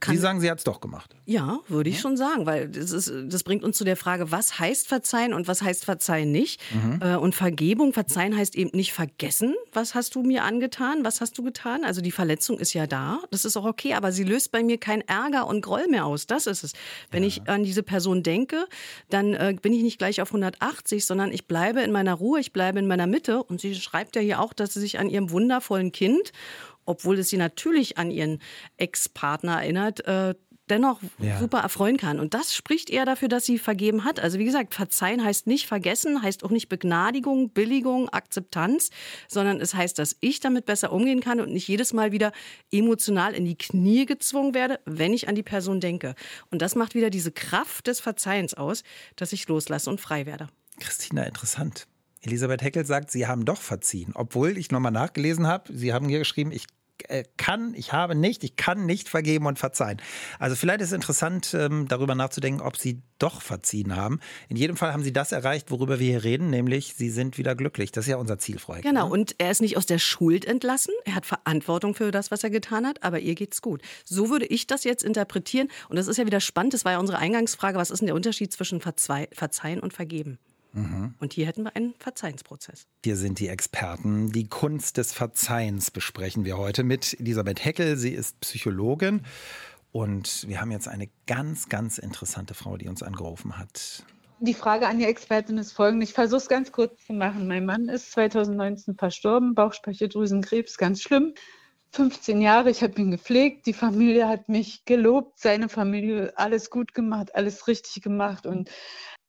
Kann, 0.00 0.14
Sie 0.14 0.20
sagen, 0.20 0.40
sie 0.40 0.50
hat 0.50 0.58
es 0.58 0.64
doch 0.64 0.80
gemacht. 0.80 1.14
Ja, 1.24 1.60
würde 1.68 1.88
ich 1.88 1.96
ja? 1.96 2.02
schon 2.02 2.16
sagen, 2.16 2.46
weil 2.46 2.68
das, 2.68 2.90
ist, 2.90 3.12
das 3.26 3.42
bringt 3.42 3.62
uns 3.62 3.78
zu 3.78 3.84
der 3.84 3.96
Frage, 3.96 4.30
was 4.30 4.58
heißt 4.58 4.88
verzeihen 4.88 5.32
und 5.32 5.48
was 5.48 5.62
heißt 5.62 5.84
verzeihen 5.84 6.32
nicht. 6.32 6.60
Mhm. 6.72 7.00
Äh, 7.00 7.16
und 7.16 7.34
Vergebung, 7.34 7.92
verzeihen 7.92 8.36
heißt 8.36 8.56
eben 8.56 8.70
nicht 8.74 8.92
vergessen, 8.92 9.54
was 9.72 9.94
hast 9.94 10.14
du 10.14 10.22
mir 10.22 10.44
angetan, 10.44 11.04
was 11.04 11.20
hast 11.20 11.38
du 11.38 11.42
getan. 11.42 11.84
Also 11.84 12.00
die 12.00 12.10
Verletzung 12.10 12.58
ist 12.58 12.72
ja 12.72 12.86
da, 12.86 13.20
das 13.30 13.44
ist 13.44 13.56
auch 13.56 13.64
okay, 13.64 13.94
aber 13.94 14.12
sie 14.12 14.24
löst 14.24 14.52
bei 14.52 14.62
mir 14.62 14.78
keinen 14.78 15.02
Ärger 15.02 15.46
und 15.46 15.62
Groll 15.62 15.86
mehr 15.88 16.06
aus. 16.06 16.26
Das 16.26 16.46
ist 16.46 16.64
es. 16.64 16.72
Wenn 17.10 17.22
ja. 17.22 17.28
ich 17.28 17.48
an 17.48 17.62
diese 17.62 17.82
Person 17.82 18.22
denke, 18.22 18.66
dann 19.10 19.34
äh, 19.34 19.56
bin 19.60 19.72
ich 19.72 19.82
nicht 19.82 19.98
gleich 19.98 20.20
auf 20.20 20.28
180, 20.28 21.06
sondern 21.06 21.32
ich 21.32 21.46
bleibe 21.46 21.80
in 21.80 21.92
meiner 21.92 22.14
Ruhe, 22.14 22.40
ich 22.40 22.52
bleibe 22.52 22.78
in 22.78 22.86
meiner 22.86 23.06
Mitte. 23.06 23.42
Und 23.42 23.60
sie 23.60 23.74
schreibt 23.74 24.16
ja 24.16 24.22
hier 24.22 24.40
auch, 24.40 24.52
dass 24.52 24.74
sie 24.74 24.80
sich 24.80 24.98
an 24.98 25.08
ihrem 25.08 25.30
wundervollen 25.30 25.92
Kind 25.92 26.32
obwohl 26.84 27.18
es 27.18 27.28
sie 27.28 27.36
natürlich 27.36 27.98
an 27.98 28.10
ihren 28.10 28.40
Ex-Partner 28.76 29.62
erinnert, 29.62 30.06
äh, 30.06 30.34
dennoch 30.70 31.00
ja. 31.18 31.38
super 31.38 31.58
erfreuen 31.58 31.96
kann. 31.96 32.18
Und 32.18 32.34
das 32.34 32.54
spricht 32.54 32.88
eher 32.88 33.04
dafür, 33.04 33.28
dass 33.28 33.44
sie 33.44 33.58
vergeben 33.58 34.04
hat. 34.04 34.20
Also 34.20 34.38
wie 34.38 34.44
gesagt, 34.44 34.74
verzeihen 34.74 35.22
heißt 35.22 35.46
nicht 35.46 35.66
vergessen, 35.66 36.22
heißt 36.22 36.44
auch 36.44 36.50
nicht 36.50 36.68
Begnadigung, 36.68 37.50
Billigung, 37.50 38.08
Akzeptanz, 38.08 38.90
sondern 39.28 39.60
es 39.60 39.74
heißt, 39.74 39.98
dass 39.98 40.16
ich 40.20 40.40
damit 40.40 40.64
besser 40.66 40.92
umgehen 40.92 41.20
kann 41.20 41.40
und 41.40 41.52
nicht 41.52 41.68
jedes 41.68 41.92
Mal 41.92 42.12
wieder 42.12 42.32
emotional 42.70 43.34
in 43.34 43.44
die 43.44 43.58
Knie 43.58 44.06
gezwungen 44.06 44.54
werde, 44.54 44.80
wenn 44.86 45.12
ich 45.12 45.28
an 45.28 45.34
die 45.34 45.42
Person 45.42 45.80
denke. 45.80 46.14
Und 46.50 46.62
das 46.62 46.74
macht 46.74 46.94
wieder 46.94 47.10
diese 47.10 47.32
Kraft 47.32 47.86
des 47.86 48.00
Verzeihens 48.00 48.54
aus, 48.54 48.84
dass 49.16 49.32
ich 49.32 49.46
loslasse 49.48 49.90
und 49.90 50.00
frei 50.00 50.26
werde. 50.26 50.48
Christina, 50.80 51.24
interessant. 51.24 51.86
Elisabeth 52.24 52.62
Heckel 52.62 52.86
sagt, 52.86 53.10
Sie 53.10 53.26
haben 53.26 53.44
doch 53.44 53.60
verziehen. 53.60 54.12
Obwohl 54.14 54.56
ich 54.56 54.70
nochmal 54.70 54.92
nachgelesen 54.92 55.46
habe, 55.46 55.72
Sie 55.72 55.92
haben 55.92 56.08
hier 56.08 56.18
geschrieben, 56.18 56.52
ich 56.52 56.66
äh, 57.08 57.24
kann, 57.36 57.74
ich 57.74 57.92
habe 57.92 58.14
nicht, 58.14 58.44
ich 58.44 58.56
kann 58.56 58.86
nicht 58.86 59.08
vergeben 59.08 59.46
und 59.46 59.58
verzeihen. 59.58 60.00
Also 60.38 60.56
vielleicht 60.56 60.80
ist 60.80 60.88
es 60.88 60.92
interessant, 60.94 61.52
ähm, 61.52 61.86
darüber 61.88 62.14
nachzudenken, 62.14 62.62
ob 62.62 62.76
Sie 62.76 63.02
doch 63.18 63.42
verziehen 63.42 63.96
haben. 63.96 64.20
In 64.48 64.56
jedem 64.56 64.76
Fall 64.76 64.92
haben 64.92 65.02
Sie 65.02 65.12
das 65.12 65.32
erreicht, 65.32 65.70
worüber 65.70 65.98
wir 65.98 66.06
hier 66.06 66.24
reden, 66.24 66.50
nämlich 66.50 66.94
Sie 66.94 67.10
sind 67.10 67.36
wieder 67.36 67.54
glücklich. 67.56 67.92
Das 67.92 68.06
ist 68.06 68.10
ja 68.10 68.16
unser 68.16 68.38
Ziel, 68.38 68.58
Frau 68.58 68.74
Heckel. 68.74 68.90
Genau, 68.90 69.10
und 69.10 69.34
er 69.38 69.50
ist 69.50 69.60
nicht 69.60 69.76
aus 69.76 69.86
der 69.86 69.98
Schuld 69.98 70.44
entlassen. 70.44 70.94
Er 71.04 71.16
hat 71.16 71.26
Verantwortung 71.26 71.94
für 71.94 72.10
das, 72.10 72.30
was 72.30 72.44
er 72.44 72.50
getan 72.50 72.86
hat, 72.86 73.02
aber 73.02 73.18
ihr 73.18 73.34
geht's 73.34 73.60
gut. 73.60 73.82
So 74.04 74.30
würde 74.30 74.46
ich 74.46 74.66
das 74.66 74.84
jetzt 74.84 75.02
interpretieren. 75.02 75.68
Und 75.88 75.96
das 75.96 76.06
ist 76.06 76.16
ja 76.16 76.26
wieder 76.26 76.40
spannend. 76.40 76.74
Das 76.74 76.84
war 76.84 76.92
ja 76.92 76.98
unsere 76.98 77.18
Eingangsfrage. 77.18 77.76
Was 77.76 77.90
ist 77.90 77.98
denn 78.00 78.06
der 78.06 78.14
Unterschied 78.14 78.52
zwischen 78.52 78.80
Verzeihen 78.80 79.80
und 79.80 79.92
Vergeben? 79.92 80.38
Mhm. 80.74 81.14
Und 81.20 81.32
hier 81.32 81.46
hätten 81.46 81.62
wir 81.62 81.74
einen 81.76 81.94
Verzeihensprozess. 81.98 82.86
Hier 83.04 83.16
sind 83.16 83.38
die 83.38 83.48
Experten. 83.48 84.32
Die 84.32 84.48
Kunst 84.48 84.96
des 84.96 85.12
Verzeihens 85.12 85.90
besprechen 85.90 86.44
wir 86.44 86.58
heute 86.58 86.82
mit 86.82 87.18
Elisabeth 87.18 87.64
Heckel. 87.64 87.96
Sie 87.96 88.10
ist 88.10 88.40
Psychologin. 88.40 89.22
Und 89.92 90.48
wir 90.48 90.60
haben 90.60 90.72
jetzt 90.72 90.88
eine 90.88 91.08
ganz, 91.26 91.68
ganz 91.68 91.98
interessante 91.98 92.54
Frau, 92.54 92.76
die 92.76 92.88
uns 92.88 93.04
angerufen 93.04 93.56
hat. 93.56 94.04
Die 94.40 94.54
Frage 94.54 94.88
an 94.88 94.98
die 94.98 95.04
Expertin 95.04 95.56
ist 95.58 95.72
folgende. 95.72 96.04
Ich 96.04 96.12
versuche 96.12 96.38
es 96.38 96.48
ganz 96.48 96.72
kurz 96.72 97.06
zu 97.06 97.12
machen. 97.12 97.46
Mein 97.46 97.64
Mann 97.64 97.88
ist 97.88 98.10
2019 98.10 98.96
verstorben, 98.96 99.54
Bauchspeicheldrüsenkrebs, 99.54 100.76
ganz 100.76 101.00
schlimm. 101.00 101.34
15 101.92 102.40
Jahre, 102.40 102.70
ich 102.70 102.82
habe 102.82 103.00
ihn 103.00 103.12
gepflegt, 103.12 103.66
die 103.66 103.72
Familie 103.72 104.26
hat 104.26 104.48
mich 104.48 104.84
gelobt, 104.84 105.38
seine 105.38 105.68
Familie 105.68 106.32
alles 106.36 106.68
gut 106.68 106.92
gemacht, 106.92 107.36
alles 107.36 107.68
richtig 107.68 108.02
gemacht 108.02 108.46
und 108.46 108.68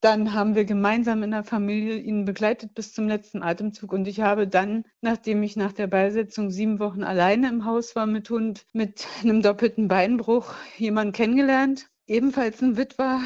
dann 0.02 0.34
haben 0.34 0.56
wir 0.56 0.66
gemeinsam 0.66 1.24
in 1.24 1.32
der 1.32 1.44
Familie 1.44 1.98
ihn 1.98 2.26
begleitet 2.26 2.76
bis 2.76 2.94
zum 2.94 3.08
letzten 3.08 3.42
Atemzug. 3.42 3.92
Und 3.92 4.08
ich 4.08 4.22
habe 4.22 4.48
dann, 4.48 4.84
nachdem 5.02 5.42
ich 5.44 5.56
nach 5.56 5.74
der 5.74 5.88
Beisetzung 5.88 6.52
sieben 6.52 6.80
Wochen 6.80 7.04
alleine 7.04 7.50
im 7.50 7.66
Haus 7.66 7.96
war 7.96 8.06
mit 8.06 8.30
Hund, 8.30 8.66
mit 8.74 9.08
einem 9.24 9.42
doppelten 9.42 9.88
Beinbruch, 9.88 10.54
jemanden 10.78 11.14
kennengelernt, 11.14 11.88
ebenfalls 12.08 12.62
ein 12.62 12.78
Witwer. 12.78 13.22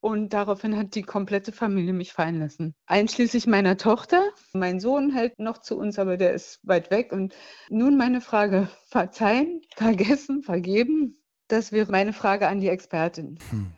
Und 0.00 0.32
daraufhin 0.32 0.76
hat 0.76 0.94
die 0.94 1.02
komplette 1.02 1.52
Familie 1.52 1.92
mich 1.92 2.12
fallen 2.12 2.40
lassen. 2.40 2.74
Einschließlich 2.86 3.46
meiner 3.46 3.76
Tochter. 3.76 4.22
Mein 4.52 4.80
Sohn 4.80 5.10
hält 5.10 5.38
noch 5.38 5.58
zu 5.58 5.78
uns, 5.78 5.98
aber 5.98 6.16
der 6.16 6.34
ist 6.34 6.60
weit 6.62 6.90
weg. 6.90 7.12
Und 7.12 7.34
nun 7.70 7.96
meine 7.96 8.20
Frage, 8.20 8.68
verzeihen, 8.88 9.62
vergessen, 9.76 10.42
vergeben? 10.42 11.22
Das 11.48 11.72
wäre 11.72 11.90
meine 11.90 12.12
Frage 12.12 12.48
an 12.48 12.60
die 12.60 12.68
Expertin. 12.68 13.38
Hm. 13.50 13.72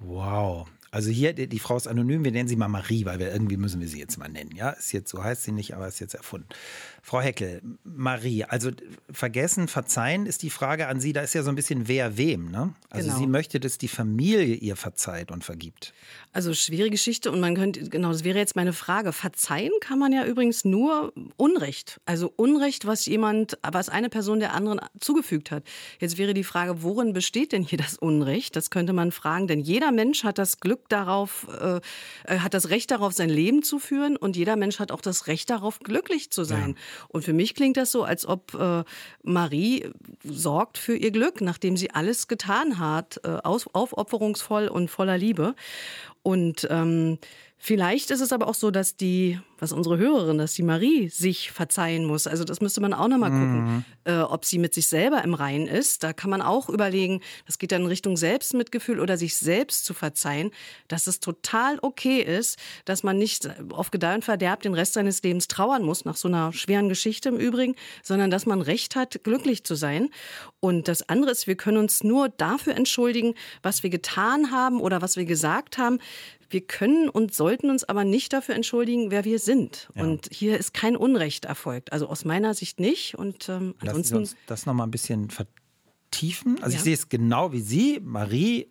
Wow. 0.00 0.66
Also 0.92 1.08
hier, 1.08 1.32
die, 1.32 1.46
die, 1.46 1.58
Frau 1.58 1.74
ist 1.78 1.86
anonym, 1.86 2.22
wir 2.22 2.32
nennen 2.32 2.50
sie 2.50 2.56
mal 2.56 2.68
Marie, 2.68 3.06
weil 3.06 3.18
wir 3.18 3.32
irgendwie 3.32 3.56
müssen 3.56 3.80
wir 3.80 3.88
sie 3.88 3.98
jetzt 3.98 4.18
mal 4.18 4.28
nennen. 4.28 4.50
Ja, 4.54 4.70
ist 4.70 4.92
jetzt, 4.92 5.10
so 5.10 5.24
heißt 5.24 5.42
sie 5.42 5.50
nicht, 5.50 5.74
aber 5.74 5.88
ist 5.88 6.00
jetzt 6.00 6.14
erfunden. 6.14 6.48
Frau 7.00 7.22
Heckel, 7.22 7.62
Marie, 7.82 8.44
also 8.44 8.70
vergessen, 9.10 9.68
verzeihen 9.68 10.26
ist 10.26 10.42
die 10.42 10.50
Frage 10.50 10.88
an 10.88 11.00
Sie, 11.00 11.14
da 11.14 11.22
ist 11.22 11.32
ja 11.32 11.42
so 11.42 11.48
ein 11.48 11.54
bisschen 11.54 11.88
wer 11.88 12.18
wem, 12.18 12.50
ne? 12.50 12.74
Also 12.90 13.08
genau. 13.08 13.18
sie 13.20 13.26
möchte, 13.26 13.58
dass 13.58 13.78
die 13.78 13.88
Familie 13.88 14.54
ihr 14.54 14.76
verzeiht 14.76 15.30
und 15.30 15.44
vergibt. 15.44 15.94
Also 16.32 16.52
schwierige 16.52 16.90
Geschichte 16.90 17.32
und 17.32 17.40
man 17.40 17.54
könnte, 17.54 17.88
genau, 17.88 18.12
das 18.12 18.22
wäre 18.22 18.38
jetzt 18.38 18.54
meine 18.54 18.74
Frage. 18.74 19.12
Verzeihen 19.12 19.72
kann 19.80 19.98
man 19.98 20.12
ja 20.12 20.26
übrigens 20.26 20.64
nur 20.64 21.14
Unrecht. 21.36 22.00
Also 22.04 22.32
Unrecht, 22.36 22.86
was 22.86 23.06
jemand, 23.06 23.58
was 23.62 23.88
eine 23.88 24.10
Person 24.10 24.40
der 24.40 24.52
anderen 24.52 24.80
zugefügt 25.00 25.50
hat. 25.50 25.64
Jetzt 26.00 26.18
wäre 26.18 26.34
die 26.34 26.44
Frage, 26.44 26.82
worin 26.82 27.14
besteht 27.14 27.52
denn 27.52 27.62
hier 27.62 27.78
das 27.78 27.96
Unrecht? 27.96 28.56
Das 28.56 28.70
könnte 28.70 28.92
man 28.92 29.10
fragen, 29.10 29.46
denn 29.46 29.60
jeder 29.60 29.90
Mensch 29.90 30.22
hat 30.22 30.38
das 30.38 30.60
Glück 30.60 30.81
darauf, 30.88 31.46
äh, 31.60 31.80
äh 32.24 32.38
hat 32.38 32.54
das 32.54 32.70
Recht 32.70 32.90
darauf, 32.90 33.12
sein 33.12 33.30
Leben 33.30 33.62
zu 33.62 33.78
führen 33.78 34.16
und 34.16 34.36
jeder 34.36 34.56
Mensch 34.56 34.78
hat 34.78 34.92
auch 34.92 35.00
das 35.00 35.26
Recht 35.26 35.50
darauf, 35.50 35.80
glücklich 35.80 36.30
zu 36.30 36.44
sein. 36.44 36.70
Ja. 36.76 37.04
Und 37.08 37.24
für 37.24 37.32
mich 37.32 37.54
klingt 37.54 37.76
das 37.76 37.92
so, 37.92 38.04
als 38.04 38.26
ob 38.26 38.54
äh, 38.54 38.84
Marie 39.22 39.90
sorgt 40.24 40.78
für 40.78 40.96
ihr 40.96 41.10
Glück, 41.10 41.40
nachdem 41.40 41.76
sie 41.76 41.90
alles 41.90 42.28
getan 42.28 42.78
hat, 42.78 43.20
äh, 43.24 43.38
aufopferungsvoll 43.42 44.68
und 44.68 44.90
voller 44.90 45.18
Liebe. 45.18 45.54
Und 46.22 46.66
ähm, 46.70 47.18
Vielleicht 47.64 48.10
ist 48.10 48.20
es 48.20 48.32
aber 48.32 48.48
auch 48.48 48.56
so, 48.56 48.72
dass 48.72 48.96
die, 48.96 49.38
was 49.60 49.70
unsere 49.70 49.96
Hörerin, 49.96 50.36
dass 50.36 50.54
die 50.54 50.64
Marie 50.64 51.08
sich 51.10 51.52
verzeihen 51.52 52.04
muss. 52.04 52.26
Also 52.26 52.42
das 52.42 52.60
müsste 52.60 52.80
man 52.80 52.92
auch 52.92 53.06
nochmal 53.06 53.30
gucken, 53.30 53.62
mhm. 53.62 53.84
äh, 54.02 54.18
ob 54.18 54.44
sie 54.44 54.58
mit 54.58 54.74
sich 54.74 54.88
selber 54.88 55.22
im 55.22 55.32
Reinen 55.32 55.68
ist. 55.68 56.02
Da 56.02 56.12
kann 56.12 56.28
man 56.28 56.42
auch 56.42 56.68
überlegen, 56.68 57.20
das 57.46 57.58
geht 57.58 57.70
dann 57.70 57.82
in 57.82 57.86
Richtung 57.86 58.16
Selbstmitgefühl 58.16 58.98
oder 58.98 59.16
sich 59.16 59.36
selbst 59.36 59.84
zu 59.84 59.94
verzeihen, 59.94 60.50
dass 60.88 61.06
es 61.06 61.20
total 61.20 61.78
okay 61.82 62.18
ist, 62.20 62.58
dass 62.84 63.04
man 63.04 63.16
nicht 63.16 63.48
auf 63.70 63.92
Gedeih 63.92 64.16
und 64.16 64.24
Verderb 64.24 64.62
den 64.62 64.74
Rest 64.74 64.94
seines 64.94 65.22
Lebens 65.22 65.46
trauern 65.46 65.84
muss, 65.84 66.04
nach 66.04 66.16
so 66.16 66.26
einer 66.26 66.52
schweren 66.52 66.88
Geschichte 66.88 67.28
im 67.28 67.36
Übrigen, 67.36 67.76
sondern 68.02 68.32
dass 68.32 68.44
man 68.44 68.60
Recht 68.60 68.96
hat, 68.96 69.22
glücklich 69.22 69.62
zu 69.62 69.76
sein. 69.76 70.08
Und 70.58 70.88
das 70.88 71.08
andere 71.08 71.30
ist, 71.30 71.46
wir 71.46 71.54
können 71.56 71.76
uns 71.76 72.02
nur 72.02 72.28
dafür 72.28 72.74
entschuldigen, 72.74 73.34
was 73.62 73.84
wir 73.84 73.90
getan 73.90 74.50
haben 74.50 74.80
oder 74.80 75.00
was 75.00 75.14
wir 75.14 75.26
gesagt 75.26 75.78
haben, 75.78 76.00
Wir 76.52 76.60
können 76.60 77.08
und 77.08 77.34
sollten 77.34 77.70
uns 77.70 77.84
aber 77.84 78.04
nicht 78.04 78.32
dafür 78.32 78.54
entschuldigen, 78.54 79.10
wer 79.10 79.24
wir 79.24 79.38
sind. 79.38 79.88
Ja. 79.94 80.02
Und 80.02 80.28
hier 80.30 80.58
ist 80.58 80.74
kein 80.74 80.96
Unrecht 80.96 81.44
erfolgt. 81.44 81.92
Also 81.92 82.08
aus 82.08 82.24
meiner 82.24 82.54
Sicht 82.54 82.80
nicht. 82.80 83.16
Und 83.16 83.48
ähm, 83.48 83.74
ansonsten. 83.78 83.86
Lassen 83.86 84.04
Sie 84.04 84.14
uns 84.16 84.36
das 84.46 84.66
nochmal 84.66 84.86
ein 84.86 84.90
bisschen 84.90 85.30
vertiefen. 85.30 86.58
Also 86.62 86.74
ja. 86.74 86.76
ich 86.76 86.84
sehe 86.84 86.94
es 86.94 87.08
genau 87.08 87.52
wie 87.52 87.60
Sie. 87.60 88.00
Marie 88.02 88.68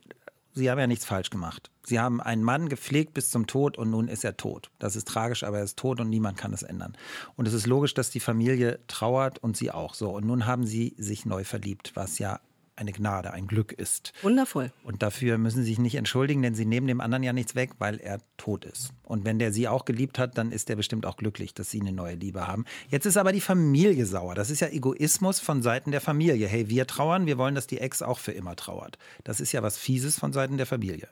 Sie 0.54 0.70
haben 0.70 0.80
ja 0.80 0.88
nichts 0.88 1.06
falsch 1.06 1.30
gemacht. 1.30 1.72
Sie 1.84 2.00
haben 2.00 2.22
einen 2.22 2.44
Mann 2.44 2.68
gepflegt 2.68 3.14
bis 3.14 3.30
zum 3.30 3.48
Tod 3.48 3.78
und 3.78 3.90
nun 3.90 4.08
ist 4.08 4.24
er 4.24 4.36
tot. 4.36 4.70
Das 4.80 4.96
ist 4.96 5.08
tragisch, 5.08 5.44
aber 5.44 5.60
er 5.60 5.64
ist 5.64 5.78
tot 5.78 6.00
und 6.00 6.10
niemand 6.10 6.38
kann 6.38 6.54
es 6.54 6.62
ändern. 6.62 6.98
Und 7.36 7.48
es 7.48 7.54
ist 7.54 7.68
logisch, 7.68 7.94
dass 7.94 8.10
die 8.10 8.20
Familie 8.20 8.80
trauert 8.88 9.40
und 9.40 9.56
Sie 9.56 9.72
auch 9.72 9.94
so. 9.94 10.10
Und 10.10 10.26
nun 10.26 10.46
haben 10.46 10.66
Sie 10.66 10.94
sich 10.98 11.26
neu 11.26 11.44
verliebt, 11.44 11.92
was 11.96 12.20
ja 12.20 12.42
eine 12.82 12.92
Gnade, 12.92 13.32
ein 13.32 13.48
Glück 13.48 13.72
ist. 13.72 14.12
Wundervoll. 14.22 14.74
Und 14.84 15.02
dafür 15.02 15.38
müssen 15.38 15.64
Sie 15.64 15.70
sich 15.70 15.80
nicht 15.80 15.96
entschuldigen, 15.96 16.42
denn 16.42 16.56
Sie 16.56 16.66
nehmen 16.66 16.88
dem 16.88 17.00
anderen 17.00 17.24
ja 17.24 17.32
nichts 17.32 17.56
weg, 17.56 17.72
weil 17.80 18.00
er 18.00 18.20
tot 18.38 18.66
ist. 18.66 18.92
Und 19.04 19.24
wenn 19.24 19.40
der 19.40 19.54
Sie 19.54 19.68
auch 19.68 19.86
geliebt 19.86 20.20
hat, 20.20 20.38
dann 20.38 20.52
ist 20.52 20.70
er 20.70 20.76
bestimmt 20.76 21.06
auch 21.06 21.16
glücklich, 21.16 21.54
dass 21.54 21.72
Sie 21.72 21.80
eine 21.80 21.94
neue 21.94 22.16
Liebe 22.16 22.48
haben. 22.48 22.66
Jetzt 22.90 23.06
ist 23.06 23.18
aber 23.18 23.32
die 23.32 23.42
Familie 23.42 24.06
sauer. 24.06 24.36
Das 24.36 24.50
ist 24.50 24.60
ja 24.60 24.68
Egoismus 24.68 25.40
von 25.40 25.62
Seiten 25.62 25.92
der 25.92 26.02
Familie. 26.02 26.48
Hey, 26.48 26.70
wir 26.70 26.88
trauern, 26.88 27.26
wir 27.26 27.38
wollen, 27.38 27.56
dass 27.56 27.68
die 27.68 27.80
Ex 27.80 28.02
auch 28.02 28.20
für 28.20 28.32
immer 28.32 28.56
trauert. 28.56 28.98
Das 29.24 29.40
ist 29.40 29.52
ja 29.52 29.64
was 29.64 29.78
Fieses 29.78 30.20
von 30.20 30.34
Seiten 30.34 30.58
der 30.58 30.66
Familie. 30.66 31.08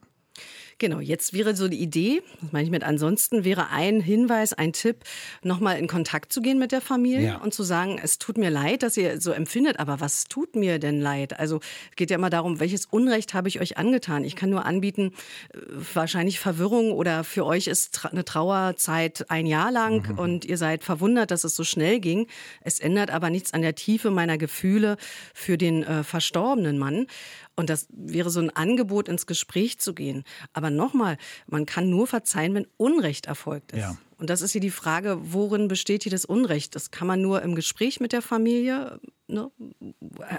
Genau, 0.80 1.02
jetzt 1.02 1.34
wäre 1.34 1.58
so 1.58 1.68
die 1.68 1.80
Idee, 1.80 2.22
das 2.42 2.54
meine 2.54 2.64
ich 2.64 2.72
mit 2.72 2.86
ansonsten, 2.86 3.44
wäre 3.44 3.70
ein 3.70 4.00
Hinweis, 4.00 4.54
ein 4.54 4.72
Tipp, 4.72 5.04
nochmal 5.44 5.78
in 5.78 5.88
Kontakt 5.88 6.32
zu 6.32 6.42
gehen 6.42 6.58
mit 6.58 6.72
der 6.72 6.80
Familie 6.80 7.28
ja. 7.28 7.38
und 7.38 7.54
zu 7.54 7.64
sagen, 7.64 8.00
es 8.02 8.18
tut 8.18 8.38
mir 8.38 8.50
leid, 8.50 8.82
dass 8.82 8.96
ihr 8.96 9.20
so 9.20 9.32
empfindet, 9.32 9.78
aber 9.78 10.00
was 10.00 10.24
tut 10.24 10.56
mir 10.56 10.80
denn 10.80 11.02
leid? 11.02 11.38
Also 11.38 11.60
es 11.90 11.96
geht 11.98 12.12
ja 12.12 12.16
immer 12.16 12.30
darum, 12.30 12.62
welches 12.62 12.86
Unrecht 12.86 13.34
habe 13.34 13.50
ich 13.50 13.60
euch 13.60 13.78
angetan? 13.78 14.24
Ich 14.24 14.38
kann 14.38 14.50
nur 14.50 14.66
anbieten, 14.66 15.12
äh, 15.54 15.58
wahrscheinlich 15.94 16.40
Verwirrung 16.40 16.94
oder 16.94 17.26
für 17.26 17.46
euch 17.46 17.68
ist 17.68 18.06
eine 18.06 18.24
Trauerzeit 18.24 19.30
ein 19.30 19.48
Jahr 19.48 19.74
lang 19.74 20.14
mhm. 20.14 20.18
und 20.18 20.46
ihr 20.46 20.58
seid 20.58 20.86
verwundert, 20.86 21.32
dass 21.32 21.44
es 21.44 21.58
so 21.58 21.66
schnell 21.66 22.00
ging. 22.00 22.28
Es 22.62 22.80
ändert 22.80 23.12
aber 23.12 23.30
nichts 23.30 23.54
an 23.54 23.62
der 23.62 23.76
Tiefe 23.76 24.12
meiner 24.12 24.38
Gefühle 24.38 24.96
für 25.34 25.58
den 25.58 25.84
äh, 25.84 26.06
verstorbenen 26.06 26.78
Mann. 26.78 27.08
Und 27.60 27.70
das 27.70 27.88
wäre 27.92 28.30
so 28.30 28.40
ein 28.40 28.52
Angebot, 28.52 29.10
ins 29.10 29.28
Gespräch 29.28 29.80
zu 29.80 29.94
gehen. 29.94 30.24
Aber 30.54 30.70
nochmal, 30.70 31.18
man 31.46 31.66
kann 31.66 31.90
nur 31.90 32.08
verzeihen, 32.08 32.54
wenn 32.54 32.68
Unrecht 32.78 33.26
erfolgt 33.26 33.74
ist. 33.74 33.80
Ja. 33.80 33.98
Und 34.18 34.30
das 34.30 34.42
ist 34.42 34.54
hier 34.54 34.62
die 34.62 34.70
Frage, 34.70 35.18
worin 35.20 35.68
besteht 35.68 36.04
hier 36.04 36.12
das 36.14 36.24
Unrecht? 36.24 36.74
Das 36.74 36.90
kann 36.90 37.06
man 37.06 37.22
nur 37.22 37.42
im 37.42 37.56
Gespräch 37.56 38.00
mit 38.00 38.14
der 38.14 38.22
Familie 38.22 39.02
ne, 39.28 39.52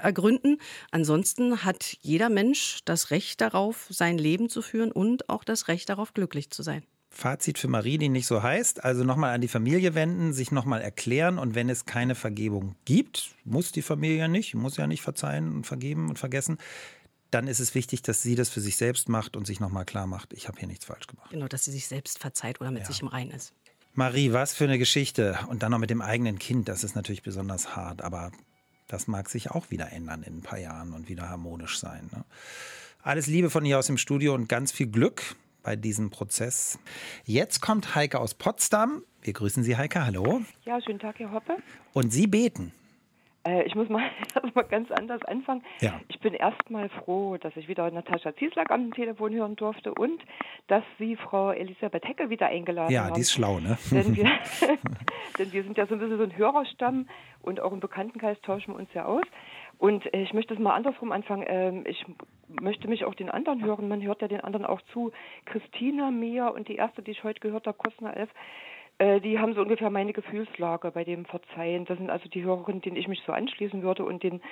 ergründen. 0.02 0.62
Ansonsten 0.92 1.62
hat 1.62 1.98
jeder 2.00 2.30
Mensch 2.30 2.78
das 2.87 3.11
Recht 3.11 3.42
darauf, 3.42 3.87
sein 3.90 4.16
Leben 4.16 4.48
zu 4.48 4.62
führen 4.62 4.90
und 4.90 5.28
auch 5.28 5.44
das 5.44 5.68
Recht 5.68 5.90
darauf, 5.90 6.14
glücklich 6.14 6.48
zu 6.48 6.62
sein. 6.62 6.85
Fazit 7.12 7.59
für 7.59 7.68
Marie, 7.68 7.98
die 7.98 8.09
nicht 8.09 8.26
so 8.26 8.42
heißt. 8.42 8.85
Also 8.85 9.04
nochmal 9.04 9.35
an 9.35 9.40
die 9.40 9.48
Familie 9.48 9.94
wenden, 9.94 10.33
sich 10.33 10.52
nochmal 10.52 10.80
erklären 10.80 11.38
und 11.38 11.54
wenn 11.54 11.68
es 11.68 11.85
keine 11.85 12.14
Vergebung 12.14 12.76
gibt, 12.85 13.35
muss 13.44 13.72
die 13.72 13.83
Familie 13.83 14.16
ja 14.16 14.28
nicht, 14.28 14.54
muss 14.54 14.76
ja 14.76 14.87
nicht 14.87 15.02
verzeihen 15.02 15.52
und 15.52 15.66
vergeben 15.66 16.09
und 16.09 16.18
vergessen, 16.18 16.56
dann 17.31 17.47
ist 17.47 17.61
es 17.61 17.75
wichtig, 17.75 18.03
dass 18.03 18.23
sie 18.23 18.35
das 18.35 18.49
für 18.49 18.61
sich 18.61 18.77
selbst 18.77 19.09
macht 19.09 19.37
und 19.37 19.47
sich 19.47 19.61
nochmal 19.61 19.85
klar 19.85 20.07
macht, 20.07 20.33
ich 20.33 20.49
habe 20.49 20.59
hier 20.59 20.69
nichts 20.69 20.85
falsch 20.85 21.07
gemacht. 21.07 21.31
Genau, 21.31 21.49
dass 21.49 21.64
sie 21.64 21.71
sich 21.71 21.87
selbst 21.87 22.19
verzeiht 22.19 22.61
oder 22.61 22.71
mit 22.71 22.83
ja. 22.83 22.87
sich 22.87 23.03
im 23.03 23.09
Reinen 23.09 23.31
ist. 23.31 23.53
Marie, 23.95 24.33
was 24.33 24.55
für 24.55 24.64
eine 24.64 24.79
Geschichte. 24.79 25.38
Und 25.49 25.62
dann 25.62 25.73
noch 25.73 25.79
mit 25.79 25.90
dem 25.90 26.03
eigenen 26.03 26.38
Kind, 26.38 26.69
das 26.69 26.85
ist 26.85 26.95
natürlich 26.95 27.23
besonders 27.23 27.75
hart, 27.75 28.03
aber 28.03 28.31
das 28.87 29.07
mag 29.07 29.29
sich 29.29 29.51
auch 29.51 29.71
wieder 29.71 29.93
ändern 29.93 30.23
in 30.23 30.38
ein 30.38 30.43
paar 30.43 30.59
Jahren 30.59 30.93
und 30.93 31.09
wieder 31.09 31.29
harmonisch 31.29 31.79
sein. 31.79 32.09
Ne? 32.12 32.25
Alles 33.03 33.27
Liebe 33.27 33.51
von 33.51 33.64
hier 33.64 33.79
aus 33.79 33.87
dem 33.87 33.99
Studio 33.99 34.35
und 34.35 34.49
ganz 34.49 34.73
viel 34.73 34.88
Glück 34.88 35.37
bei 35.62 35.77
diesem 35.77 36.11
Prozess. 36.11 36.79
Jetzt 37.25 37.61
kommt 37.61 37.95
Heike 37.95 38.19
aus 38.19 38.35
Potsdam. 38.35 39.03
Wir 39.23 39.33
grüßen 39.33 39.62
Sie, 39.62 39.77
Heike. 39.77 40.05
Hallo. 40.05 40.43
Ja, 40.64 40.81
schönen 40.81 40.99
Tag, 40.99 41.19
Herr 41.19 41.33
Hoppe. 41.33 41.57
Und 41.93 42.12
Sie 42.12 42.27
beten. 42.27 42.73
Äh, 43.46 43.64
ich 43.64 43.74
muss 43.74 43.88
mal 43.88 44.03
erstmal 44.35 44.64
ganz 44.64 44.90
anders 44.90 45.22
anfangen. 45.24 45.62
Ja. 45.81 46.00
Ich 46.09 46.20
bin 46.20 46.35
erstmal 46.35 46.88
froh, 46.90 47.37
dass 47.38 47.57
ich 47.57 47.68
wieder 47.68 47.90
Natascha 47.90 48.35
Zieslack 48.37 48.70
am 48.70 48.92
Telefon 48.92 49.33
hören 49.33 49.57
durfte 49.57 49.94
und 49.94 50.22
dass 50.66 50.85
Sie 50.98 51.16
Frau 51.16 51.53
Elisabeth 51.53 52.05
Heckel 52.05 52.31
wieder 52.31 52.46
eingeladen 52.46 52.92
ja, 52.92 53.03
haben. 53.03 53.09
Ja, 53.09 53.14
die 53.14 53.20
ist 53.22 53.33
schlau, 53.33 53.61
ne? 53.61 53.79
Denn 53.90 54.14
wir, 54.16 54.24
denn 55.38 55.53
wir 55.53 55.62
sind 55.62 55.79
ja 55.79 55.87
so 55.87 55.94
ein 55.94 56.00
bisschen 56.00 56.18
so 56.18 56.24
ein 56.24 56.37
Hörerstamm 56.37 57.09
und 57.42 57.61
auch 57.61 57.72
im 57.72 57.81
Bekanntenkreis 57.81 58.40
tauschen 58.42 58.74
wir 58.74 58.79
uns 58.79 58.92
ja 58.94 59.07
aus. 59.07 59.24
Und 59.79 60.12
äh, 60.12 60.22
ich 60.22 60.35
möchte 60.35 60.53
es 60.53 60.61
mal 60.61 60.74
andersrum 60.74 61.11
anfangen. 61.11 61.44
Ähm, 61.46 61.85
ich 61.87 62.05
möchte 62.48 62.87
mich 62.87 63.07
auch 63.07 63.14
den 63.14 63.31
anderen 63.31 63.64
hören. 63.64 63.88
Man 63.88 64.03
hört 64.03 64.20
ja 64.20 64.29
den 64.29 64.42
anderen 64.42 64.66
auch 64.66 64.83
zu. 64.92 65.11
Christina, 65.46 66.11
Mia 66.11 66.48
und 66.48 66.68
die 66.68 66.76
erste, 66.76 67.00
die 67.03 67.12
ich 67.12 67.24
heute 67.24 67.40
gehört 67.40 67.66
habe, 67.66 67.79
nach 68.00 68.14
elf, 68.14 68.29
äh, 69.01 69.21
die 69.21 69.39
haben 69.39 69.55
so 69.55 69.63
ungefähr 69.63 69.89
meine 69.89 70.13
Gefühlslage 70.13 70.91
bei 70.91 71.05
dem 71.05 71.25
Verzeihen. 71.25 71.87
Das 71.87 71.97
sind 71.97 72.11
also 72.11 72.29
die 72.29 72.45
Hörerinnen, 72.45 72.83
denen 72.83 72.97
ich 72.97 73.09
mich 73.09 73.23
so 73.27 73.33
anschließen 73.33 73.83
würde 73.83 74.05
und, 74.05 74.23
den, 74.23 74.43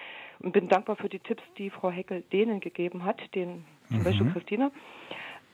und 0.41 0.53
bin 0.53 0.69
dankbar 0.69 0.97
für 0.97 1.11
die 1.11 1.19
Tipps, 1.19 1.43
die 1.59 1.69
Frau 1.69 1.91
Heckel 1.91 2.23
denen 2.33 2.61
gegeben 2.61 3.05
hat, 3.05 3.21
den 3.35 3.67
zum 3.89 3.99
mhm. 3.99 4.05
Beispiel 4.05 4.31
Christina. 4.33 4.71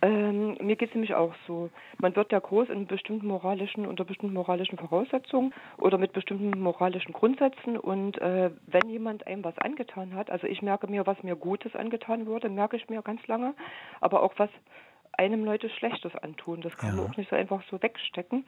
Ähm, 0.01 0.57
mir 0.61 0.77
geht 0.77 0.91
es 0.91 0.95
nämlich 0.95 1.15
auch 1.15 1.35
so. 1.49 1.71
Man 1.99 2.15
wird 2.15 2.31
ja 2.31 2.39
groß 2.39 2.69
in 2.69 2.87
bestimmten 2.87 3.27
moralischen, 3.27 3.85
unter 3.85 4.05
bestimmten 4.05 4.35
moralischen 4.35 4.79
Voraussetzungen 4.79 5.53
oder 5.79 5.99
mit 5.99 6.13
bestimmten 6.13 6.61
moralischen 6.61 7.13
Grundsätzen. 7.13 7.77
Und 7.77 8.19
äh, 8.19 8.51
wenn 8.69 8.89
jemand 8.89 9.27
einem 9.27 9.43
was 9.43 9.59
angetan 9.59 10.15
hat, 10.15 10.31
also 10.31 10.47
ich 10.47 10.63
merke 10.63 10.87
mir, 10.87 11.05
was 11.05 11.21
mir 11.25 11.35
Gutes 11.35 11.75
angetan 11.75 12.27
wurde, 12.27 12.49
merke 12.49 12.77
ich 12.77 12.89
mir 12.89 13.03
ganz 13.03 13.27
lange, 13.27 13.55
aber 14.01 14.23
auch 14.23 14.35
was 14.37 14.51
einem 15.19 15.45
Leute 15.45 15.69
Schlechtes 15.71 16.15
antun. 16.17 16.61
Das 16.61 16.77
kann 16.77 16.91
ja. 16.91 16.97
man 16.97 17.11
auch 17.11 17.17
nicht 17.17 17.31
so 17.31 17.37
einfach 17.37 17.63
so 17.71 17.83
wegstecken. 17.83 18.45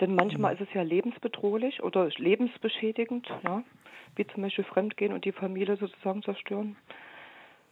Denn 0.00 0.14
manchmal 0.14 0.54
mhm. 0.54 0.62
ist 0.62 0.68
es 0.68 0.74
ja 0.74 0.82
lebensbedrohlich 0.82 1.82
oder 1.82 2.08
lebensbeschädigend, 2.16 3.28
ja, 3.44 3.62
wie 4.16 4.26
zum 4.26 4.42
Beispiel 4.42 4.64
Fremdgehen 4.64 5.12
und 5.12 5.24
die 5.24 5.32
Familie 5.32 5.76
sozusagen 5.76 6.22
zerstören. 6.22 6.76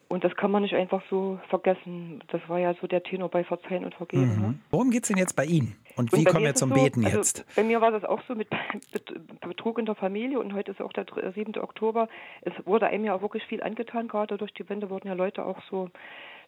Und 0.09 0.25
das 0.25 0.35
kann 0.37 0.51
man 0.51 0.63
nicht 0.63 0.75
einfach 0.75 1.03
so 1.11 1.39
vergessen. 1.51 2.25
Das 2.29 2.41
war 2.49 2.59
ja 2.59 2.75
so 2.81 2.87
der 2.87 3.03
Tenor 3.03 3.29
bei 3.29 3.45
Verzeihen 3.45 3.85
und 3.85 3.95
Vergeben. 3.95 4.37
Mhm. 4.37 4.41
Ne? 4.41 4.55
Worum 4.71 4.91
geht 4.91 5.03
es 5.03 5.09
denn 5.09 5.19
jetzt 5.19 5.37
bei 5.37 5.45
Ihnen? 5.45 5.77
Und 5.97 6.13
wie 6.13 6.21
und 6.21 6.29
kommen 6.29 6.45
wir 6.45 6.55
zum 6.55 6.71
so, 6.71 6.77
Beten 6.77 7.05
also 7.05 7.19
jetzt? 7.19 7.45
bei 7.55 7.63
mir 7.63 7.83
war 7.83 7.91
das 7.91 8.05
auch 8.05 8.23
so 8.27 8.35
mit 8.35 8.49
Betrug 9.41 9.79
in 9.79 9.85
der 9.85 9.97
Familie 9.97 10.41
und 10.41 10.55
heute 10.55 10.71
ist 10.71 10.81
auch 10.81 10.95
der 10.95 11.05
7. 11.35 11.59
Oktober. 11.59 12.09
Es 12.41 12.55
wurde 12.65 12.87
einem 12.87 13.05
ja 13.05 13.15
auch 13.15 13.21
wirklich 13.21 13.45
viel 13.45 13.63
angetan, 13.63 14.09
gerade 14.09 14.39
durch 14.39 14.55
die 14.55 14.67
Wende 14.71 14.89
wurden 14.89 15.09
ja 15.09 15.15
Leute 15.15 15.45
auch 15.45 15.61
so 15.69 15.91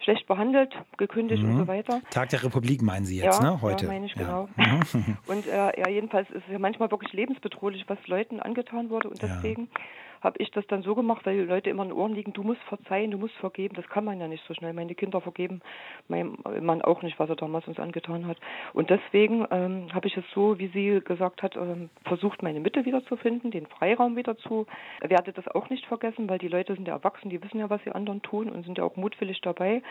schlecht 0.03 0.27
behandelt, 0.27 0.75
gekündigt 0.97 1.43
mhm. 1.43 1.51
und 1.51 1.59
so 1.59 1.69
weiter. 1.69 2.01
Tag 2.11 2.31
der 2.31 2.43
Republik 2.43 2.83
meinen 2.83 3.05
Sie 3.05 3.19
jetzt, 3.19 3.43
ja, 3.43 3.51
ne? 3.51 3.63
Heute. 3.63 3.85
Ja, 3.87 3.93
meine 3.93 4.07
ich, 4.07 4.15
genau. 4.15 4.49
Ja. 4.57 4.81
und 5.27 5.47
äh, 5.47 5.81
ja, 5.81 5.89
jedenfalls 5.89 6.29
ist 6.31 6.43
es 6.47 6.53
ja 6.53 6.59
manchmal 6.59 6.91
wirklich 6.91 7.13
lebensbedrohlich, 7.13 7.85
was 7.89 7.99
Leuten 8.07 8.41
angetan 8.41 8.91
wurde 8.91 9.11
und 9.11 9.23
deswegen 9.23 9.63
ja 9.63 9.81
habe 10.21 10.39
ich 10.39 10.51
das 10.51 10.67
dann 10.67 10.83
so 10.83 10.95
gemacht, 10.95 11.25
weil 11.25 11.39
die 11.39 11.45
Leute 11.45 11.71
immer 11.71 11.83
in 11.83 11.91
den 11.91 11.99
Ohren 11.99 12.15
liegen, 12.15 12.33
du 12.33 12.43
musst 12.43 12.61
verzeihen, 12.63 13.11
du 13.11 13.19
musst 13.19 13.35
vergeben. 13.37 13.75
Das 13.75 13.89
kann 13.89 14.05
man 14.05 14.21
ja 14.21 14.29
nicht 14.29 14.45
so 14.47 14.55
schnell. 14.55 14.73
Meine 14.73 14.95
Kinder 14.95 15.21
vergeben 15.21 15.61
mein 16.09 16.37
Mann 16.61 16.83
auch 16.83 17.03
nicht, 17.03 17.19
was 17.19 17.29
er 17.29 17.37
damals 17.37 17.67
uns 17.69 17.79
angetan 17.79 18.27
hat. 18.27 18.39
Und 18.73 18.91
deswegen 18.91 19.47
ähm, 19.51 19.93
habe 19.93 20.07
ich 20.09 20.17
es 20.17 20.25
so, 20.35 20.59
wie 20.59 20.69
sie 20.69 21.01
gesagt 21.05 21.43
hat, 21.43 21.57
ähm, 21.57 21.91
versucht, 22.05 22.43
meine 22.43 22.61
Mitte 22.61 22.85
wiederzufinden, 22.85 23.51
den 23.51 23.67
Freiraum 23.67 24.17
wieder 24.17 24.37
zu. 24.37 24.67
Werde 25.01 25.33
das 25.33 25.49
auch 25.49 25.71
nicht 25.71 25.87
vergessen, 25.87 26.29
weil 26.29 26.39
die 26.39 26.49
Leute 26.49 26.75
sind 26.75 26.87
ja 26.87 26.95
erwachsen, 26.95 27.31
die 27.31 27.43
wissen 27.43 27.59
ja, 27.59 27.71
was 27.71 27.83
sie 27.85 27.93
anderen 27.93 28.23
tun 28.23 28.51
und 28.51 28.65
sind 28.65 28.79
ja 28.79 28.85
auch 28.85 28.97
mutwillig 28.97 29.41
dabei. 29.41 29.83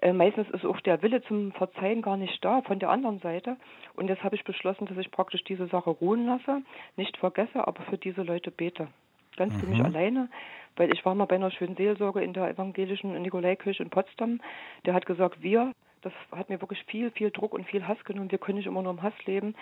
Äh, 0.00 0.12
meistens 0.12 0.48
ist 0.50 0.64
auch 0.64 0.80
der 0.80 1.02
Wille 1.02 1.22
zum 1.22 1.52
Verzeihen 1.52 2.02
gar 2.02 2.16
nicht 2.16 2.44
da 2.44 2.62
von 2.62 2.78
der 2.78 2.90
anderen 2.90 3.18
Seite. 3.20 3.56
Und 3.94 4.08
jetzt 4.08 4.22
habe 4.24 4.36
ich 4.36 4.44
beschlossen, 4.44 4.86
dass 4.86 4.98
ich 4.98 5.10
praktisch 5.10 5.44
diese 5.44 5.66
Sache 5.66 5.90
ruhen 5.90 6.26
lasse, 6.26 6.62
nicht 6.96 7.16
vergesse, 7.16 7.66
aber 7.66 7.82
für 7.84 7.98
diese 7.98 8.22
Leute 8.22 8.50
bete 8.50 8.88
ganz 9.36 9.54
mhm. 9.54 9.60
für 9.60 9.66
mich 9.66 9.82
alleine, 9.82 10.28
weil 10.76 10.92
ich 10.92 11.04
war 11.04 11.14
mal 11.14 11.26
bei 11.26 11.36
einer 11.36 11.50
schönen 11.50 11.76
Seelsorge 11.76 12.22
in 12.22 12.32
der 12.32 12.48
evangelischen 12.48 13.20
Nikolaikirche 13.20 13.82
in 13.82 13.90
Potsdam. 13.90 14.40
Der 14.86 14.94
hat 14.94 15.06
gesagt, 15.06 15.42
wir, 15.42 15.72
das 16.02 16.12
hat 16.30 16.48
mir 16.48 16.60
wirklich 16.60 16.82
viel, 16.84 17.10
viel 17.10 17.30
Druck 17.30 17.52
und 17.52 17.66
viel 17.66 17.86
Hass 17.86 18.02
genommen. 18.04 18.30
Wir 18.30 18.38
können 18.38 18.58
nicht 18.58 18.66
immer 18.66 18.82
nur 18.82 18.92
im 18.92 19.02
Hass 19.02 19.14
leben. 19.26 19.54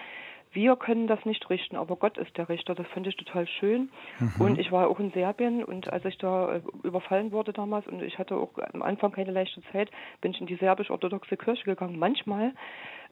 Wir 0.52 0.76
können 0.76 1.06
das 1.06 1.24
nicht 1.24 1.48
richten, 1.50 1.76
aber 1.76 1.96
Gott 1.96 2.18
ist 2.18 2.36
der 2.36 2.48
Richter. 2.48 2.74
Das 2.74 2.86
finde 2.88 3.10
ich 3.10 3.16
total 3.16 3.46
schön. 3.46 3.90
Mhm. 4.18 4.32
Und 4.38 4.58
ich 4.58 4.72
war 4.72 4.88
auch 4.88 4.98
in 5.00 5.10
Serbien 5.12 5.62
und 5.64 5.92
als 5.92 6.04
ich 6.04 6.18
da 6.18 6.56
äh, 6.56 6.62
überfallen 6.82 7.32
wurde 7.32 7.52
damals 7.52 7.86
und 7.86 8.02
ich 8.02 8.18
hatte 8.18 8.36
auch 8.36 8.50
am 8.72 8.82
Anfang 8.82 9.12
keine 9.12 9.32
leichte 9.32 9.62
Zeit, 9.72 9.90
bin 10.20 10.32
ich 10.32 10.40
in 10.40 10.46
die 10.46 10.56
serbisch-orthodoxe 10.56 11.36
Kirche 11.36 11.64
gegangen. 11.64 11.98
Manchmal 11.98 12.52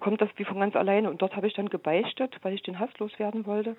kommt 0.00 0.20
das 0.20 0.28
wie 0.36 0.44
von 0.44 0.60
ganz 0.60 0.76
alleine. 0.76 1.10
Und 1.10 1.22
dort 1.22 1.36
habe 1.36 1.46
ich 1.46 1.54
dann 1.54 1.68
gebeichtet, 1.68 2.38
weil 2.42 2.54
ich 2.54 2.62
den 2.62 2.78
Hass 2.78 2.90
loswerden 2.98 3.46
wollte. 3.46 3.76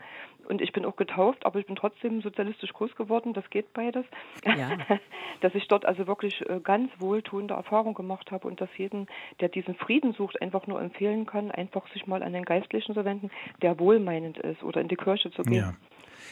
Und 0.47 0.61
ich 0.61 0.71
bin 0.71 0.85
auch 0.85 0.95
getauft, 0.95 1.45
aber 1.45 1.59
ich 1.59 1.65
bin 1.65 1.75
trotzdem 1.75 2.21
sozialistisch 2.21 2.73
groß 2.73 2.95
geworden. 2.95 3.33
Das 3.33 3.49
geht 3.49 3.73
beides. 3.73 4.05
Ja. 4.43 4.77
dass 5.41 5.53
ich 5.55 5.67
dort 5.67 5.85
also 5.85 6.07
wirklich 6.07 6.41
äh, 6.49 6.59
ganz 6.63 6.91
wohltuende 6.99 7.53
Erfahrungen 7.53 7.93
gemacht 7.93 8.31
habe 8.31 8.47
und 8.47 8.61
dass 8.61 8.69
jeden, 8.77 9.07
der 9.39 9.49
diesen 9.49 9.75
Frieden 9.75 10.13
sucht, 10.13 10.41
einfach 10.41 10.67
nur 10.67 10.81
empfehlen 10.81 11.25
kann, 11.25 11.51
einfach 11.51 11.87
sich 11.93 12.07
mal 12.07 12.23
an 12.23 12.33
den 12.33 12.45
Geistlichen 12.45 12.93
zu 12.93 13.05
wenden, 13.05 13.29
der 13.61 13.79
wohlmeinend 13.79 14.37
ist 14.37 14.63
oder 14.63 14.81
in 14.81 14.87
die 14.87 14.95
Kirche 14.95 15.31
zu 15.31 15.43
gehen. 15.43 15.53
Ja. 15.53 15.75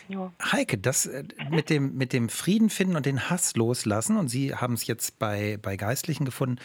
Ja. 0.10 0.34
Heike, 0.52 0.78
das 0.78 1.06
äh, 1.06 1.24
mit 1.50 1.70
dem, 1.70 1.96
mit 1.96 2.12
dem 2.14 2.28
Frieden 2.28 2.70
finden 2.70 2.96
und 2.96 3.06
den 3.06 3.30
Hass 3.30 3.56
loslassen, 3.56 4.18
und 4.18 4.28
Sie 4.28 4.54
haben 4.54 4.74
es 4.74 4.86
jetzt 4.86 5.18
bei, 5.18 5.58
bei 5.62 5.78
Geistlichen 5.78 6.26
gefunden, 6.26 6.58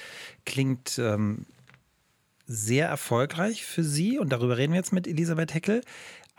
klingt 0.45 0.99
ähm, 0.99 1.47
sehr 2.47 2.89
erfolgreich 2.89 3.65
für 3.65 3.85
Sie 3.85 4.19
und 4.19 4.33
darüber 4.33 4.57
reden 4.57 4.73
wir 4.73 4.79
jetzt 4.79 4.93
mit 4.93 5.07
Elisabeth 5.07 5.55
Heckel. 5.55 5.83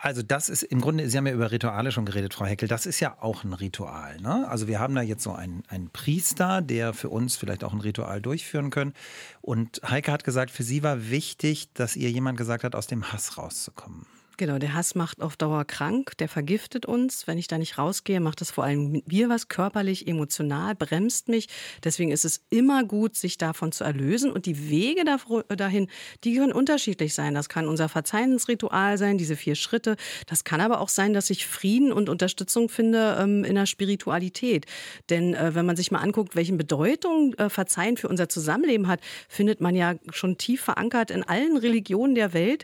Also 0.01 0.21
das 0.21 0.47
ist 0.47 0.63
im 0.63 0.79
Grunde, 0.79 1.09
Sie 1.09 1.17
haben 1.17 1.27
ja 1.27 1.33
über 1.33 1.51
Rituale 1.51 1.91
schon 1.91 2.05
geredet, 2.05 2.33
Frau 2.33 2.45
Heckel, 2.45 2.69
das 2.69 2.85
ist 2.85 3.01
ja 3.01 3.17
auch 3.19 3.43
ein 3.43 3.51
Ritual. 3.51 4.21
Ne? 4.21 4.47
Also 4.47 4.69
wir 4.69 4.79
haben 4.79 4.95
da 4.95 5.01
jetzt 5.01 5.23
so 5.23 5.33
einen, 5.33 5.63
einen 5.67 5.89
Priester, 5.89 6.61
der 6.61 6.93
für 6.93 7.09
uns 7.09 7.35
vielleicht 7.35 7.65
auch 7.65 7.73
ein 7.73 7.81
Ritual 7.81 8.21
durchführen 8.21 8.69
können. 8.69 8.93
Und 9.41 9.81
Heike 9.83 10.13
hat 10.13 10.23
gesagt, 10.23 10.51
für 10.51 10.63
sie 10.63 10.83
war 10.83 11.09
wichtig, 11.09 11.73
dass 11.73 11.97
ihr 11.97 12.09
jemand 12.09 12.37
gesagt 12.37 12.63
hat, 12.63 12.75
aus 12.75 12.87
dem 12.87 13.11
Hass 13.11 13.37
rauszukommen. 13.37 14.05
Genau, 14.39 14.57
der 14.57 14.73
Hass 14.73 14.95
macht 14.95 15.21
auf 15.21 15.35
Dauer 15.35 15.65
krank, 15.65 16.17
der 16.19 16.29
vergiftet 16.29 16.85
uns. 16.85 17.27
Wenn 17.27 17.37
ich 17.37 17.49
da 17.49 17.57
nicht 17.57 17.77
rausgehe, 17.77 18.21
macht 18.21 18.39
das 18.39 18.51
vor 18.51 18.63
allem 18.63 19.03
mir 19.05 19.27
was 19.27 19.49
körperlich, 19.49 20.07
emotional, 20.07 20.75
bremst 20.75 21.27
mich. 21.27 21.49
Deswegen 21.83 22.09
ist 22.09 22.23
es 22.23 22.45
immer 22.49 22.85
gut, 22.85 23.17
sich 23.17 23.37
davon 23.37 23.73
zu 23.73 23.83
erlösen. 23.83 24.31
Und 24.31 24.45
die 24.45 24.69
Wege 24.69 25.03
dahin, 25.03 25.89
die 26.23 26.35
können 26.37 26.53
unterschiedlich 26.53 27.13
sein. 27.13 27.33
Das 27.33 27.49
kann 27.49 27.67
unser 27.67 27.89
Verzeihensritual 27.89 28.97
sein, 28.97 29.17
diese 29.17 29.35
vier 29.35 29.55
Schritte. 29.55 29.97
Das 30.25 30.45
kann 30.45 30.61
aber 30.61 30.79
auch 30.79 30.87
sein, 30.87 31.13
dass 31.13 31.29
ich 31.29 31.45
Frieden 31.45 31.91
und 31.91 32.07
Unterstützung 32.07 32.69
finde 32.69 33.17
ähm, 33.19 33.43
in 33.43 33.55
der 33.55 33.65
Spiritualität. 33.65 34.67
Denn 35.09 35.33
äh, 35.33 35.53
wenn 35.53 35.65
man 35.65 35.75
sich 35.75 35.91
mal 35.91 35.99
anguckt, 35.99 36.37
welchen 36.37 36.57
Bedeutung 36.57 37.33
äh, 37.33 37.49
Verzeihen 37.49 37.97
für 37.97 38.07
unser 38.07 38.29
Zusammenleben 38.29 38.87
hat, 38.87 39.01
findet 39.27 39.59
man 39.59 39.75
ja 39.75 39.95
schon 40.11 40.37
tief 40.37 40.61
verankert 40.61 41.11
in 41.11 41.23
allen 41.23 41.57
Religionen 41.57 42.15
der 42.15 42.31
Welt, 42.31 42.63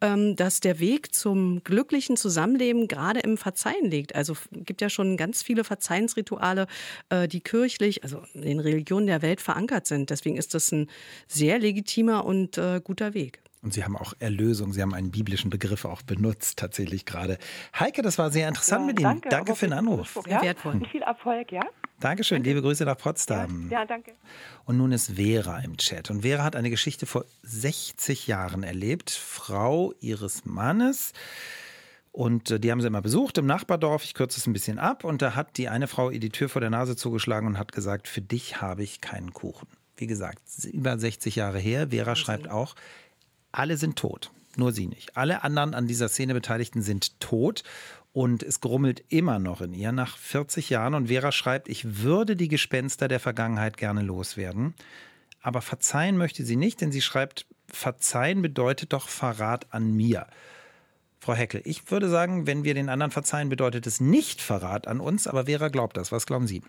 ähm, 0.00 0.36
dass 0.36 0.60
der 0.60 0.78
Weg 0.78 1.15
zum 1.18 1.62
glücklichen 1.64 2.16
Zusammenleben 2.16 2.88
gerade 2.88 3.20
im 3.20 3.36
Verzeihen 3.36 3.90
liegt. 3.90 4.14
Also 4.14 4.34
es 4.34 4.48
gibt 4.52 4.80
ja 4.80 4.88
schon 4.88 5.16
ganz 5.16 5.42
viele 5.42 5.64
Verzeihensrituale, 5.64 6.66
äh, 7.08 7.28
die 7.28 7.40
kirchlich, 7.40 8.02
also 8.02 8.22
in 8.34 8.42
den 8.42 8.60
Religionen 8.60 9.06
der 9.06 9.22
Welt 9.22 9.40
verankert 9.40 9.86
sind. 9.86 10.10
Deswegen 10.10 10.36
ist 10.36 10.54
das 10.54 10.72
ein 10.72 10.88
sehr 11.26 11.58
legitimer 11.58 12.24
und 12.24 12.58
äh, 12.58 12.80
guter 12.82 13.14
Weg. 13.14 13.40
Und 13.62 13.74
Sie 13.74 13.82
haben 13.82 13.96
auch 13.96 14.12
Erlösung, 14.20 14.72
Sie 14.72 14.80
haben 14.80 14.94
einen 14.94 15.10
biblischen 15.10 15.50
Begriff 15.50 15.84
auch 15.84 16.02
benutzt, 16.02 16.58
tatsächlich 16.58 17.04
gerade. 17.04 17.38
Heike, 17.76 18.02
das 18.02 18.16
war 18.16 18.30
sehr 18.30 18.46
interessant 18.48 18.82
ja, 18.82 18.86
mit 18.86 19.00
Ihnen. 19.00 19.08
Danke, 19.08 19.28
danke 19.28 19.56
für 19.56 19.66
den 19.66 19.72
Anruf. 19.72 20.20
Ja? 20.28 20.40
Wertvoll. 20.40 20.74
Und 20.74 20.86
viel 20.86 21.02
Erfolg, 21.02 21.50
ja? 21.50 21.62
Dankeschön, 22.00 22.38
danke. 22.38 22.50
liebe 22.50 22.62
Grüße 22.62 22.84
nach 22.84 22.98
Potsdam. 22.98 23.68
Ja, 23.70 23.84
danke. 23.84 24.12
Und 24.64 24.76
nun 24.76 24.92
ist 24.92 25.12
Vera 25.12 25.58
im 25.60 25.76
Chat. 25.76 26.10
Und 26.10 26.22
Vera 26.22 26.44
hat 26.44 26.56
eine 26.56 26.70
Geschichte 26.70 27.06
vor 27.06 27.24
60 27.42 28.26
Jahren 28.26 28.62
erlebt. 28.62 29.10
Frau 29.10 29.92
ihres 30.00 30.44
Mannes. 30.44 31.12
Und 32.12 32.50
äh, 32.50 32.60
die 32.60 32.70
haben 32.70 32.80
sie 32.80 32.86
immer 32.86 33.02
besucht 33.02 33.38
im 33.38 33.46
Nachbardorf. 33.46 34.04
Ich 34.04 34.14
kürze 34.14 34.38
es 34.38 34.46
ein 34.46 34.52
bisschen 34.52 34.78
ab. 34.78 35.04
Und 35.04 35.22
da 35.22 35.34
hat 35.34 35.56
die 35.56 35.68
eine 35.68 35.86
Frau 35.86 36.10
ihr 36.10 36.20
die 36.20 36.30
Tür 36.30 36.48
vor 36.48 36.60
der 36.60 36.70
Nase 36.70 36.96
zugeschlagen 36.96 37.46
und 37.46 37.58
hat 37.58 37.72
gesagt, 37.72 38.08
für 38.08 38.22
dich 38.22 38.60
habe 38.60 38.82
ich 38.82 39.00
keinen 39.00 39.32
Kuchen. 39.32 39.68
Wie 39.96 40.06
gesagt, 40.06 40.40
über 40.72 40.98
60 40.98 41.36
Jahre 41.36 41.58
her. 41.58 41.88
Vera 41.88 42.16
schreibt 42.16 42.48
auch, 42.48 42.74
alle 43.52 43.78
sind 43.78 43.96
tot, 43.96 44.30
nur 44.56 44.72
sie 44.72 44.86
nicht. 44.86 45.16
Alle 45.16 45.42
anderen 45.42 45.74
an 45.74 45.86
dieser 45.86 46.08
Szene 46.08 46.34
Beteiligten 46.34 46.82
sind 46.82 47.18
tot 47.20 47.62
und 48.16 48.42
es 48.42 48.62
grummelt 48.62 49.04
immer 49.10 49.38
noch 49.38 49.60
in 49.60 49.74
ihr 49.74 49.92
nach 49.92 50.16
40 50.16 50.70
Jahren. 50.70 50.94
Und 50.94 51.08
Vera 51.08 51.32
schreibt, 51.32 51.68
ich 51.68 51.98
würde 52.02 52.34
die 52.34 52.48
Gespenster 52.48 53.08
der 53.08 53.20
Vergangenheit 53.20 53.76
gerne 53.76 54.00
loswerden, 54.00 54.72
aber 55.42 55.60
verzeihen 55.60 56.16
möchte 56.16 56.42
sie 56.42 56.56
nicht, 56.56 56.80
denn 56.80 56.90
sie 56.90 57.02
schreibt, 57.02 57.44
verzeihen 57.70 58.40
bedeutet 58.40 58.94
doch 58.94 59.10
Verrat 59.10 59.66
an 59.68 59.92
mir. 59.92 60.26
Frau 61.20 61.34
Heckel, 61.34 61.60
ich 61.66 61.90
würde 61.90 62.08
sagen, 62.08 62.46
wenn 62.46 62.64
wir 62.64 62.72
den 62.72 62.88
anderen 62.88 63.10
verzeihen, 63.10 63.50
bedeutet 63.50 63.86
es 63.86 64.00
nicht 64.00 64.40
Verrat 64.40 64.88
an 64.88 65.00
uns, 65.00 65.26
aber 65.26 65.44
Vera 65.44 65.68
glaubt 65.68 65.98
das. 65.98 66.10
Was 66.10 66.24
glauben 66.24 66.46
Sie? 66.46 66.62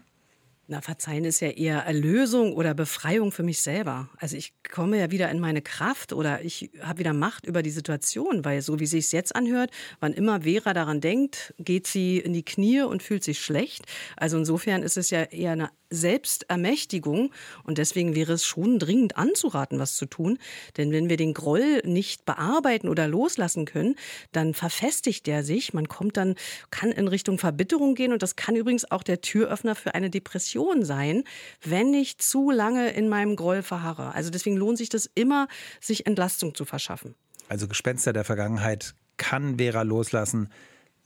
Na, 0.70 0.82
verzeihen 0.82 1.24
ist 1.24 1.40
ja 1.40 1.48
eher 1.48 1.86
Erlösung 1.86 2.52
oder 2.52 2.74
Befreiung 2.74 3.32
für 3.32 3.44
mich 3.44 3.62
selber. 3.62 4.10
Also 4.18 4.36
ich 4.36 4.52
komme 4.70 5.00
ja 5.00 5.12
wieder 5.12 5.32
in 5.32 5.40
meine 5.40 5.62
Kraft 5.62 6.12
oder 6.12 6.44
ich 6.44 6.72
habe 6.82 7.00
wieder 7.00 7.14
Macht 7.14 7.46
über 7.46 7.64
die 7.64 7.70
Situation, 7.70 8.44
weil 8.44 8.62
so 8.62 8.78
wie 8.78 8.86
sich 8.86 9.06
es 9.06 9.14
jetzt 9.14 9.34
anhört, 9.34 9.72
wann 10.02 10.12
immer 10.12 10.42
Vera 10.42 10.74
daran 10.74 11.00
denkt, 11.00 11.54
geht 11.58 11.88
sie 11.88 12.18
in 12.18 12.34
die 12.34 12.44
Knie 12.44 12.82
und 12.82 13.02
fühlt 13.02 13.24
sich 13.24 13.40
schlecht. 13.40 13.86
Also 14.18 14.38
insofern 14.38 14.84
ist 14.84 14.98
es 14.98 15.10
ja 15.10 15.24
eher 15.24 15.54
eine 15.54 15.70
Selbstermächtigung 15.90 17.32
und 17.64 17.78
deswegen 17.78 18.14
wäre 18.14 18.34
es 18.34 18.44
schon 18.44 18.78
dringend 18.78 19.16
anzuraten, 19.16 19.80
was 19.80 19.96
zu 19.96 20.06
tun. 20.06 20.38
Denn 20.76 20.92
wenn 20.92 21.08
wir 21.08 21.16
den 21.16 21.34
Groll 21.34 21.82
nicht 21.86 22.26
bearbeiten 22.26 22.90
oder 22.90 23.08
loslassen 23.08 23.64
können, 23.64 23.96
dann 24.34 24.54
verfestigt 24.54 25.28
der 25.28 25.46
sich. 25.46 25.74
Man 25.74 25.88
kommt 25.88 26.18
dann, 26.18 26.36
kann 26.72 26.92
in 26.92 27.08
Richtung 27.08 27.38
Verbitterung 27.38 27.96
gehen 27.96 28.12
und 28.12 28.22
das 28.22 28.36
kann 28.36 28.58
übrigens 28.58 28.92
auch 28.92 29.02
der 29.02 29.22
Türöffner 29.22 29.76
für 29.76 29.96
eine 29.96 30.10
Depression 30.10 30.57
Depression 30.58 30.84
sein, 30.84 31.24
wenn 31.64 31.94
ich 31.94 32.18
zu 32.18 32.52
lange 32.52 32.90
in 32.90 33.10
meinem 33.10 33.36
Groll 33.36 33.62
verharre. 33.62 34.14
Also 34.14 34.30
deswegen 34.30 34.58
lohnt 34.58 34.78
sich 34.78 34.90
das 34.90 35.10
immer, 35.14 35.48
sich 35.80 36.06
Entlastung 36.06 36.56
zu 36.56 36.66
verschaffen. 36.66 37.16
Also 37.50 37.68
Gespenster 37.68 38.14
der 38.14 38.24
Vergangenheit 38.24 38.94
kann 39.18 39.58
Vera 39.58 39.84
loslassen 39.84 40.50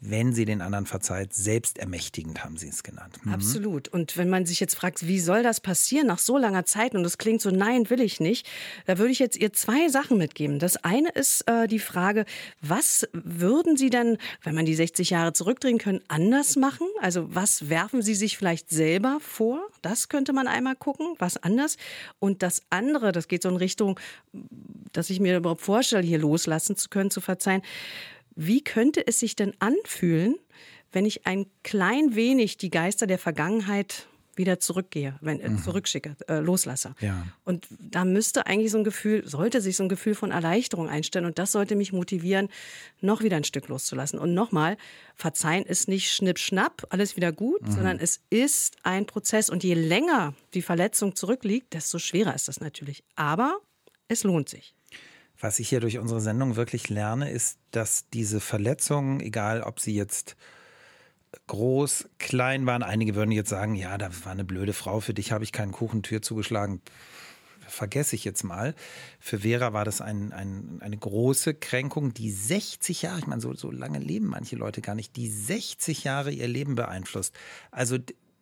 wenn 0.04 0.34
sie 0.34 0.45
den 0.45 0.64
anderen 0.64 0.88
verzeiht, 0.88 1.32
selbstermächtigend 1.36 2.43
haben 2.43 2.58
Sie 2.58 2.68
es 2.68 2.82
genannt. 2.82 3.24
Mhm. 3.24 3.34
Absolut. 3.34 3.88
Und 3.88 4.18
wenn 4.18 4.30
man 4.30 4.47
sich 4.47 4.60
jetzt 4.60 4.74
fragt, 4.76 5.06
wie 5.06 5.20
soll 5.20 5.43
das 5.43 5.60
passieren 5.60 6.08
nach 6.08 6.18
so 6.18 6.39
langer 6.39 6.66
Zeit 6.66 6.95
und 6.95 7.04
das 7.04 7.20
klingt 7.20 7.39
so, 7.39 7.52
nein, 7.52 7.88
will 7.91 8.02
ich 8.02 8.20
nicht, 8.20 8.49
da 8.88 8.97
würde 8.97 9.12
ich 9.12 9.20
jetzt 9.20 9.38
ihr 9.38 9.54
zwei 9.54 9.89
Sachen 9.89 10.18
mitgeben. 10.18 10.58
Das 10.58 10.84
eine 10.84 11.10
ist 11.10 11.47
äh, 11.47 11.68
die 11.68 11.78
Frage, 11.78 12.26
was 12.62 13.08
würden 13.14 13.78
Sie 13.78 13.91
denn, 13.91 14.18
wenn 14.41 14.56
man 14.56 14.66
die 14.66 14.74
60 14.74 15.12
Jahre 15.12 15.34
zurückdrehen 15.34 15.78
können, 15.78 16.02
anders 16.08 16.56
machen? 16.56 16.88
Also 16.99 17.34
was 17.34 17.70
werfen 17.70 18.02
Sie 18.02 18.16
sich 18.16 18.38
vielleicht 18.38 18.72
selber 18.72 19.20
vor? 19.22 19.62
Das 19.84 20.10
könnte 20.10 20.34
man 20.34 20.47
einmal 20.47 20.76
gucken, 20.76 21.14
was 21.20 21.38
anders. 21.38 21.78
Und 22.18 22.41
das 22.41 22.64
andere, 22.72 23.12
das 23.12 23.28
geht 23.28 23.43
so 23.43 23.49
in 23.49 23.56
Richtung, 23.56 23.99
dass 24.93 25.12
ich 25.12 25.20
mir 25.20 25.38
überhaupt 25.38 25.62
vorstelle, 25.62 26.02
hier 26.02 26.18
loslassen 26.18 26.76
zu 26.76 26.89
können, 26.89 27.12
zu 27.12 27.22
verzeihen 27.22 27.62
wie 28.47 28.63
könnte 28.63 29.05
es 29.05 29.19
sich 29.19 29.35
denn 29.35 29.53
anfühlen, 29.59 30.35
wenn 30.91 31.05
ich 31.05 31.25
ein 31.25 31.45
klein 31.63 32.15
wenig 32.15 32.57
die 32.57 32.69
Geister 32.69 33.07
der 33.07 33.17
Vergangenheit 33.17 34.07
wieder 34.35 34.59
zurückgehe, 34.59 35.17
wenn 35.21 35.39
äh, 35.39 35.49
mhm. 35.49 35.61
zurückschicke, 35.61 36.15
äh, 36.27 36.39
loslasse. 36.39 36.95
Ja. 36.99 37.27
Und 37.43 37.67
da 37.79 38.05
müsste 38.05 38.47
eigentlich 38.47 38.71
so 38.71 38.77
ein 38.77 38.83
Gefühl, 38.83 39.27
sollte 39.27 39.61
sich 39.61 39.75
so 39.75 39.83
ein 39.83 39.89
Gefühl 39.89 40.15
von 40.15 40.31
Erleichterung 40.31 40.89
einstellen 40.89 41.25
und 41.25 41.37
das 41.37 41.51
sollte 41.51 41.75
mich 41.75 41.91
motivieren, 41.91 42.47
noch 43.01 43.21
wieder 43.21 43.37
ein 43.37 43.43
Stück 43.43 43.67
loszulassen. 43.67 44.19
Und 44.19 44.33
nochmal, 44.33 44.77
verzeihen 45.15 45.65
ist 45.65 45.87
nicht 45.87 46.11
schnipp-schnapp, 46.11 46.87
alles 46.89 47.15
wieder 47.15 47.31
gut, 47.31 47.61
mhm. 47.61 47.71
sondern 47.71 47.99
es 47.99 48.21
ist 48.29 48.77
ein 48.83 49.05
Prozess 49.05 49.49
und 49.49 49.63
je 49.63 49.73
länger 49.73 50.33
die 50.53 50.61
Verletzung 50.61 51.15
zurückliegt, 51.15 51.73
desto 51.73 51.99
schwerer 51.99 52.33
ist 52.33 52.47
das 52.47 52.61
natürlich. 52.61 53.03
Aber 53.15 53.59
es 54.07 54.23
lohnt 54.23 54.49
sich. 54.49 54.73
Was 55.41 55.59
ich 55.59 55.69
hier 55.69 55.79
durch 55.79 55.97
unsere 55.97 56.21
Sendung 56.21 56.55
wirklich 56.55 56.89
lerne, 56.89 57.31
ist, 57.31 57.57
dass 57.71 58.07
diese 58.09 58.39
Verletzungen, 58.39 59.19
egal 59.19 59.63
ob 59.63 59.79
sie 59.79 59.95
jetzt 59.95 60.37
groß, 61.47 62.09
klein 62.19 62.67
waren, 62.67 62.83
einige 62.83 63.15
würden 63.15 63.31
jetzt 63.31 63.49
sagen, 63.49 63.73
ja, 63.73 63.97
da 63.97 64.09
war 64.23 64.33
eine 64.33 64.45
blöde 64.45 64.73
Frau, 64.73 64.99
für 64.99 65.15
dich 65.15 65.31
habe 65.31 65.43
ich 65.43 65.51
keinen 65.51 65.71
Kuchentür 65.71 66.21
zugeschlagen. 66.21 66.81
Vergesse 67.67 68.15
ich 68.15 68.23
jetzt 68.23 68.43
mal. 68.43 68.75
Für 69.19 69.39
Vera 69.39 69.73
war 69.73 69.85
das 69.85 70.01
ein, 70.01 70.31
ein, 70.31 70.77
eine 70.81 70.97
große 70.97 71.55
Kränkung, 71.55 72.13
die 72.13 72.31
60 72.31 73.01
Jahre, 73.01 73.19
ich 73.19 73.27
meine, 73.27 73.41
so, 73.41 73.53
so 73.55 73.71
lange 73.71 73.97
leben 73.97 74.27
manche 74.27 74.57
Leute 74.57 74.81
gar 74.81 74.93
nicht, 74.93 75.15
die 75.15 75.29
60 75.29 76.03
Jahre 76.03 76.31
ihr 76.31 76.47
Leben 76.47 76.75
beeinflusst. 76.75 77.33
Also, 77.71 77.97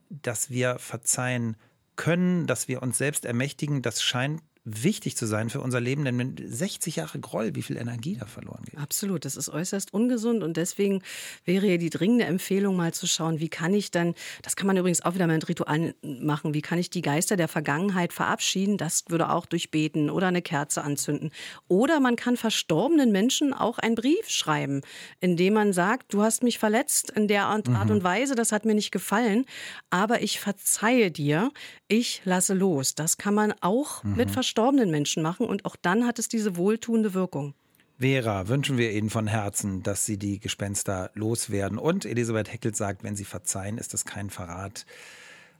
dass 0.10 0.50
wir 0.50 0.80
verzeihen 0.80 1.56
können, 1.96 2.48
dass 2.48 2.68
wir 2.68 2.82
uns 2.82 2.98
selbst 2.98 3.24
ermächtigen, 3.24 3.82
das 3.82 4.02
scheint 4.02 4.42
wichtig 4.66 5.16
zu 5.16 5.26
sein 5.26 5.50
für 5.50 5.62
unser 5.62 5.80
Leben, 5.80 6.04
denn 6.06 6.16
mit 6.16 6.42
60 6.46 6.98
Jahre 6.98 7.20
Groll, 7.20 7.56
wie 7.56 7.62
viel 7.62 7.78
Energie 7.78 8.18
da 8.18 8.26
verloren 8.26 8.64
geht. 8.66 8.78
Absolut, 8.78 9.26
das 9.26 9.36
ist 9.36 9.50
äußerst 9.50 9.94
ungesund 9.94 10.44
und 10.44 10.58
deswegen 10.58 11.02
wäre 11.46 11.66
hier 11.66 11.78
die 11.78 11.90
dringende 11.90 12.26
Empfehlung 12.26 12.76
mal 12.76 12.94
zu 12.94 13.08
schauen, 13.08 13.40
wie 13.40 13.50
kann 13.50 13.74
ich 13.74 13.92
dann, 13.92 14.16
das 14.42 14.56
kann 14.56 14.68
man 14.68 14.78
übrigens 14.78 15.04
auch 15.04 15.16
wieder 15.16 15.28
mit 15.28 15.48
Ritual 15.48 15.96
machen, 16.02 16.54
wie 16.54 16.62
kann 16.62 16.78
ich 16.78 16.90
die 16.90 17.02
Geister 17.02 17.38
der 17.38 17.48
Vergangenheit 17.48 18.14
verabschieden, 18.14 18.78
das 18.78 19.06
würde 19.08 19.32
auch 19.32 19.46
durch 19.46 19.72
Beten 19.72 20.10
oder 20.10 20.28
eine 20.28 20.42
Kerze 20.42 20.84
anzünden. 20.84 21.32
Oder 21.68 22.00
man 22.00 22.16
kann 22.16 22.38
verstorbenen 22.38 23.12
Menschen 23.12 23.54
auch 23.54 23.80
einen 23.80 23.96
Brief 23.96 24.30
schreiben, 24.30 24.82
in 25.20 25.38
dem 25.38 25.54
man 25.54 25.74
sagt, 25.74 26.14
du 26.14 26.22
hast 26.22 26.44
mich 26.44 26.60
verletzt 26.60 27.12
in 27.12 27.28
der 27.28 27.46
Art 27.46 27.68
mhm. 27.68 27.92
und 27.92 28.04
Weise, 28.04 28.36
das 28.36 28.52
hat 28.52 28.66
mir 28.66 28.76
nicht 28.76 28.92
gefallen, 28.92 29.46
aber 29.90 30.22
ich 30.22 30.40
verzeihe 30.40 31.12
dir, 31.12 31.52
ich 31.88 32.22
lasse 32.26 32.54
los. 32.54 32.94
Das 32.94 33.18
kann 33.18 33.34
man 33.34 33.54
auch 33.62 34.04
mhm. 34.04 34.16
mit 34.16 34.32
verstorbenen 34.32 34.49
verstorbenen 34.50 34.90
Menschen 34.90 35.22
machen 35.22 35.46
und 35.46 35.66
auch 35.66 35.76
dann 35.76 36.08
hat 36.08 36.18
es 36.18 36.28
diese 36.28 36.58
wohltuende 36.58 37.14
Wirkung. 37.14 37.54
Vera, 38.00 38.48
wünschen 38.48 38.78
wir 38.78 38.92
Ihnen 38.92 39.12
von 39.12 39.28
Herzen, 39.28 39.84
dass 39.84 40.08
Sie 40.08 40.18
die 40.18 40.40
Gespenster 40.40 41.12
loswerden. 41.14 41.78
Und 41.78 42.06
Elisabeth 42.06 42.52
Heckel 42.52 42.74
sagt, 42.74 43.04
wenn 43.04 43.16
Sie 43.16 43.26
verzeihen, 43.26 43.78
ist 43.78 43.94
das 43.94 44.06
kein 44.06 44.32
Verrat 44.32 44.88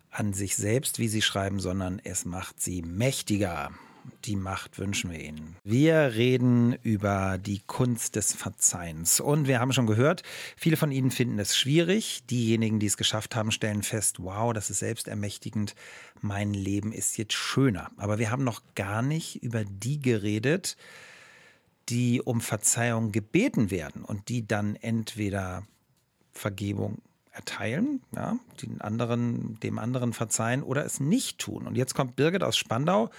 an 0.10 0.34
sich 0.34 0.56
selbst, 0.56 0.98
wie 0.98 1.08
Sie 1.08 1.22
schreiben, 1.22 1.60
sondern 1.60 2.02
es 2.04 2.26
macht 2.26 2.60
Sie 2.60 2.82
mächtiger. 2.82 3.72
Die 4.26 4.36
Macht 4.36 4.80
wünschen 4.80 5.12
wir 5.12 5.20
Ihnen. 5.20 5.56
Wir 5.64 6.14
reden 6.16 6.74
über 6.84 7.38
die 7.38 7.62
Kunst 7.66 8.16
des 8.16 8.34
Verzeihens. 8.34 9.20
Und 9.20 9.48
wir 9.48 9.60
haben 9.60 9.74
schon 9.74 9.88
gehört, 9.88 10.24
viele 10.56 10.78
von 10.78 10.92
Ihnen 10.92 11.12
finden 11.12 11.40
es 11.40 11.58
schwierig. 11.58 12.24
Diejenigen, 12.30 12.80
die 12.80 12.88
es 12.88 12.98
geschafft 12.98 13.36
haben, 13.36 13.52
stellen 13.52 13.84
fest, 13.84 14.18
wow, 14.20 14.54
das 14.54 14.70
ist 14.70 14.80
selbstermächtigend. 14.80 15.76
Mein 16.22 16.54
Leben 16.54 16.92
ist 16.92 17.18
jetzt 17.18 17.34
schöner. 17.34 17.92
Aber 17.98 18.20
wir 18.20 18.32
haben 18.32 18.44
noch 18.44 18.62
gar 18.76 19.02
nicht 19.02 19.44
über 19.44 19.64
die 19.66 20.00
geredet, 20.00 20.78
die 21.90 22.22
um 22.22 22.42
Verzeihung 22.42 23.12
gebeten 23.12 23.72
werden 23.72 24.04
und 24.04 24.30
die 24.30 24.48
dann 24.48 24.76
entweder 24.76 25.64
Vergebung 26.32 27.00
erteilen, 27.32 28.02
ja, 28.16 28.38
den 28.62 28.82
anderen, 28.82 29.60
dem 29.62 29.80
anderen 29.80 30.14
verzeihen 30.14 30.64
oder 30.64 30.86
es 30.86 31.00
nicht 31.00 31.40
tun. 31.40 31.68
Und 31.68 31.76
jetzt 31.76 31.96
kommt 31.96 32.16
Birgit 32.16 32.44
aus 32.44 32.58
Spandau 32.58 33.10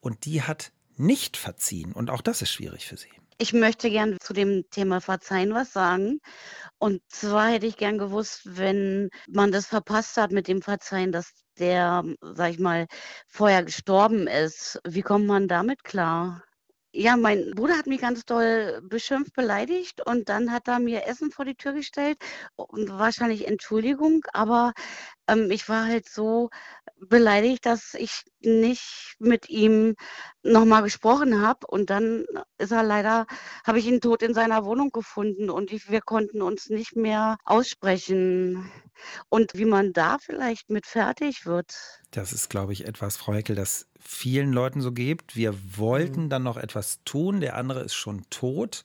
und 0.00 0.24
die 0.24 0.42
hat 0.42 0.72
nicht 0.96 1.36
verziehen. 1.36 1.92
Und 1.92 2.10
auch 2.10 2.22
das 2.22 2.42
ist 2.42 2.50
schwierig 2.50 2.86
für 2.86 2.96
sie. 2.96 3.10
Ich 3.40 3.52
möchte 3.52 3.88
gern 3.88 4.16
zu 4.20 4.32
dem 4.32 4.64
Thema 4.70 5.00
Verzeihen 5.00 5.54
was 5.54 5.72
sagen. 5.72 6.18
Und 6.78 7.02
zwar 7.08 7.50
hätte 7.50 7.66
ich 7.66 7.76
gern 7.76 7.98
gewusst, 7.98 8.42
wenn 8.44 9.10
man 9.28 9.52
das 9.52 9.66
verpasst 9.66 10.16
hat 10.16 10.32
mit 10.32 10.48
dem 10.48 10.60
Verzeihen, 10.60 11.12
dass 11.12 11.30
der, 11.58 12.04
sag 12.20 12.50
ich 12.50 12.58
mal, 12.58 12.86
vorher 13.28 13.62
gestorben 13.62 14.26
ist. 14.26 14.80
Wie 14.84 15.02
kommt 15.02 15.26
man 15.26 15.46
damit 15.46 15.84
klar? 15.84 16.42
Ja, 17.00 17.16
mein 17.16 17.52
Bruder 17.54 17.78
hat 17.78 17.86
mich 17.86 18.00
ganz 18.00 18.24
doll 18.24 18.80
beschimpft, 18.82 19.32
beleidigt 19.34 20.04
und 20.04 20.28
dann 20.28 20.50
hat 20.50 20.66
er 20.66 20.80
mir 20.80 21.06
Essen 21.06 21.30
vor 21.30 21.44
die 21.44 21.54
Tür 21.54 21.72
gestellt 21.72 22.18
und 22.56 22.88
wahrscheinlich 22.90 23.46
Entschuldigung, 23.46 24.24
aber 24.32 24.72
ähm, 25.28 25.48
ich 25.52 25.68
war 25.68 25.84
halt 25.86 26.08
so 26.08 26.50
beleidigt, 26.98 27.66
dass 27.66 27.94
ich 27.94 28.24
nicht 28.40 29.14
mit 29.20 29.48
ihm 29.48 29.94
nochmal 30.42 30.82
gesprochen 30.82 31.40
habe. 31.40 31.68
Und 31.68 31.90
dann 31.90 32.24
ist 32.58 32.72
er 32.72 32.82
leider, 32.82 33.26
habe 33.64 33.78
ich 33.78 33.86
ihn 33.86 34.00
tot 34.00 34.22
in 34.22 34.34
seiner 34.34 34.64
Wohnung 34.64 34.90
gefunden 34.90 35.50
und 35.50 35.72
ich, 35.72 35.90
wir 35.90 36.00
konnten 36.00 36.42
uns 36.42 36.68
nicht 36.68 36.96
mehr 36.96 37.36
aussprechen. 37.44 38.68
Und 39.28 39.52
wie 39.54 39.64
man 39.64 39.92
da 39.92 40.18
vielleicht 40.18 40.70
mit 40.70 40.86
fertig 40.86 41.46
wird. 41.46 41.74
Das 42.10 42.32
ist, 42.32 42.48
glaube 42.48 42.72
ich, 42.72 42.86
etwas, 42.86 43.16
Frau 43.16 43.34
Heckel, 43.34 43.56
das 43.56 43.86
vielen 43.98 44.52
Leuten 44.52 44.80
so 44.80 44.92
gibt. 44.92 45.36
Wir 45.36 45.54
wollten 45.76 46.24
mhm. 46.24 46.28
dann 46.30 46.42
noch 46.42 46.56
etwas 46.56 47.00
tun, 47.04 47.40
der 47.40 47.56
andere 47.56 47.80
ist 47.80 47.94
schon 47.94 48.24
tot 48.30 48.84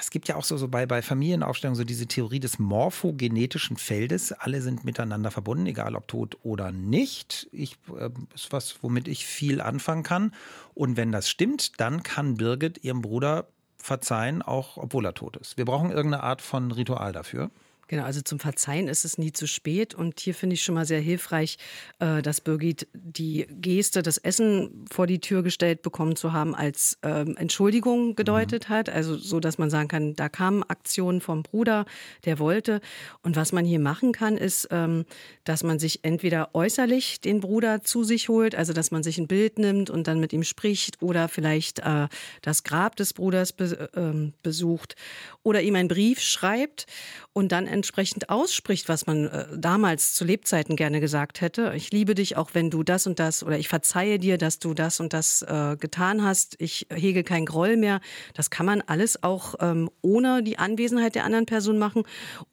es 0.00 0.10
gibt 0.10 0.28
ja 0.28 0.36
auch 0.36 0.44
so, 0.44 0.56
so 0.56 0.68
bei, 0.68 0.86
bei 0.86 1.02
Familienaufstellungen 1.02 1.76
so 1.76 1.84
diese 1.84 2.06
Theorie 2.06 2.40
des 2.40 2.58
morphogenetischen 2.58 3.76
Feldes. 3.76 4.32
Alle 4.32 4.62
sind 4.62 4.84
miteinander 4.84 5.30
verbunden, 5.30 5.66
egal 5.66 5.96
ob 5.96 6.08
tot 6.08 6.38
oder 6.42 6.72
nicht. 6.72 7.48
Ich, 7.52 7.76
äh, 7.96 8.10
ist 8.34 8.52
was, 8.52 8.82
womit 8.82 9.08
ich 9.08 9.26
viel 9.26 9.60
anfangen 9.60 10.02
kann. 10.02 10.34
Und 10.74 10.96
wenn 10.96 11.12
das 11.12 11.28
stimmt, 11.28 11.80
dann 11.80 12.02
kann 12.02 12.36
Birgit 12.36 12.82
ihrem 12.84 13.02
Bruder 13.02 13.48
verzeihen, 13.76 14.42
auch 14.42 14.76
obwohl 14.76 15.04
er 15.04 15.14
tot 15.14 15.36
ist. 15.36 15.56
Wir 15.56 15.64
brauchen 15.64 15.90
irgendeine 15.90 16.22
Art 16.22 16.42
von 16.42 16.70
Ritual 16.70 17.12
dafür. 17.12 17.50
Genau, 17.92 18.04
also 18.04 18.22
zum 18.22 18.38
Verzeihen 18.38 18.88
ist 18.88 19.04
es 19.04 19.18
nie 19.18 19.32
zu 19.32 19.46
spät. 19.46 19.94
Und 19.94 20.18
hier 20.18 20.34
finde 20.34 20.54
ich 20.54 20.62
schon 20.62 20.74
mal 20.74 20.86
sehr 20.86 21.02
hilfreich, 21.02 21.58
äh, 21.98 22.22
dass 22.22 22.40
Birgit 22.40 22.88
die 22.94 23.46
Geste, 23.50 24.02
das 24.02 24.16
Essen 24.16 24.86
vor 24.90 25.06
die 25.06 25.20
Tür 25.20 25.42
gestellt 25.42 25.82
bekommen 25.82 26.16
zu 26.16 26.32
haben, 26.32 26.54
als 26.54 26.96
ähm, 27.02 27.36
Entschuldigung 27.36 28.16
gedeutet 28.16 28.70
mhm. 28.70 28.72
hat. 28.72 28.88
Also 28.88 29.16
so, 29.18 29.40
dass 29.40 29.58
man 29.58 29.68
sagen 29.68 29.88
kann, 29.88 30.14
da 30.14 30.30
kamen 30.30 30.62
Aktionen 30.62 31.20
vom 31.20 31.42
Bruder, 31.42 31.84
der 32.24 32.38
wollte. 32.38 32.80
Und 33.22 33.36
was 33.36 33.52
man 33.52 33.66
hier 33.66 33.78
machen 33.78 34.12
kann, 34.12 34.38
ist, 34.38 34.68
ähm, 34.70 35.04
dass 35.44 35.62
man 35.62 35.78
sich 35.78 36.02
entweder 36.02 36.54
äußerlich 36.54 37.20
den 37.20 37.40
Bruder 37.40 37.82
zu 37.82 38.04
sich 38.04 38.30
holt, 38.30 38.54
also 38.54 38.72
dass 38.72 38.90
man 38.90 39.02
sich 39.02 39.18
ein 39.18 39.26
Bild 39.26 39.58
nimmt 39.58 39.90
und 39.90 40.06
dann 40.06 40.18
mit 40.18 40.32
ihm 40.32 40.44
spricht 40.44 41.02
oder 41.02 41.28
vielleicht 41.28 41.80
äh, 41.80 42.08
das 42.40 42.64
Grab 42.64 42.96
des 42.96 43.12
Bruders 43.12 43.54
ähm, 43.94 44.32
besucht 44.42 44.96
oder 45.42 45.60
ihm 45.60 45.74
einen 45.74 45.88
Brief 45.88 46.20
schreibt 46.20 46.86
und 47.34 47.52
dann 47.52 47.66
entsprechend 47.66 48.28
ausspricht, 48.28 48.88
was 48.88 49.06
man 49.06 49.26
äh, 49.26 49.46
damals 49.56 50.14
zu 50.14 50.24
Lebzeiten 50.24 50.76
gerne 50.76 51.00
gesagt 51.00 51.40
hätte. 51.40 51.72
Ich 51.74 51.90
liebe 51.90 52.14
dich, 52.14 52.36
auch 52.36 52.50
wenn 52.52 52.70
du 52.70 52.82
das 52.82 53.06
und 53.06 53.18
das 53.18 53.42
oder 53.42 53.58
ich 53.58 53.68
verzeihe 53.68 54.18
dir, 54.18 54.36
dass 54.36 54.58
du 54.58 54.74
das 54.74 55.00
und 55.00 55.12
das 55.12 55.42
äh, 55.42 55.76
getan 55.78 56.22
hast. 56.22 56.56
Ich 56.58 56.86
hege 56.92 57.24
kein 57.24 57.46
Groll 57.46 57.76
mehr. 57.76 58.00
Das 58.34 58.50
kann 58.50 58.66
man 58.66 58.82
alles 58.82 59.22
auch 59.22 59.54
ähm, 59.60 59.90
ohne 60.02 60.42
die 60.42 60.58
Anwesenheit 60.58 61.14
der 61.14 61.24
anderen 61.24 61.46
Person 61.46 61.78
machen. 61.78 62.02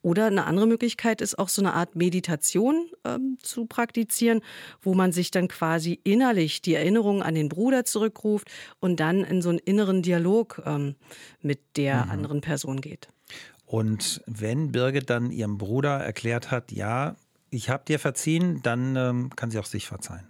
Oder 0.02 0.28
eine 0.28 0.46
andere 0.46 0.68
Möglichkeit 0.68 1.20
ist 1.20 1.38
auch 1.38 1.50
so 1.50 1.62
eine 1.62 1.74
Art 1.74 1.96
Meditation 1.96 2.90
ähm, 3.04 3.38
zu 3.42 3.66
praktizieren, 3.66 4.42
wo 4.82 4.94
man 4.94 5.12
sich 5.12 5.30
dann 5.32 5.50
quasi 5.50 6.00
innerlich 6.04 6.62
die 6.62 6.76
Erinnerungen 6.76 7.22
an 7.22 7.36
den 7.36 7.50
Bruder 7.50 7.84
zurückruft 7.84 8.50
und 8.80 9.02
dann 9.02 9.26
in 9.26 9.42
so 9.42 9.50
einen 9.50 9.60
inneren 9.60 10.04
Dialog 10.04 10.62
ähm, 10.66 10.96
mit 11.42 11.60
der 11.76 12.06
mhm. 12.06 12.12
anderen 12.12 12.42
Person 12.42 12.80
geht. 12.80 13.10
Und 13.70 14.24
wenn 14.26 14.72
Birgit 14.72 15.12
dann 15.12 15.30
ihrem 15.30 15.60
Bruder 15.60 15.98
erklärt 15.98 16.50
hat, 16.50 16.72
ja, 16.72 17.16
ich 17.52 17.70
habe 17.70 17.84
dir 17.88 18.00
verziehen, 18.00 18.62
dann 18.64 18.96
ähm, 18.96 19.30
kann 19.36 19.52
sie 19.52 19.60
auch 19.60 19.66
sich 19.66 19.86
verzeihen. 19.86 20.28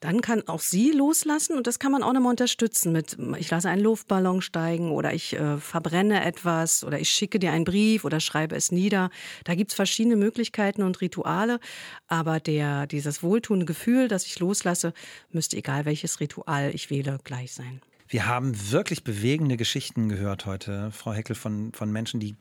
Dann 0.00 0.20
kann 0.20 0.46
auch 0.46 0.60
sie 0.60 0.90
loslassen 0.90 1.56
und 1.56 1.66
das 1.66 1.78
kann 1.78 1.90
man 1.90 2.02
auch 2.02 2.12
nochmal 2.12 2.32
unterstützen 2.32 2.92
mit, 2.92 3.16
ich 3.38 3.50
lasse 3.50 3.70
einen 3.70 3.80
Luftballon 3.80 4.42
steigen 4.42 4.90
oder 4.90 5.14
ich 5.14 5.32
äh, 5.32 5.56
verbrenne 5.56 6.22
etwas 6.22 6.84
oder 6.84 7.00
ich 7.00 7.08
schicke 7.08 7.38
dir 7.38 7.52
einen 7.52 7.64
Brief 7.64 8.04
oder 8.04 8.20
schreibe 8.20 8.56
es 8.56 8.70
nieder. 8.70 9.08
Da 9.44 9.54
gibt 9.54 9.70
es 9.70 9.74
verschiedene 9.74 10.16
Möglichkeiten 10.16 10.82
und 10.82 11.00
Rituale, 11.00 11.60
aber 12.08 12.40
der, 12.40 12.86
dieses 12.86 13.22
wohltuende 13.22 13.64
Gefühl, 13.64 14.08
das 14.08 14.26
ich 14.26 14.38
loslasse, 14.38 14.92
müsste 15.30 15.56
egal 15.56 15.86
welches 15.86 16.20
Ritual 16.20 16.72
ich 16.74 16.90
wähle, 16.90 17.20
gleich 17.24 17.54
sein. 17.54 17.80
Wir 18.06 18.26
haben 18.26 18.52
wirklich 18.70 19.02
bewegende 19.02 19.56
Geschichten 19.56 20.10
gehört 20.10 20.44
heute, 20.44 20.90
Frau 20.90 21.14
Heckel, 21.14 21.34
von, 21.34 21.72
von 21.72 21.90
Menschen, 21.90 22.20
die 22.20 22.36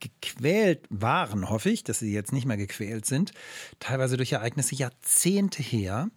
gequält 0.00 0.86
waren, 0.90 1.48
hoffe 1.48 1.70
ich, 1.70 1.84
dass 1.84 1.98
sie 1.98 2.12
jetzt 2.12 2.32
nicht 2.32 2.46
mehr 2.46 2.56
gequält 2.56 3.06
sind, 3.06 3.32
teilweise 3.78 4.16
durch 4.16 4.32
Ereignisse 4.32 4.74
Jahrzehnte 4.74 5.62
her. 5.62 6.08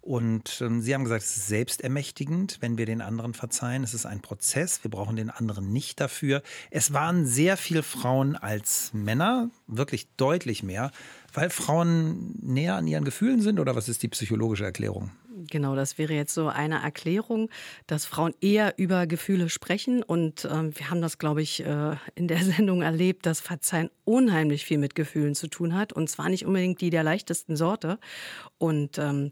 Und 0.00 0.62
ähm, 0.62 0.80
Sie 0.80 0.94
haben 0.94 1.04
gesagt, 1.04 1.22
es 1.22 1.36
ist 1.36 1.48
selbstermächtigend, 1.48 2.56
wenn 2.60 2.78
wir 2.78 2.86
den 2.86 3.02
anderen 3.02 3.34
verzeihen. 3.34 3.84
Es 3.84 3.92
ist 3.92 4.06
ein 4.06 4.22
Prozess. 4.22 4.82
Wir 4.82 4.90
brauchen 4.90 5.16
den 5.16 5.28
anderen 5.28 5.70
nicht 5.70 6.00
dafür. 6.00 6.42
Es 6.70 6.94
waren 6.94 7.26
sehr 7.26 7.58
viel 7.58 7.82
Frauen 7.82 8.34
als 8.34 8.94
Männer, 8.94 9.50
wirklich 9.66 10.08
deutlich 10.16 10.62
mehr, 10.62 10.92
weil 11.32 11.50
Frauen 11.50 12.34
näher 12.40 12.76
an 12.76 12.86
ihren 12.86 13.04
Gefühlen 13.04 13.40
sind. 13.40 13.60
Oder 13.60 13.74
was 13.76 13.88
ist 13.88 14.02
die 14.02 14.08
psychologische 14.08 14.64
Erklärung? 14.64 15.10
Genau, 15.50 15.76
das 15.76 15.98
wäre 15.98 16.14
jetzt 16.14 16.34
so 16.34 16.48
eine 16.48 16.82
Erklärung, 16.82 17.48
dass 17.86 18.06
Frauen 18.06 18.34
eher 18.40 18.74
über 18.76 19.06
Gefühle 19.06 19.48
sprechen. 19.48 20.02
Und 20.02 20.48
ähm, 20.50 20.76
wir 20.76 20.90
haben 20.90 21.00
das, 21.00 21.18
glaube 21.18 21.42
ich, 21.42 21.64
äh, 21.64 21.96
in 22.14 22.28
der 22.28 22.38
Sendung 22.44 22.82
erlebt, 22.82 23.26
dass 23.26 23.40
Verzeihen 23.40 23.90
unheimlich 24.04 24.64
viel 24.64 24.78
mit 24.78 24.94
Gefühlen 24.94 25.34
zu 25.34 25.48
tun 25.48 25.74
hat. 25.74 25.92
Und 25.92 26.10
zwar 26.10 26.28
nicht 26.28 26.44
unbedingt 26.44 26.80
die 26.80 26.90
der 26.90 27.04
leichtesten 27.04 27.56
Sorte. 27.56 27.98
Und 28.58 28.98
ähm, 28.98 29.30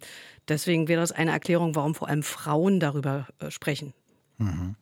deswegen 0.48 0.88
wäre 0.88 1.00
das 1.00 1.12
eine 1.12 1.32
Erklärung, 1.32 1.74
warum 1.74 1.94
vor 1.94 2.08
allem 2.08 2.22
Frauen 2.22 2.78
darüber 2.78 3.26
äh, 3.40 3.50
sprechen. 3.50 3.92
Mhm. 4.38 4.76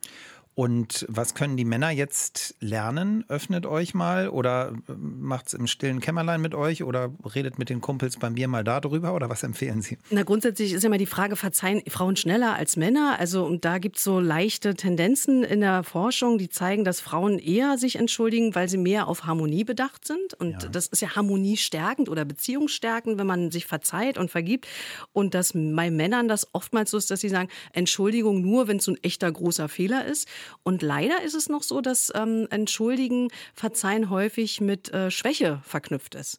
Und 0.54 1.04
was 1.08 1.34
können 1.34 1.56
die 1.56 1.64
Männer 1.64 1.90
jetzt 1.90 2.54
lernen? 2.60 3.24
Öffnet 3.28 3.66
euch 3.66 3.92
mal 3.92 4.28
oder 4.28 4.72
äh, 4.88 4.92
macht 4.92 5.48
es 5.48 5.54
im 5.54 5.66
stillen 5.66 6.00
Kämmerlein 6.00 6.40
mit 6.40 6.54
euch 6.54 6.84
oder 6.84 7.10
redet 7.34 7.58
mit 7.58 7.70
den 7.70 7.80
Kumpels 7.80 8.18
bei 8.18 8.30
mir 8.30 8.46
mal 8.46 8.62
darüber 8.62 9.14
oder 9.14 9.28
was 9.28 9.42
empfehlen 9.42 9.82
Sie? 9.82 9.98
Na, 10.10 10.22
grundsätzlich 10.22 10.72
ist 10.72 10.84
ja 10.84 10.86
immer 10.86 10.98
die 10.98 11.06
Frage, 11.06 11.34
verzeihen 11.34 11.82
Frauen 11.88 12.14
schneller 12.14 12.54
als 12.54 12.76
Männer? 12.76 13.16
Also, 13.18 13.44
und 13.44 13.64
da 13.64 13.78
gibt 13.78 13.96
es 13.96 14.04
so 14.04 14.20
leichte 14.20 14.74
Tendenzen 14.74 15.42
in 15.42 15.60
der 15.60 15.82
Forschung, 15.82 16.38
die 16.38 16.48
zeigen, 16.48 16.84
dass 16.84 17.00
Frauen 17.00 17.40
eher 17.40 17.76
sich 17.76 17.96
entschuldigen, 17.96 18.54
weil 18.54 18.68
sie 18.68 18.78
mehr 18.78 19.08
auf 19.08 19.24
Harmonie 19.24 19.64
bedacht 19.64 20.06
sind. 20.06 20.34
Und 20.34 20.62
ja. 20.62 20.68
das 20.68 20.86
ist 20.86 21.02
ja 21.02 21.16
harmoniestärkend 21.16 22.08
oder 22.08 22.24
beziehungsstärkend, 22.24 23.18
wenn 23.18 23.26
man 23.26 23.50
sich 23.50 23.66
verzeiht 23.66 24.18
und 24.18 24.30
vergibt. 24.30 24.68
Und 25.12 25.34
dass 25.34 25.52
bei 25.52 25.90
Männern 25.90 26.28
das 26.28 26.46
oftmals 26.52 26.92
so 26.92 26.96
ist, 26.96 27.10
dass 27.10 27.20
sie 27.20 27.28
sagen, 27.28 27.48
Entschuldigung 27.72 28.40
nur, 28.40 28.68
wenn 28.68 28.76
es 28.76 28.84
so 28.84 28.92
ein 28.92 29.02
echter 29.02 29.32
großer 29.32 29.68
Fehler 29.68 30.04
ist. 30.04 30.28
Und 30.62 30.82
leider 30.82 31.22
ist 31.22 31.34
es 31.34 31.48
noch 31.48 31.62
so, 31.62 31.80
dass 31.80 32.12
ähm, 32.14 32.46
Entschuldigen, 32.50 33.28
Verzeihen 33.54 34.10
häufig 34.10 34.60
mit 34.60 34.92
äh, 34.92 35.10
Schwäche 35.10 35.60
verknüpft 35.64 36.14
ist. 36.14 36.38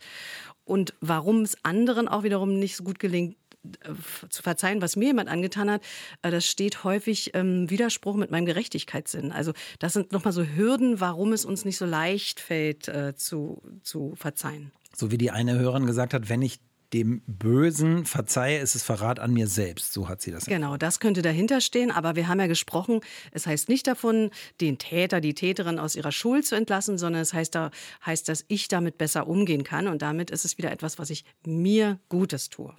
Und 0.64 0.94
warum 1.00 1.42
es 1.42 1.58
anderen 1.64 2.08
auch 2.08 2.24
wiederum 2.24 2.60
nicht 2.60 2.76
so 2.76 2.84
gut 2.84 3.00
gelingt, 3.00 3.38
äh, 3.84 3.94
zu 4.30 4.44
verzeihen, 4.44 4.82
was 4.82 4.96
mir 4.96 5.06
jemand 5.06 5.30
angetan 5.30 5.70
hat, 5.70 5.82
äh, 6.22 6.32
das 6.32 6.46
steht 6.46 6.84
häufig 6.84 7.34
im 7.34 7.70
Widerspruch 7.70 8.16
mit 8.16 8.32
meinem 8.32 8.46
Gerechtigkeitssinn. 8.46 9.32
Also 9.32 9.54
das 9.80 9.94
sind 9.94 10.12
nochmal 10.12 10.34
so 10.34 10.44
Hürden, 10.44 11.00
warum 11.00 11.34
es 11.34 11.46
uns 11.46 11.66
nicht 11.66 11.78
so 11.78 11.86
leicht 11.86 12.40
fällt, 12.40 12.88
äh, 12.88 13.16
zu, 13.16 13.62
zu 13.84 14.14
verzeihen. 14.16 14.72
So 14.96 15.12
wie 15.12 15.18
die 15.18 15.32
eine 15.32 15.58
Hörerin 15.58 15.86
gesagt 15.86 16.14
hat, 16.14 16.30
wenn 16.30 16.42
ich 16.42 16.60
dem 16.94 17.22
Bösen 17.28 18.06
verzeihe, 18.06 18.60
ist 18.60 18.76
es 18.76 18.84
Verrat 18.84 19.20
an 19.20 19.34
mir 19.34 19.48
selbst. 19.48 19.94
So 19.94 20.08
hat 20.08 20.22
sie 20.22 20.32
das. 20.32 20.46
Genau, 20.46 20.78
das 20.78 21.00
könnte 21.00 21.22
dahinter 21.22 21.62
stehen. 21.62 21.92
Aber 21.92 22.16
wir 22.16 22.28
haben 22.28 22.40
ja 22.40 22.48
gesprochen, 22.48 23.02
es 23.32 23.48
heißt 23.48 23.70
nicht 23.70 23.88
davon, 23.88 24.32
den 24.62 24.78
Täter, 24.78 25.22
die 25.22 25.34
Täterin 25.34 25.80
aus 25.80 25.96
ihrer 25.96 26.12
Schuld 26.12 26.46
zu 26.46 26.56
entlassen, 26.56 26.98
sondern 26.98 27.22
es 27.22 27.34
heißt, 27.34 27.56
da, 27.56 27.72
heißt, 28.06 28.30
dass 28.30 28.46
ich 28.48 28.68
damit 28.68 28.98
besser 28.98 29.28
umgehen 29.28 29.64
kann. 29.64 29.88
Und 29.88 30.02
damit 30.02 30.32
ist 30.32 30.46
es 30.46 30.58
wieder 30.58 30.72
etwas, 30.72 31.00
was 31.00 31.10
ich 31.10 31.26
mir 31.46 32.00
Gutes 32.10 32.50
tue. 32.50 32.74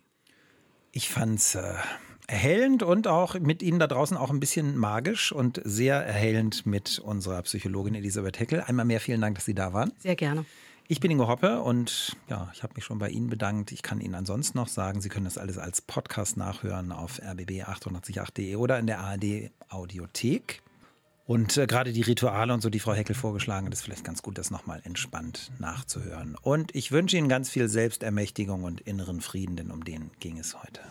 Ich 0.92 1.10
fand 1.10 1.38
es 1.38 1.54
äh, 1.54 1.74
erhellend 2.26 2.82
und 2.82 3.06
auch 3.06 3.38
mit 3.38 3.62
Ihnen 3.62 3.78
da 3.78 3.86
draußen 3.86 4.16
auch 4.16 4.30
ein 4.30 4.40
bisschen 4.40 4.76
magisch 4.76 5.32
und 5.32 5.60
sehr 5.64 5.96
erhellend 5.96 6.66
mit 6.66 6.98
unserer 6.98 7.42
Psychologin 7.42 7.94
Elisabeth 7.94 8.38
Heckel. 8.40 8.62
Einmal 8.62 8.84
mehr 8.84 9.00
vielen 9.00 9.20
Dank, 9.20 9.36
dass 9.36 9.44
Sie 9.44 9.54
da 9.54 9.72
waren. 9.72 9.92
Sehr 9.98 10.16
gerne. 10.16 10.44
Ich 10.88 11.00
bin 11.00 11.10
Ingo 11.10 11.26
Hoppe 11.26 11.62
und 11.62 12.16
ja, 12.28 12.48
ich 12.54 12.62
habe 12.62 12.74
mich 12.76 12.84
schon 12.84 13.00
bei 13.00 13.08
Ihnen 13.08 13.28
bedankt. 13.28 13.72
Ich 13.72 13.82
kann 13.82 14.00
Ihnen 14.00 14.14
ansonsten 14.14 14.56
noch 14.56 14.68
sagen, 14.68 15.00
Sie 15.00 15.08
können 15.08 15.24
das 15.24 15.36
alles 15.36 15.58
als 15.58 15.80
Podcast 15.82 16.36
nachhören 16.36 16.92
auf 16.92 17.20
rbb888.de 17.20 18.54
oder 18.54 18.78
in 18.78 18.86
der 18.86 19.00
ARD 19.00 19.50
Audiothek. 19.68 20.62
Und 21.26 21.56
äh, 21.56 21.66
gerade 21.66 21.92
die 21.92 22.02
Rituale 22.02 22.54
und 22.54 22.60
so, 22.60 22.70
die 22.70 22.78
Frau 22.78 22.92
Heckel 22.92 23.16
vorgeschlagen 23.16 23.66
hat, 23.66 23.72
ist 23.72 23.82
vielleicht 23.82 24.04
ganz 24.04 24.22
gut, 24.22 24.38
das 24.38 24.52
nochmal 24.52 24.80
entspannt 24.84 25.50
nachzuhören. 25.58 26.36
Und 26.40 26.72
ich 26.72 26.92
wünsche 26.92 27.16
Ihnen 27.16 27.28
ganz 27.28 27.50
viel 27.50 27.68
Selbstermächtigung 27.68 28.62
und 28.62 28.80
inneren 28.80 29.20
Frieden, 29.20 29.56
denn 29.56 29.72
um 29.72 29.84
den 29.84 30.12
ging 30.20 30.38
es 30.38 30.56
heute. 30.62 30.82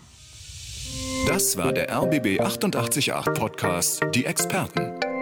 Das 1.25 1.55
war 1.55 1.71
der 1.71 1.89
RBB 1.89 2.41
888 2.41 3.13
Podcast, 3.33 4.01
die 4.13 4.25
Experten. 4.25 5.14